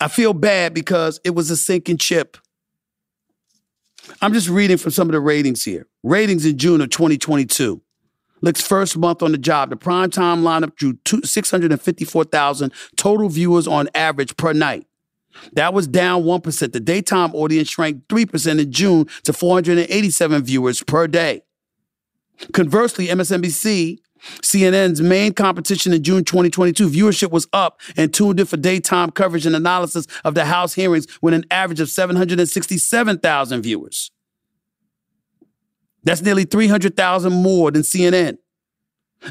I 0.00 0.08
feel 0.08 0.32
bad 0.32 0.72
because 0.72 1.20
it 1.24 1.30
was 1.30 1.50
a 1.50 1.56
sinking 1.56 1.98
ship. 1.98 2.38
I'm 4.22 4.32
just 4.32 4.48
reading 4.48 4.76
from 4.76 4.92
some 4.92 5.08
of 5.08 5.12
the 5.12 5.20
ratings 5.20 5.64
here. 5.64 5.86
Ratings 6.02 6.46
in 6.46 6.56
June 6.56 6.80
of 6.80 6.90
2022. 6.90 7.82
Licht's 8.42 8.66
first 8.66 8.96
month 8.96 9.22
on 9.22 9.32
the 9.32 9.38
job, 9.38 9.70
the 9.70 9.76
primetime 9.76 10.42
lineup 10.42 10.74
drew 10.76 10.98
654,000 11.22 12.72
total 12.96 13.28
viewers 13.28 13.66
on 13.66 13.88
average 13.94 14.36
per 14.36 14.52
night. 14.52 14.86
That 15.52 15.74
was 15.74 15.86
down 15.86 16.24
1%. 16.24 16.72
The 16.72 16.80
daytime 16.80 17.34
audience 17.34 17.68
shrank 17.68 18.06
3% 18.08 18.60
in 18.60 18.72
June 18.72 19.06
to 19.24 19.32
487 19.32 20.44
viewers 20.44 20.82
per 20.82 21.06
day. 21.06 21.42
Conversely, 22.52 23.06
MSNBC, 23.08 23.98
CNN's 24.42 25.00
main 25.00 25.32
competition 25.32 25.92
in 25.92 26.02
June 26.02 26.24
2022, 26.24 26.88
viewership 26.88 27.30
was 27.30 27.46
up 27.52 27.80
and 27.96 28.12
tuned 28.12 28.40
in 28.40 28.46
for 28.46 28.56
daytime 28.56 29.10
coverage 29.10 29.46
and 29.46 29.56
analysis 29.56 30.06
of 30.24 30.34
the 30.34 30.46
House 30.46 30.74
hearings 30.74 31.06
with 31.22 31.34
an 31.34 31.44
average 31.50 31.80
of 31.80 31.88
767,000 31.88 33.62
viewers. 33.62 34.10
That's 36.04 36.22
nearly 36.22 36.44
300,000 36.44 37.32
more 37.32 37.70
than 37.70 37.82
CNN. 37.82 38.38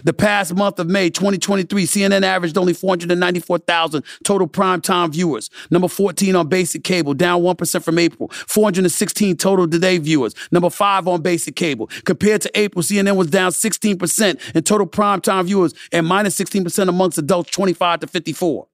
The 0.03 0.13
past 0.13 0.55
month 0.55 0.77
of 0.77 0.87
May 0.87 1.09
2023, 1.09 1.85
CNN 1.85 2.21
averaged 2.21 2.57
only 2.57 2.73
494,000 2.73 4.03
total 4.23 4.47
primetime 4.47 5.11
viewers. 5.11 5.49
Number 5.71 5.87
14 5.87 6.35
on 6.35 6.47
basic 6.47 6.83
cable, 6.83 7.15
down 7.15 7.41
1% 7.41 7.83
from 7.83 7.97
April. 7.97 8.29
416 8.29 9.37
total 9.37 9.67
today 9.67 9.97
viewers. 9.97 10.35
Number 10.51 10.69
5 10.69 11.07
on 11.07 11.21
basic 11.23 11.55
cable. 11.55 11.87
Compared 12.05 12.41
to 12.41 12.51
April, 12.59 12.83
CNN 12.83 13.15
was 13.15 13.27
down 13.27 13.51
16% 13.51 14.55
in 14.55 14.63
total 14.63 14.85
primetime 14.85 15.45
viewers 15.45 15.73
and 15.91 16.05
minus 16.05 16.37
16% 16.37 16.87
amongst 16.87 17.17
adults 17.17 17.49
25 17.49 18.01
to 18.01 18.07
54. 18.07 18.67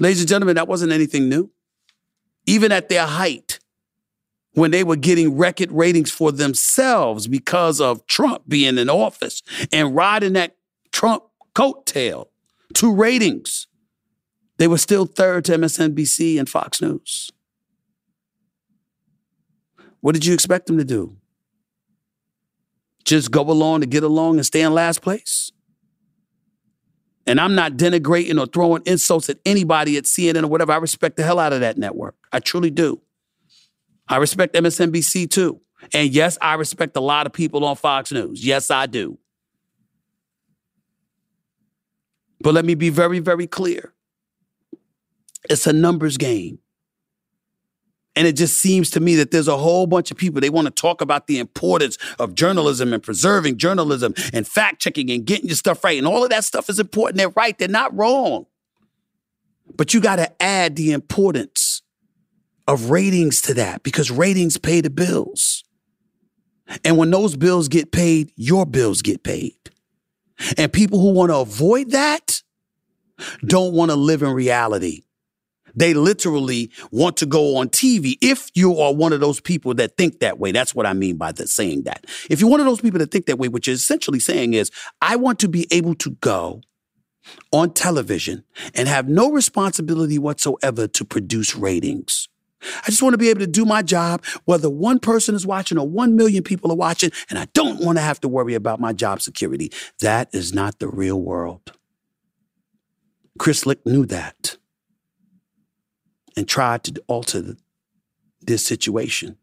Ladies 0.00 0.20
and 0.20 0.28
gentlemen, 0.28 0.56
that 0.56 0.66
wasn't 0.66 0.90
anything 0.90 1.28
new. 1.28 1.50
Even 2.46 2.72
at 2.72 2.88
their 2.88 3.06
height, 3.06 3.60
when 4.54 4.70
they 4.70 4.84
were 4.84 4.96
getting 4.96 5.36
record 5.36 5.70
ratings 5.70 6.10
for 6.10 6.32
themselves 6.32 7.26
because 7.26 7.80
of 7.80 8.06
Trump 8.06 8.44
being 8.48 8.78
in 8.78 8.88
office 8.88 9.42
and 9.72 9.94
riding 9.94 10.32
that 10.34 10.56
Trump 10.92 11.24
coattail 11.54 12.26
to 12.74 12.94
ratings. 12.94 13.66
They 14.58 14.68
were 14.68 14.78
still 14.78 15.06
third 15.06 15.44
to 15.46 15.58
MSNBC 15.58 16.38
and 16.38 16.48
Fox 16.48 16.80
News. 16.80 17.30
What 20.00 20.14
did 20.14 20.26
you 20.26 20.34
expect 20.34 20.66
them 20.66 20.78
to 20.78 20.84
do? 20.84 21.16
Just 23.04 23.30
go 23.30 23.42
along 23.42 23.80
to 23.80 23.86
get 23.86 24.02
along 24.02 24.36
and 24.36 24.46
stay 24.46 24.62
in 24.62 24.72
last 24.72 25.02
place? 25.02 25.50
And 27.26 27.40
I'm 27.40 27.54
not 27.54 27.72
denigrating 27.72 28.38
or 28.38 28.46
throwing 28.46 28.82
insults 28.84 29.30
at 29.30 29.38
anybody 29.46 29.96
at 29.96 30.04
CNN 30.04 30.44
or 30.44 30.48
whatever. 30.48 30.72
I 30.72 30.76
respect 30.76 31.16
the 31.16 31.22
hell 31.22 31.38
out 31.38 31.52
of 31.52 31.60
that 31.60 31.78
network. 31.78 32.16
I 32.32 32.40
truly 32.40 32.70
do. 32.70 33.00
I 34.08 34.18
respect 34.18 34.54
MSNBC 34.54 35.30
too. 35.30 35.60
And 35.92 36.10
yes, 36.10 36.38
I 36.40 36.54
respect 36.54 36.96
a 36.96 37.00
lot 37.00 37.26
of 37.26 37.32
people 37.32 37.64
on 37.64 37.76
Fox 37.76 38.12
News. 38.12 38.44
Yes, 38.44 38.70
I 38.70 38.86
do. 38.86 39.18
But 42.40 42.54
let 42.54 42.64
me 42.64 42.74
be 42.74 42.90
very, 42.90 43.20
very 43.20 43.46
clear 43.46 43.94
it's 45.48 45.66
a 45.66 45.72
numbers 45.72 46.16
game. 46.16 46.58
And 48.16 48.28
it 48.28 48.36
just 48.36 48.60
seems 48.60 48.90
to 48.90 49.00
me 49.00 49.16
that 49.16 49.32
there's 49.32 49.48
a 49.48 49.56
whole 49.56 49.86
bunch 49.86 50.10
of 50.10 50.16
people, 50.16 50.40
they 50.40 50.50
want 50.50 50.66
to 50.66 50.70
talk 50.70 51.00
about 51.00 51.26
the 51.26 51.38
importance 51.38 51.98
of 52.18 52.34
journalism 52.34 52.92
and 52.92 53.02
preserving 53.02 53.58
journalism 53.58 54.14
and 54.32 54.46
fact 54.46 54.80
checking 54.80 55.10
and 55.10 55.24
getting 55.24 55.46
your 55.46 55.56
stuff 55.56 55.82
right. 55.82 55.98
And 55.98 56.06
all 56.06 56.22
of 56.22 56.30
that 56.30 56.44
stuff 56.44 56.70
is 56.70 56.78
important. 56.78 57.16
They're 57.16 57.30
right, 57.30 57.58
they're 57.58 57.66
not 57.66 57.94
wrong. 57.96 58.46
But 59.76 59.92
you 59.92 60.00
got 60.00 60.16
to 60.16 60.42
add 60.42 60.76
the 60.76 60.92
importance 60.92 61.73
of 62.66 62.90
ratings 62.90 63.40
to 63.42 63.54
that 63.54 63.82
because 63.82 64.10
ratings 64.10 64.58
pay 64.58 64.80
the 64.80 64.90
bills. 64.90 65.64
And 66.84 66.96
when 66.96 67.10
those 67.10 67.36
bills 67.36 67.68
get 67.68 67.92
paid, 67.92 68.32
your 68.36 68.64
bills 68.64 69.02
get 69.02 69.22
paid. 69.22 69.54
And 70.56 70.72
people 70.72 71.00
who 71.00 71.12
want 71.12 71.30
to 71.30 71.36
avoid 71.36 71.90
that 71.90 72.42
don't 73.46 73.74
want 73.74 73.90
to 73.90 73.96
live 73.96 74.22
in 74.22 74.30
reality. 74.30 75.02
They 75.76 75.92
literally 75.92 76.70
want 76.90 77.16
to 77.18 77.26
go 77.26 77.56
on 77.56 77.68
TV. 77.68 78.16
If 78.20 78.48
you 78.54 78.78
are 78.78 78.94
one 78.94 79.12
of 79.12 79.20
those 79.20 79.40
people 79.40 79.74
that 79.74 79.96
think 79.96 80.20
that 80.20 80.38
way, 80.38 80.52
that's 80.52 80.74
what 80.74 80.86
I 80.86 80.92
mean 80.92 81.16
by 81.16 81.32
the 81.32 81.46
saying 81.46 81.82
that. 81.82 82.04
If 82.30 82.40
you're 82.40 82.50
one 82.50 82.60
of 82.60 82.66
those 82.66 82.80
people 82.80 83.00
that 83.00 83.10
think 83.10 83.26
that 83.26 83.38
way, 83.38 83.48
what 83.48 83.66
you're 83.66 83.74
essentially 83.74 84.20
saying 84.20 84.54
is, 84.54 84.70
I 85.00 85.16
want 85.16 85.40
to 85.40 85.48
be 85.48 85.66
able 85.72 85.96
to 85.96 86.10
go 86.20 86.60
on 87.52 87.72
television 87.72 88.44
and 88.74 88.86
have 88.86 89.08
no 89.08 89.30
responsibility 89.30 90.18
whatsoever 90.18 90.86
to 90.86 91.04
produce 91.04 91.56
ratings. 91.56 92.28
I 92.62 92.86
just 92.86 93.02
want 93.02 93.14
to 93.14 93.18
be 93.18 93.28
able 93.28 93.40
to 93.40 93.46
do 93.46 93.64
my 93.64 93.82
job, 93.82 94.24
whether 94.44 94.70
one 94.70 94.98
person 94.98 95.34
is 95.34 95.46
watching 95.46 95.78
or 95.78 95.88
one 95.88 96.16
million 96.16 96.42
people 96.42 96.72
are 96.72 96.76
watching, 96.76 97.10
and 97.28 97.38
I 97.38 97.46
don't 97.52 97.84
want 97.84 97.98
to 97.98 98.02
have 98.02 98.20
to 98.22 98.28
worry 98.28 98.54
about 98.54 98.80
my 98.80 98.92
job 98.92 99.20
security. 99.20 99.70
That 100.00 100.28
is 100.32 100.52
not 100.52 100.78
the 100.78 100.88
real 100.88 101.20
world. 101.20 101.72
Chris 103.38 103.66
Licht 103.66 103.86
knew 103.86 104.06
that 104.06 104.56
and 106.36 106.48
tried 106.48 106.84
to 106.84 107.02
alter 107.06 107.56
this 108.40 108.64
situation. 108.64 109.36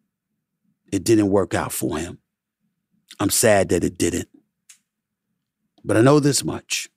It 0.91 1.03
didn't 1.03 1.29
work 1.29 1.53
out 1.53 1.71
for 1.71 1.97
him. 1.97 2.19
I'm 3.19 3.29
sad 3.29 3.69
that 3.69 3.83
it 3.83 3.97
didn't. 3.97 4.29
But 5.83 5.97
I 5.97 6.01
know 6.01 6.19
this 6.19 6.43
much. 6.43 6.89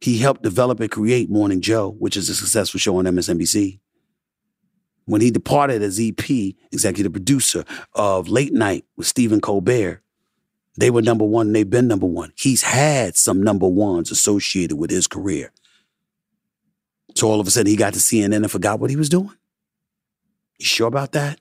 He 0.00 0.18
helped 0.18 0.42
develop 0.42 0.80
and 0.80 0.90
create 0.90 1.30
Morning 1.30 1.60
Joe, 1.60 1.90
which 1.98 2.16
is 2.16 2.28
a 2.28 2.34
successful 2.34 2.80
show 2.80 2.96
on 2.96 3.04
MSNBC 3.04 3.80
when 5.06 5.20
he 5.20 5.30
departed 5.30 5.82
as 5.82 5.98
EP, 6.00 6.54
executive 6.70 7.12
producer 7.12 7.64
of 7.94 8.28
Late 8.28 8.52
Night 8.52 8.84
with 8.96 9.06
Stephen 9.06 9.40
Colbert, 9.40 10.02
they 10.76 10.90
were 10.90 11.02
number 11.02 11.24
one 11.24 11.48
and 11.48 11.56
they've 11.56 11.68
been 11.68 11.88
number 11.88 12.06
one. 12.06 12.32
He's 12.36 12.62
had 12.62 13.16
some 13.16 13.42
number 13.42 13.68
ones 13.68 14.10
associated 14.10 14.76
with 14.76 14.90
his 14.90 15.06
career. 15.06 15.52
So 17.16 17.28
all 17.28 17.40
of 17.40 17.46
a 17.46 17.50
sudden 17.50 17.70
he 17.70 17.76
got 17.76 17.92
to 17.94 17.98
CNN 17.98 18.36
and 18.36 18.50
forgot 18.50 18.78
what 18.78 18.90
he 18.90 18.96
was 18.96 19.08
doing. 19.08 19.34
You 20.58 20.66
sure 20.66 20.86
about 20.88 21.12
that? 21.12 21.40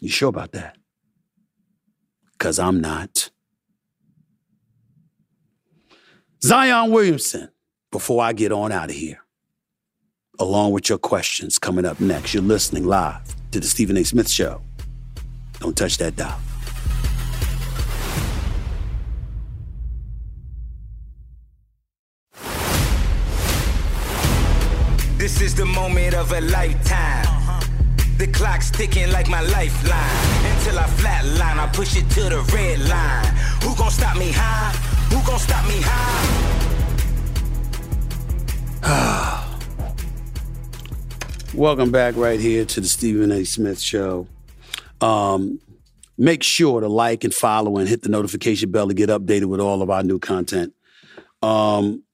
You 0.00 0.08
sure 0.08 0.28
about 0.28 0.52
that? 0.52 0.76
Because 2.32 2.58
I'm 2.58 2.80
not. 2.80 3.30
Zion 6.42 6.90
Williamson, 6.90 7.50
before 7.90 8.22
I 8.22 8.32
get 8.32 8.52
on 8.52 8.72
out 8.72 8.90
of 8.90 8.96
here 8.96 9.20
along 10.40 10.72
with 10.72 10.88
your 10.88 10.98
questions 10.98 11.58
coming 11.58 11.84
up 11.84 12.00
next. 12.00 12.34
You're 12.34 12.42
listening 12.42 12.86
live 12.86 13.20
to 13.52 13.60
the 13.60 13.66
Stephen 13.66 13.96
A. 13.98 14.04
Smith 14.04 14.28
Show. 14.28 14.62
Don't 15.60 15.76
touch 15.76 15.98
that 15.98 16.16
dial. 16.16 16.38
This 25.18 25.42
is 25.42 25.54
the 25.54 25.66
moment 25.66 26.14
of 26.14 26.32
a 26.32 26.40
lifetime. 26.40 27.26
The 28.16 28.26
clock's 28.28 28.70
ticking 28.70 29.12
like 29.12 29.28
my 29.28 29.42
lifeline. 29.42 30.54
Until 30.56 30.78
I 30.78 30.84
flatline, 30.84 31.58
I 31.58 31.70
push 31.74 31.94
it 31.96 32.08
to 32.10 32.22
the 32.22 32.40
red 32.54 32.80
line. 32.88 33.26
Who 33.62 33.76
gon' 33.76 33.90
stop 33.90 34.16
me 34.16 34.32
high? 34.32 34.72
Who 35.10 35.22
gon' 35.26 35.38
stop 35.38 35.66
me 35.68 35.80
high? 35.82 36.60
Ah. 38.82 39.39
Welcome 41.54 41.90
back 41.90 42.14
right 42.14 42.38
here 42.38 42.64
to 42.64 42.80
the 42.80 42.86
Stephen 42.86 43.32
A. 43.32 43.42
Smith 43.44 43.80
Show. 43.80 44.28
Um, 45.00 45.60
make 46.16 46.44
sure 46.44 46.80
to 46.80 46.86
like 46.86 47.24
and 47.24 47.34
follow 47.34 47.76
and 47.76 47.88
hit 47.88 48.02
the 48.02 48.08
notification 48.08 48.70
bell 48.70 48.86
to 48.86 48.94
get 48.94 49.08
updated 49.08 49.46
with 49.46 49.58
all 49.58 49.82
of 49.82 49.90
our 49.90 50.04
new 50.04 50.20
content. 50.20 50.74
Um, 51.42 52.04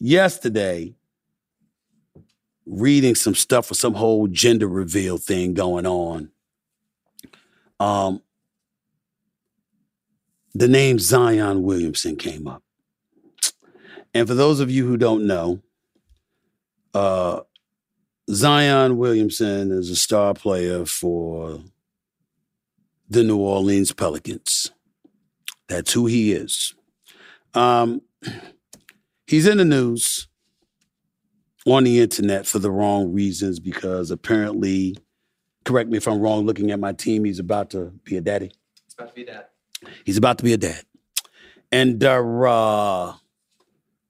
yesterday, 0.00 0.94
reading 2.64 3.14
some 3.14 3.34
stuff 3.34 3.66
for 3.66 3.74
some 3.74 3.92
whole 3.92 4.28
gender 4.28 4.66
reveal 4.66 5.18
thing 5.18 5.52
going 5.52 5.86
on. 5.86 6.30
Um, 7.78 8.22
the 10.54 10.68
name 10.68 10.98
Zion 10.98 11.64
Williamson 11.64 12.16
came 12.16 12.48
up. 12.48 12.62
And 14.14 14.26
for 14.26 14.34
those 14.34 14.60
of 14.60 14.70
you 14.70 14.86
who 14.86 14.96
don't 14.96 15.26
know, 15.26 15.60
uh, 16.94 17.40
Zion 18.30 18.96
Williamson 18.96 19.70
is 19.70 19.88
a 19.88 19.96
star 19.96 20.34
player 20.34 20.84
for 20.84 21.60
the 23.08 23.22
New 23.22 23.38
Orleans 23.38 23.92
Pelicans. 23.92 24.72
That's 25.68 25.92
who 25.92 26.06
he 26.06 26.32
is. 26.32 26.74
Um, 27.54 28.02
he's 29.26 29.46
in 29.46 29.58
the 29.58 29.64
news 29.64 30.28
on 31.66 31.84
the 31.84 32.00
internet 32.00 32.46
for 32.46 32.58
the 32.58 32.70
wrong 32.70 33.12
reasons 33.12 33.60
because 33.60 34.10
apparently, 34.10 34.96
correct 35.64 35.88
me 35.88 35.96
if 35.96 36.08
I'm 36.08 36.20
wrong, 36.20 36.46
looking 36.46 36.70
at 36.70 36.80
my 36.80 36.92
team, 36.92 37.24
he's 37.24 37.38
about 37.38 37.70
to 37.70 37.92
be 38.04 38.16
a 38.16 38.20
daddy. 38.20 38.50
He's 38.84 38.94
about 38.94 39.08
to 39.08 39.14
be 39.14 39.22
a 39.22 39.26
dad. 39.26 39.46
He's 40.04 40.16
about 40.16 40.38
to 40.38 40.44
be 40.44 40.52
a 40.52 40.56
dad. 40.56 40.82
And 41.70 42.02
uh, 42.02 43.14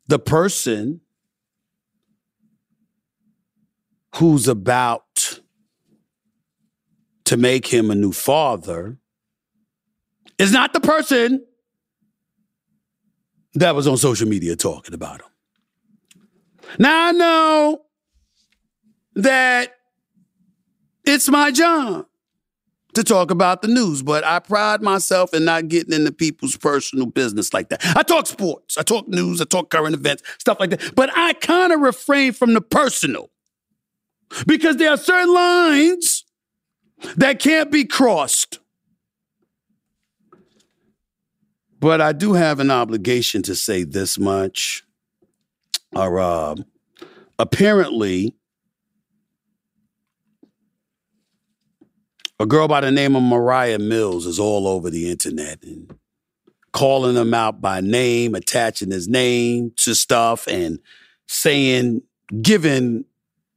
the 0.06 0.18
person 0.18 1.00
who's 4.16 4.48
about 4.48 5.40
to 7.26 7.36
make 7.36 7.66
him 7.66 7.90
a 7.90 7.94
new 7.94 8.12
father 8.12 8.98
is 10.38 10.52
not 10.52 10.72
the 10.72 10.80
person 10.80 11.44
that 13.54 13.74
was 13.74 13.86
on 13.86 13.96
social 13.96 14.28
media 14.28 14.56
talking 14.56 14.94
about 14.94 15.20
him. 15.20 15.28
Now 16.78 17.08
I 17.08 17.12
know 17.12 17.82
that 19.16 19.74
it's 21.04 21.28
my 21.28 21.50
job 21.50 22.06
to 22.94 23.04
talk 23.04 23.30
about 23.30 23.60
the 23.60 23.68
news, 23.68 24.02
but 24.02 24.24
I 24.24 24.38
pride 24.38 24.80
myself 24.80 25.34
in 25.34 25.44
not 25.44 25.68
getting 25.68 25.92
into 25.92 26.12
people's 26.12 26.56
personal 26.56 27.06
business 27.06 27.52
like 27.52 27.68
that. 27.68 27.84
I 27.96 28.02
talk 28.02 28.26
sports, 28.26 28.78
I 28.78 28.82
talk 28.82 29.08
news, 29.08 29.40
I 29.42 29.44
talk 29.44 29.70
current 29.70 29.94
events, 29.94 30.22
stuff 30.38 30.58
like 30.58 30.70
that, 30.70 30.94
but 30.94 31.10
I 31.14 31.34
kind 31.34 31.72
of 31.72 31.80
refrain 31.80 32.32
from 32.32 32.54
the 32.54 32.62
personal 32.62 33.30
because 34.46 34.76
there 34.76 34.90
are 34.90 34.96
certain 34.96 35.32
lines 35.32 36.24
that 37.16 37.38
can't 37.38 37.70
be 37.70 37.84
crossed. 37.84 38.60
But 41.78 42.00
I 42.00 42.12
do 42.12 42.32
have 42.32 42.58
an 42.58 42.70
obligation 42.70 43.42
to 43.42 43.54
say 43.54 43.84
this 43.84 44.18
much. 44.18 44.82
Or, 45.94 46.18
uh, 46.18 46.56
apparently, 47.38 48.34
a 52.38 52.46
girl 52.46 52.68
by 52.68 52.80
the 52.80 52.90
name 52.90 53.14
of 53.14 53.22
Mariah 53.22 53.78
Mills 53.78 54.26
is 54.26 54.38
all 54.38 54.66
over 54.66 54.90
the 54.90 55.10
internet 55.10 55.62
and 55.62 55.94
calling 56.72 57.16
him 57.16 57.32
out 57.32 57.60
by 57.60 57.80
name, 57.80 58.34
attaching 58.34 58.90
his 58.90 59.08
name 59.08 59.72
to 59.76 59.94
stuff, 59.94 60.46
and 60.46 60.78
saying, 61.26 62.02
giving 62.42 63.04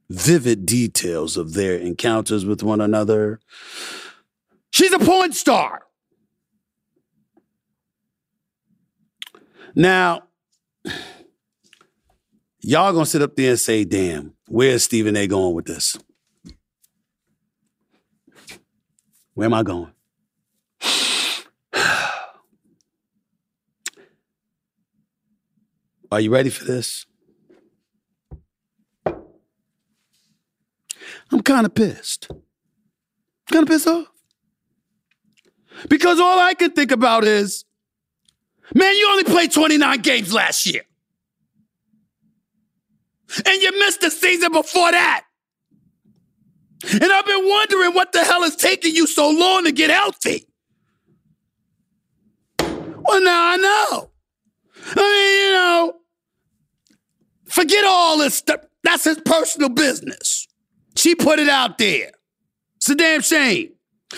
vivid 0.10 0.66
details 0.66 1.38
of 1.38 1.54
their 1.54 1.78
encounters 1.78 2.46
with 2.46 2.64
one 2.64 2.82
another. 2.82 3.40
She's 4.72 4.92
a 4.92 5.00
porn 5.00 5.34
star. 5.34 5.84
Now, 9.76 10.24
y'all 12.60 12.92
gonna 12.92 13.06
sit 13.06 13.22
up 13.22 13.36
there 13.36 13.52
and 13.52 13.60
say, 13.60 13.84
damn, 13.84 14.34
where's 14.48 14.84
Stephen 14.84 15.16
A 15.16 15.28
going 15.28 15.54
with 15.54 15.66
this? 15.66 15.96
Where 19.36 19.46
am 19.46 19.54
I 19.54 19.62
going? 19.64 19.92
Are 26.12 26.20
you 26.20 26.32
ready 26.32 26.50
for 26.50 26.66
this? 26.66 27.06
I'm 31.32 31.42
kind 31.42 31.66
of 31.66 31.76
pissed. 31.76 32.30
Kind 33.52 33.64
of 33.64 33.68
pissed 33.68 33.88
off. 33.88 34.08
Because 35.90 36.20
all 36.20 36.40
I 36.40 36.54
can 36.54 36.72
think 36.72 36.92
about 36.92 37.24
is, 37.24 37.66
man, 38.74 38.96
you 38.96 39.08
only 39.12 39.24
played 39.24 39.52
29 39.52 40.00
games 40.02 40.34
last 40.34 40.66
year. 40.66 40.82
And 43.46 43.62
you 43.62 43.80
missed 43.80 44.02
the 44.02 44.10
season 44.10 44.52
before 44.52 44.92
that. 44.92 45.24
And 46.92 47.12
I've 47.12 47.26
been 47.26 47.48
wondering 47.48 47.94
what 47.94 48.12
the 48.12 48.24
hell 48.24 48.44
is 48.44 48.56
taking 48.56 48.96
you 48.96 49.06
so 49.06 49.30
long 49.30 49.66
to 49.66 49.72
get 49.72 49.90
healthy. 49.90 50.48
Well, 52.60 53.22
now 53.22 53.52
I 53.52 53.58
know. 53.58 54.12
I 54.96 55.02
mean, 55.02 55.46
you 55.46 55.54
know, 55.54 55.94
forget 57.46 57.84
all 57.86 58.18
this 58.18 58.36
stuff. 58.36 58.62
That's 58.84 59.04
his 59.04 59.20
personal 59.26 59.70
business. 59.70 60.48
She 61.00 61.16
put 61.16 61.40
it 61.40 61.48
out 61.48 61.78
there. 61.78 62.12
It's 62.76 62.90
a 62.90 62.96
damn 62.96 63.22
shame. 63.22 63.72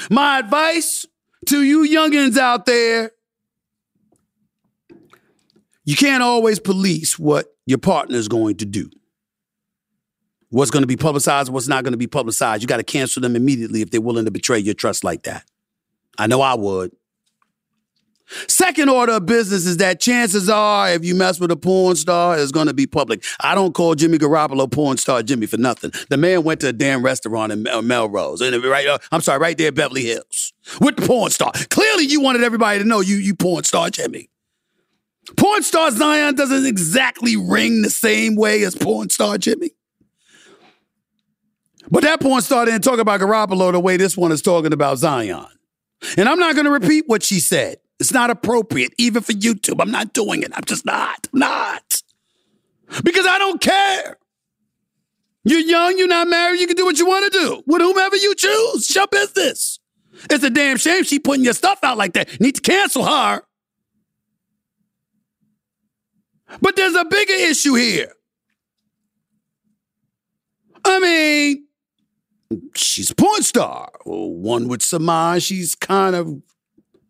My 0.10 0.40
advice 0.40 1.06
to 1.48 1.64
you 1.64 1.88
youngins 1.88 2.38
out 2.38 2.66
there 2.66 3.12
you 5.84 5.96
can't 5.96 6.24
always 6.24 6.60
police 6.60 7.18
what 7.18 7.48
your 7.66 7.78
partner 7.78 8.16
is 8.16 8.28
going 8.28 8.58
to 8.58 8.66
do. 8.66 8.90
What's 10.50 10.72
going 10.72 10.84
to 10.84 10.88
be 10.88 10.98
publicized, 10.98 11.52
what's 11.52 11.68
not 11.68 11.84
going 11.84 11.94
to 11.94 11.98
be 11.98 12.08
publicized. 12.08 12.62
You 12.62 12.68
got 12.68 12.78
to 12.78 12.84
cancel 12.84 13.22
them 13.22 13.36
immediately 13.36 13.82
if 13.82 13.90
they're 13.90 14.02
willing 14.02 14.26
to 14.26 14.32
betray 14.32 14.60
your 14.60 14.74
trust 14.74 15.04
like 15.04 15.24
that. 15.24 15.46
I 16.18 16.28
know 16.28 16.42
I 16.42 16.56
would. 16.56 16.92
Second 18.48 18.90
order 18.90 19.14
of 19.14 19.26
business 19.26 19.66
is 19.66 19.78
that 19.78 20.00
chances 20.00 20.50
are, 20.50 20.90
if 20.90 21.04
you 21.04 21.16
mess 21.16 21.40
with 21.40 21.52
a 21.52 21.56
porn 21.56 21.96
star, 21.96 22.38
it's 22.38 22.52
going 22.52 22.68
to 22.68 22.74
be 22.74 22.88
public. 22.88 23.24
I 23.40 23.56
don't 23.56 23.74
call 23.74 23.96
Jimmy 23.96 24.18
Garoppolo 24.18 24.72
porn 24.72 24.98
star 24.98 25.22
Jimmy 25.24 25.48
for 25.48 25.58
nothing. 25.58 25.92
The 26.10 26.18
man 26.18 26.44
went 26.44 26.62
to 26.62 26.70
a 26.70 26.74
damn 26.74 27.04
restaurant 27.04 27.52
in 27.52 27.64
Melrose, 27.64 28.42
and 28.42 28.64
right, 28.64 28.88
uh, 28.88 29.00
I'm 29.12 29.22
sorry, 29.22 29.40
right 29.40 29.58
there, 29.58 29.72
Beverly 29.72 30.04
Hills, 30.04 30.54
with 30.80 30.96
the 30.96 31.08
porn 31.08 31.32
star. 31.32 31.52
Clearly, 31.70 32.06
you 32.06 32.22
wanted 32.22 32.44
everybody 32.44 32.80
to 32.80 32.86
know 32.86 33.02
you, 33.02 33.18
you 33.18 33.36
porn 33.36 33.64
star 33.64 33.90
Jimmy. 33.90 34.30
Porn 35.38 35.64
star 35.64 35.92
Zion 35.92 36.36
doesn't 36.36 36.66
exactly 36.66 37.38
ring 37.38 37.82
the 37.82 37.90
same 37.90 38.36
way 38.36 38.64
as 38.64 38.76
porn 38.76 39.10
star 39.10 39.38
Jimmy. 39.38 39.72
But 41.90 42.04
that 42.04 42.22
porn 42.22 42.42
star 42.42 42.66
didn't 42.66 42.84
talk 42.84 43.00
about 43.00 43.20
Garoppolo 43.20 43.72
the 43.72 43.80
way 43.80 43.98
this 43.98 44.16
one 44.16 44.32
is 44.32 44.42
talking 44.42 44.72
about 44.72 44.98
Zion. 44.98 45.46
And 46.18 46.28
I'm 46.28 46.40
not 46.40 46.56
going 46.56 46.66
to 46.66 46.72
repeat 46.72 47.04
what 47.08 47.22
she 47.22 47.40
said. 47.40 47.78
It's 48.02 48.12
not 48.12 48.32
appropriate, 48.32 48.96
even 48.98 49.22
for 49.22 49.32
YouTube. 49.32 49.80
I'm 49.80 49.92
not 49.92 50.12
doing 50.12 50.42
it. 50.42 50.52
I'm 50.56 50.64
just 50.64 50.88
not. 50.88 51.28
not. 51.34 52.02
Because 53.04 53.28
I 53.28 53.38
don't 53.38 53.62
care. 53.62 54.18
You're 55.44 55.60
young, 55.60 56.00
you're 56.00 56.08
not 56.08 56.28
married, 56.28 56.60
you 56.60 56.66
can 56.66 56.76
do 56.76 56.84
what 56.84 56.98
you 56.98 57.06
want 57.06 57.32
to 57.32 57.40
do 57.40 57.64
with 57.68 57.80
whomever 57.80 58.16
you 58.16 58.34
choose. 58.34 58.76
It's 58.78 58.96
your 58.96 59.06
business. 59.06 59.80
It's 60.32 60.44
a 60.44 60.50
damn 60.50 60.78
shame 60.78 61.04
she 61.04 61.20
putting 61.20 61.44
your 61.44 61.54
stuff 61.54 61.78
out 61.84 61.96
like 61.96 62.14
that. 62.14 62.42
Need 62.42 62.56
to 62.56 62.62
cancel 62.62 63.06
her. 63.06 63.44
But 66.60 66.76
there's 66.76 66.96
a 66.96 67.06
bigger 67.06 67.34
issue 67.34 67.76
here. 67.76 68.14
I 70.84 71.00
mean, 71.00 71.68
she's 72.76 73.12
a 73.12 73.16
porn 73.16 73.44
star. 73.44 73.92
One 74.06 74.68
would 74.70 74.82
surmise 74.82 75.44
she's 75.44 75.76
kind 75.76 76.16
of 76.16 76.42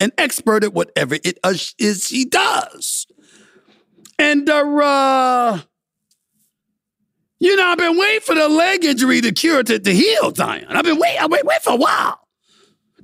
an 0.01 0.11
expert 0.17 0.63
at 0.63 0.73
whatever 0.73 1.15
it 1.23 1.37
is 1.77 2.07
she 2.07 2.25
does. 2.25 3.05
And, 4.17 4.49
uh, 4.49 5.59
you 7.39 7.55
know, 7.55 7.65
I've 7.65 7.77
been 7.77 7.97
waiting 7.97 8.21
for 8.21 8.35
the 8.35 8.49
leg 8.49 8.83
injury 8.83 9.21
to 9.21 9.31
cure 9.31 9.63
to, 9.63 9.79
to 9.79 9.93
heal, 9.93 10.33
Zion. 10.33 10.65
I've 10.69 10.83
been 10.83 10.99
waiting, 10.99 11.19
I've 11.19 11.29
been 11.29 11.45
waiting 11.45 11.61
for 11.63 11.73
a 11.73 11.77
while. 11.77 12.19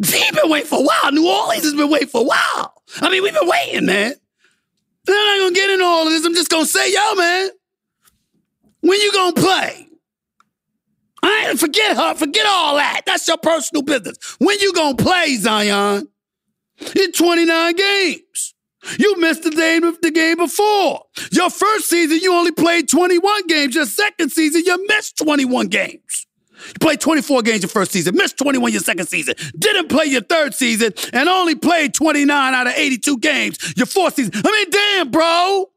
He's 0.03 0.31
been 0.31 0.49
waiting 0.49 0.67
for 0.67 0.79
a 0.79 0.83
while. 0.83 1.11
New 1.11 1.27
Orleans 1.27 1.63
has 1.63 1.73
been 1.73 1.89
waiting 1.89 2.07
for 2.07 2.21
a 2.21 2.23
while. 2.23 2.73
I 3.01 3.09
mean, 3.09 3.23
we've 3.23 3.33
been 3.33 3.47
waiting, 3.47 3.85
man. 3.85 4.13
I'm 5.07 5.13
not 5.39 5.43
gonna 5.45 5.55
get 5.55 5.69
into 5.69 5.85
all 5.85 6.05
of 6.05 6.09
this. 6.09 6.25
I'm 6.25 6.33
just 6.33 6.49
gonna 6.49 6.65
say, 6.65 6.91
yo, 6.93 7.15
man, 7.15 7.49
when 8.81 8.99
you 8.99 9.11
gonna 9.11 9.33
play? 9.33 9.87
I 11.23 11.47
ain't 11.49 11.59
forget 11.59 11.95
her, 11.95 12.15
forget 12.15 12.45
all 12.47 12.75
that. 12.75 13.01
That's 13.05 13.27
your 13.27 13.37
personal 13.37 13.81
business. 13.83 14.17
When 14.39 14.59
you 14.59 14.73
gonna 14.73 14.97
play, 14.97 15.35
Zion? 15.37 16.07
In 16.95 17.11
29 17.11 17.75
games. 17.75 18.53
You 18.99 19.17
missed 19.17 19.43
the 19.43 19.49
game, 19.49 19.83
of 19.83 19.99
the 20.01 20.11
game 20.11 20.37
before. 20.37 21.03
Your 21.31 21.49
first 21.49 21.89
season, 21.89 22.19
you 22.21 22.33
only 22.33 22.51
played 22.51 22.87
21 22.87 23.47
games. 23.47 23.75
Your 23.75 23.85
second 23.85 24.31
season, 24.31 24.63
you 24.65 24.87
missed 24.87 25.17
21 25.17 25.67
games. 25.67 26.27
You 26.67 26.73
played 26.79 26.99
24 26.99 27.43
games 27.43 27.61
your 27.61 27.69
first 27.69 27.91
season, 27.91 28.15
missed 28.15 28.37
21 28.37 28.71
your 28.71 28.81
second 28.81 29.07
season, 29.07 29.35
didn't 29.57 29.89
play 29.89 30.05
your 30.05 30.21
third 30.21 30.55
season, 30.55 30.91
and 31.13 31.29
only 31.29 31.53
played 31.55 31.93
29 31.93 32.53
out 32.53 32.67
of 32.67 32.73
82 32.73 33.19
games 33.19 33.73
your 33.77 33.85
fourth 33.85 34.15
season. 34.15 34.33
I 34.35 34.51
mean, 34.51 34.69
damn, 34.71 35.11
bro. 35.11 35.69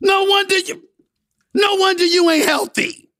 No 0.00 0.24
wonder 0.24 0.58
you, 0.58 0.82
no 1.54 1.76
wonder 1.76 2.04
you 2.04 2.28
ain't 2.30 2.46
healthy. 2.46 3.10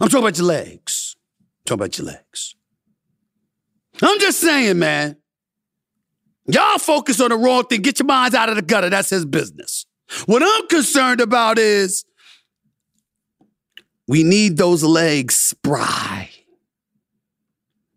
I'm 0.00 0.08
talking 0.08 0.24
about 0.24 0.38
your 0.38 0.46
legs. 0.46 1.16
I'm 1.20 1.64
talking 1.66 1.80
about 1.80 1.98
your 1.98 2.06
legs. 2.06 2.54
I'm 4.00 4.18
just 4.20 4.40
saying, 4.40 4.78
man. 4.78 5.17
Y'all 6.48 6.78
focus 6.78 7.20
on 7.20 7.30
the 7.30 7.36
wrong 7.36 7.64
thing. 7.64 7.82
Get 7.82 7.98
your 7.98 8.06
minds 8.06 8.34
out 8.34 8.48
of 8.48 8.56
the 8.56 8.62
gutter. 8.62 8.90
That's 8.90 9.10
his 9.10 9.26
business. 9.26 9.86
What 10.26 10.42
I'm 10.42 10.66
concerned 10.68 11.20
about 11.20 11.58
is 11.58 12.04
we 14.06 14.22
need 14.22 14.56
those 14.56 14.82
legs 14.82 15.36
spry. 15.36 16.30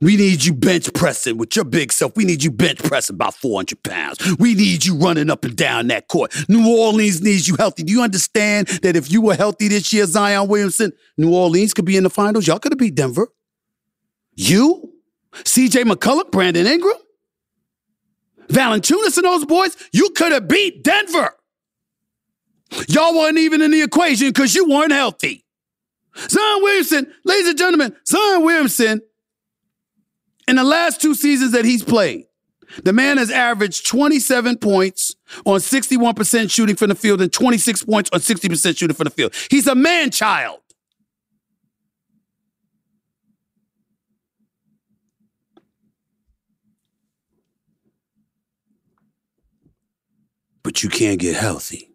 We 0.01 0.17
need 0.17 0.43
you 0.43 0.53
bench 0.53 0.91
pressing 0.93 1.37
with 1.37 1.55
your 1.55 1.63
big 1.63 1.91
self. 1.91 2.15
We 2.17 2.25
need 2.25 2.43
you 2.43 2.49
bench 2.49 2.79
pressing 2.79 3.13
about 3.13 3.35
400 3.35 3.83
pounds. 3.83 4.35
We 4.39 4.55
need 4.55 4.83
you 4.83 4.97
running 4.97 5.29
up 5.29 5.45
and 5.45 5.55
down 5.55 5.87
that 5.87 6.07
court. 6.07 6.33
New 6.49 6.67
Orleans 6.75 7.21
needs 7.21 7.47
you 7.47 7.55
healthy. 7.55 7.83
Do 7.83 7.93
you 7.93 8.01
understand 8.01 8.67
that 8.81 8.95
if 8.95 9.11
you 9.11 9.21
were 9.21 9.35
healthy 9.35 9.67
this 9.67 9.93
year, 9.93 10.05
Zion 10.07 10.47
Williamson, 10.47 10.91
New 11.17 11.33
Orleans 11.33 11.75
could 11.75 11.85
be 11.85 11.97
in 11.97 12.03
the 12.03 12.09
finals? 12.09 12.47
Y'all 12.47 12.57
could 12.57 12.71
have 12.71 12.79
beat 12.79 12.95
Denver. 12.95 13.27
You, 14.35 14.91
CJ 15.33 15.83
McCollum, 15.83 16.31
Brandon 16.31 16.65
Ingram, 16.65 16.97
Valanciunas 18.47 19.17
and 19.17 19.25
those 19.25 19.45
boys, 19.45 19.75
you 19.91 20.09
could 20.11 20.31
have 20.31 20.47
beat 20.47 20.83
Denver. 20.83 21.33
Y'all 22.87 23.13
weren't 23.13 23.37
even 23.37 23.61
in 23.61 23.71
the 23.71 23.81
equation 23.81 24.27
because 24.27 24.55
you 24.55 24.69
weren't 24.69 24.91
healthy. 24.91 25.45
Zion 26.17 26.63
Williamson, 26.63 27.13
ladies 27.23 27.49
and 27.49 27.57
gentlemen, 27.57 27.95
Zion 28.07 28.43
Williamson, 28.43 29.01
in 30.47 30.55
the 30.55 30.63
last 30.63 31.01
two 31.01 31.15
seasons 31.15 31.51
that 31.53 31.65
he's 31.65 31.83
played, 31.83 32.25
the 32.83 32.93
man 32.93 33.17
has 33.17 33.29
averaged 33.29 33.85
27 33.87 34.57
points 34.57 35.15
on 35.45 35.59
61% 35.59 36.51
shooting 36.51 36.75
from 36.75 36.89
the 36.89 36.95
field 36.95 37.21
and 37.21 37.31
26 37.31 37.83
points 37.83 38.09
on 38.13 38.19
60% 38.19 38.77
shooting 38.77 38.95
from 38.95 39.05
the 39.05 39.09
field. 39.09 39.33
He's 39.49 39.67
a 39.67 39.75
man 39.75 40.11
child. 40.11 40.59
But 50.71 50.83
you 50.83 50.89
can't 50.89 51.19
get 51.19 51.35
healthy. 51.35 51.91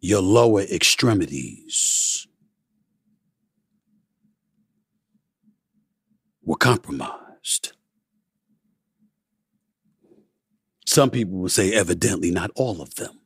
your 0.00 0.20
lower 0.20 0.60
extremities 0.60 2.26
were 6.42 6.56
compromised. 6.56 7.72
Some 10.86 11.08
people 11.08 11.38
will 11.38 11.48
say, 11.48 11.72
evidently, 11.72 12.30
not 12.30 12.50
all 12.54 12.82
of 12.82 12.96
them. 12.96 13.18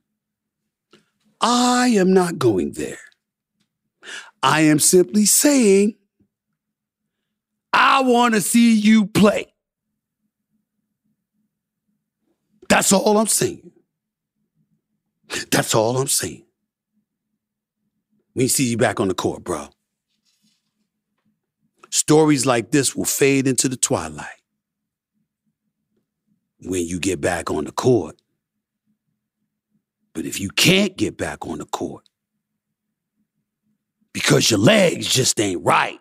I 1.41 1.89
am 1.89 2.13
not 2.13 2.39
going 2.39 2.75
there. 2.75 3.01
I 4.41 4.61
am 4.61 4.79
simply 4.79 5.25
saying, 5.25 5.97
I 7.73 8.03
want 8.03 8.35
to 8.35 8.41
see 8.41 8.79
you 8.79 9.07
play. 9.07 9.53
That's 12.69 12.93
all 12.93 13.19
I'm 13.19 13.27
saying. 13.27 13.71
That's 15.51 15.75
all 15.75 15.97
I'm 15.99 16.09
saying. 16.09 16.45
We 18.35 18.49
see 18.49 18.71
you 18.71 18.77
back 18.77 19.01
on 19.01 19.09
the 19.09 19.15
court, 19.15 19.43
bro. 19.43 19.69
Stories 21.91 22.47
like 22.47 22.71
this 22.71 22.95
will 22.95 23.05
fade 23.05 23.49
into 23.49 23.69
the 23.69 23.77
twilight 23.77 24.27
when 26.61 26.87
you 26.87 27.01
get 27.01 27.21
back 27.21 27.51
on 27.51 27.65
the 27.65 27.73
court. 27.73 28.21
But 30.15 30.27
if 30.27 30.41
you 30.41 30.51
can't 30.51 30.97
get 30.97 31.17
back 31.17 31.47
on 31.47 31.59
the 31.59 31.65
court 31.67 32.05
because 34.13 34.51
your 34.51 34.61
legs 34.61 35.07
just 35.07 35.41
ain't 35.41 35.65
right, 35.65 35.99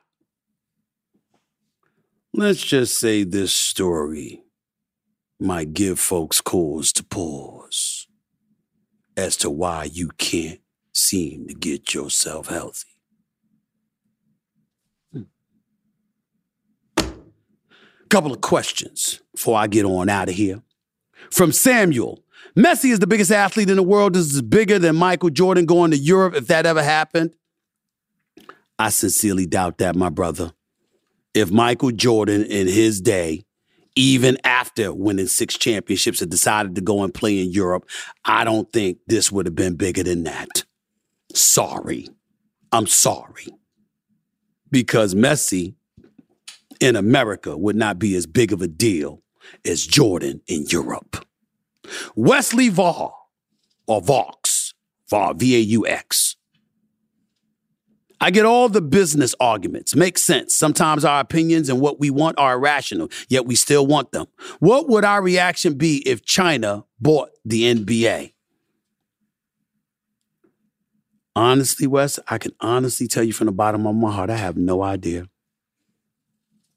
let's 2.33 2.61
just 2.61 2.99
say 2.99 3.23
this 3.23 3.53
story 3.53 4.41
might 5.39 5.73
give 5.73 5.99
folks 5.99 6.41
cause 6.41 6.91
to 6.93 7.03
pause 7.03 8.07
as 9.15 9.37
to 9.37 9.49
why 9.49 9.83
you 9.85 10.09
can't 10.17 10.59
seem 10.93 11.47
to 11.47 11.53
get 11.53 11.93
yourself 11.93 12.47
healthy. 12.47 12.87
Couple 18.09 18.31
of 18.31 18.39
questions 18.39 19.21
before 19.33 19.57
I 19.57 19.67
get 19.67 19.83
on 19.83 20.07
out 20.07 20.29
of 20.29 20.35
here. 20.35 20.61
From 21.29 21.51
Samuel 21.51 22.23
Messi 22.57 22.91
is 22.91 22.99
the 22.99 23.07
biggest 23.07 23.31
athlete 23.31 23.69
in 23.69 23.75
the 23.75 23.83
world. 23.83 24.13
This 24.13 24.33
is 24.33 24.41
bigger 24.41 24.79
than 24.79 24.95
Michael 24.95 25.29
Jordan 25.29 25.65
going 25.65 25.91
to 25.91 25.97
Europe, 25.97 26.33
if 26.33 26.47
that 26.47 26.65
ever 26.65 26.81
happened. 26.81 27.35
I 28.79 28.89
sincerely 28.89 29.45
doubt 29.45 29.77
that, 29.77 29.95
my 29.95 30.09
brother. 30.09 30.53
If 31.35 31.51
Michael 31.51 31.91
Jordan 31.91 32.43
in 32.43 32.67
his 32.67 32.99
day, 32.99 33.43
even 33.97 34.37
after 34.43 34.93
winning 34.93 35.27
six 35.27 35.57
championships, 35.57 36.21
and 36.21 36.31
decided 36.31 36.75
to 36.75 36.81
go 36.81 37.03
and 37.03 37.13
play 37.13 37.41
in 37.41 37.51
Europe, 37.51 37.89
I 38.23 38.43
don't 38.43 38.71
think 38.71 38.99
this 39.07 39.31
would 39.31 39.45
have 39.45 39.55
been 39.55 39.75
bigger 39.75 40.03
than 40.03 40.23
that 40.23 40.63
sorry. 41.33 42.07
I'm 42.71 42.87
sorry. 42.87 43.47
Because 44.71 45.15
Messi 45.15 45.75
in 46.79 46.95
America 46.95 47.57
would 47.57 47.75
not 47.75 47.99
be 47.99 48.15
as 48.15 48.25
big 48.25 48.51
of 48.51 48.61
a 48.61 48.67
deal 48.67 49.21
as 49.65 49.85
Jordan 49.85 50.41
in 50.47 50.65
Europe. 50.69 51.25
Wesley 52.15 52.69
Vaughn, 52.69 53.11
or 53.87 54.01
Vaux, 54.01 54.73
Vaughn, 55.09 55.37
V 55.37 55.55
A 55.55 55.59
U 55.59 55.87
X. 55.87 56.36
I 58.19 58.31
get 58.31 58.45
all 58.45 58.67
the 58.67 58.81
business 58.81 59.35
arguments. 59.39 59.95
Makes 59.95 60.23
sense. 60.23 60.55
Sometimes 60.55 61.05
our 61.05 61.19
opinions 61.19 61.69
and 61.69 61.79
what 61.79 61.99
we 61.99 62.09
want 62.09 62.39
are 62.39 62.55
irrational, 62.55 63.09
yet 63.29 63.45
we 63.45 63.55
still 63.55 63.85
want 63.85 64.11
them. 64.11 64.25
What 64.59 64.89
would 64.89 65.05
our 65.05 65.21
reaction 65.21 65.75
be 65.75 65.97
if 66.07 66.25
China 66.25 66.85
bought 66.99 67.29
the 67.45 67.63
NBA? 67.73 68.33
Honestly, 71.35 71.85
Wes, 71.85 72.19
I 72.27 72.39
can 72.39 72.53
honestly 72.59 73.07
tell 73.07 73.23
you 73.23 73.33
from 73.33 73.45
the 73.45 73.51
bottom 73.51 73.85
of 73.85 73.95
my 73.95 74.11
heart, 74.11 74.31
I 74.31 74.37
have 74.37 74.57
no 74.57 74.81
idea. 74.81 75.27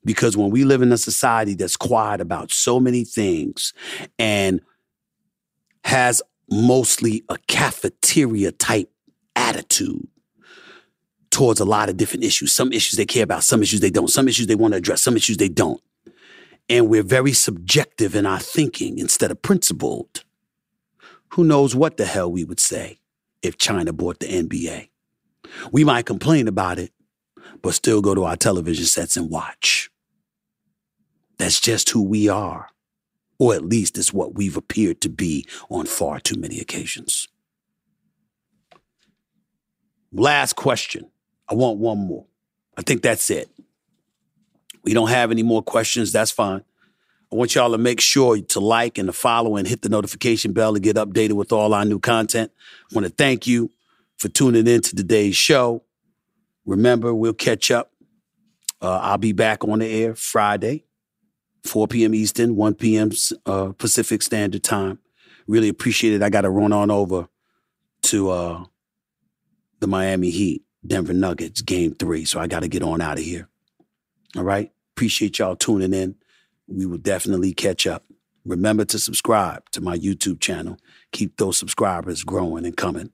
Because 0.04 0.36
when 0.36 0.50
we 0.50 0.64
live 0.64 0.82
in 0.82 0.92
a 0.92 0.98
society 0.98 1.54
that's 1.54 1.76
quiet 1.76 2.20
about 2.20 2.52
so 2.52 2.78
many 2.78 3.04
things 3.04 3.72
and 4.18 4.60
has 5.84 6.20
mostly 6.50 7.22
a 7.30 7.38
cafeteria 7.46 8.52
type 8.52 8.90
attitude 9.34 10.08
towards 11.40 11.60
a 11.60 11.64
lot 11.64 11.88
of 11.88 11.96
different 11.96 12.24
issues. 12.24 12.52
Some 12.52 12.72
issues 12.72 12.96
they 12.96 13.06
care 13.06 13.24
about, 13.24 13.44
some 13.44 13.62
issues 13.62 13.80
they 13.80 13.90
don't, 13.90 14.08
some 14.08 14.28
issues 14.28 14.46
they 14.46 14.54
want 14.54 14.72
to 14.72 14.78
address, 14.78 15.02
some 15.02 15.16
issues 15.16 15.38
they 15.38 15.48
don't. 15.48 15.80
And 16.68 16.88
we're 16.88 17.02
very 17.02 17.32
subjective 17.32 18.14
in 18.14 18.26
our 18.26 18.38
thinking 18.38 18.98
instead 18.98 19.30
of 19.30 19.42
principled. 19.42 20.24
Who 21.30 21.44
knows 21.44 21.74
what 21.74 21.96
the 21.96 22.04
hell 22.04 22.30
we 22.30 22.44
would 22.44 22.60
say? 22.60 23.00
if 23.42 23.58
China 23.58 23.92
bought 23.92 24.20
the 24.20 24.26
NBA. 24.26 24.88
We 25.72 25.84
might 25.84 26.06
complain 26.06 26.48
about 26.48 26.78
it, 26.78 26.92
but 27.62 27.74
still 27.74 28.00
go 28.00 28.14
to 28.14 28.24
our 28.24 28.36
television 28.36 28.84
sets 28.84 29.16
and 29.16 29.30
watch. 29.30 29.90
That's 31.38 31.60
just 31.60 31.90
who 31.90 32.02
we 32.02 32.28
are, 32.28 32.68
or 33.38 33.54
at 33.54 33.64
least 33.64 33.96
it's 33.96 34.12
what 34.12 34.34
we've 34.34 34.56
appeared 34.56 35.00
to 35.02 35.08
be 35.08 35.46
on 35.70 35.86
far 35.86 36.20
too 36.20 36.38
many 36.38 36.60
occasions. 36.60 37.28
Last 40.12 40.54
question. 40.54 41.10
I 41.50 41.54
want 41.54 41.78
one 41.78 41.98
more. 41.98 42.26
I 42.76 42.82
think 42.82 43.02
that's 43.02 43.28
it. 43.30 43.50
We 44.84 44.94
don't 44.94 45.08
have 45.08 45.30
any 45.30 45.42
more 45.42 45.62
questions. 45.62 46.12
That's 46.12 46.30
fine. 46.30 46.64
I 47.32 47.36
want 47.36 47.54
y'all 47.54 47.70
to 47.72 47.78
make 47.78 48.00
sure 48.00 48.40
to 48.40 48.60
like 48.60 48.98
and 48.98 49.06
to 49.06 49.12
follow 49.12 49.56
and 49.56 49.66
hit 49.66 49.82
the 49.82 49.88
notification 49.88 50.52
bell 50.52 50.74
to 50.74 50.80
get 50.80 50.96
updated 50.96 51.34
with 51.34 51.52
all 51.52 51.74
our 51.74 51.84
new 51.84 51.98
content. 51.98 52.50
I 52.90 52.94
want 52.94 53.06
to 53.06 53.12
thank 53.12 53.46
you 53.46 53.70
for 54.16 54.28
tuning 54.28 54.66
in 54.66 54.80
to 54.80 54.96
today's 54.96 55.36
show. 55.36 55.84
Remember, 56.64 57.14
we'll 57.14 57.34
catch 57.34 57.70
up. 57.70 57.92
Uh, 58.82 58.98
I'll 59.02 59.18
be 59.18 59.32
back 59.32 59.64
on 59.64 59.80
the 59.80 59.86
air 59.86 60.14
Friday, 60.14 60.84
4 61.64 61.86
p.m. 61.86 62.14
Eastern, 62.14 62.56
1 62.56 62.74
p.m. 62.74 63.10
Uh, 63.46 63.72
Pacific 63.72 64.22
Standard 64.22 64.64
Time. 64.64 64.98
Really 65.46 65.68
appreciate 65.68 66.14
it. 66.14 66.22
I 66.22 66.30
got 66.30 66.42
to 66.42 66.50
run 66.50 66.72
on 66.72 66.90
over 66.90 67.28
to 68.02 68.30
uh, 68.30 68.64
the 69.80 69.86
Miami 69.86 70.30
Heat, 70.30 70.62
Denver 70.86 71.12
Nuggets, 71.12 71.62
game 71.62 71.94
three. 71.94 72.24
So 72.24 72.40
I 72.40 72.46
got 72.46 72.60
to 72.60 72.68
get 72.68 72.82
on 72.82 73.00
out 73.00 73.18
of 73.18 73.24
here. 73.24 73.48
All 74.36 74.44
right. 74.44 74.70
Appreciate 74.96 75.38
y'all 75.38 75.56
tuning 75.56 75.92
in. 75.94 76.14
we 76.68 76.86
will 76.86 76.98
definitely 76.98 77.52
catch 77.52 77.86
up. 77.86 78.04
Remember 78.44 78.84
to 78.86 78.98
subscribe 78.98 79.68
to 79.72 79.80
my 79.80 79.98
YouTube 79.98 80.40
channel. 80.40 80.78
Keep 81.12 81.36
those 81.36 81.58
subscribers 81.58 82.24
growing 82.24 82.64
and 82.64 82.76
coming. 82.76 83.10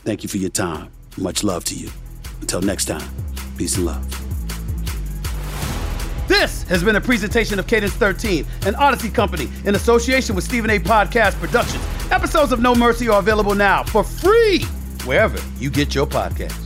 Thank 0.00 0.22
you 0.22 0.28
for 0.28 0.38
your 0.38 0.50
time. 0.50 0.90
Much 1.16 1.44
love 1.44 1.64
to 1.66 1.74
you. 1.74 1.90
Until 2.40 2.60
next 2.62 2.86
time, 2.86 3.08
peace 3.56 3.76
and 3.76 3.86
love. 3.86 4.04
This 6.28 6.64
has 6.64 6.82
been 6.82 6.96
a 6.96 7.00
presentation 7.00 7.58
of 7.58 7.68
Cadence 7.68 7.92
13, 7.94 8.44
an 8.66 8.74
Odyssey 8.74 9.10
company 9.10 9.48
in 9.64 9.76
association 9.76 10.34
with 10.34 10.44
Stephen 10.44 10.70
A. 10.70 10.78
Podcast 10.78 11.38
Productions. 11.38 11.84
Episodes 12.10 12.50
of 12.50 12.60
No 12.60 12.74
Mercy 12.74 13.08
are 13.08 13.20
available 13.20 13.54
now 13.54 13.84
for 13.84 14.02
free 14.02 14.62
wherever 15.04 15.38
you 15.58 15.70
get 15.70 15.94
your 15.94 16.06
podcasts. 16.06 16.65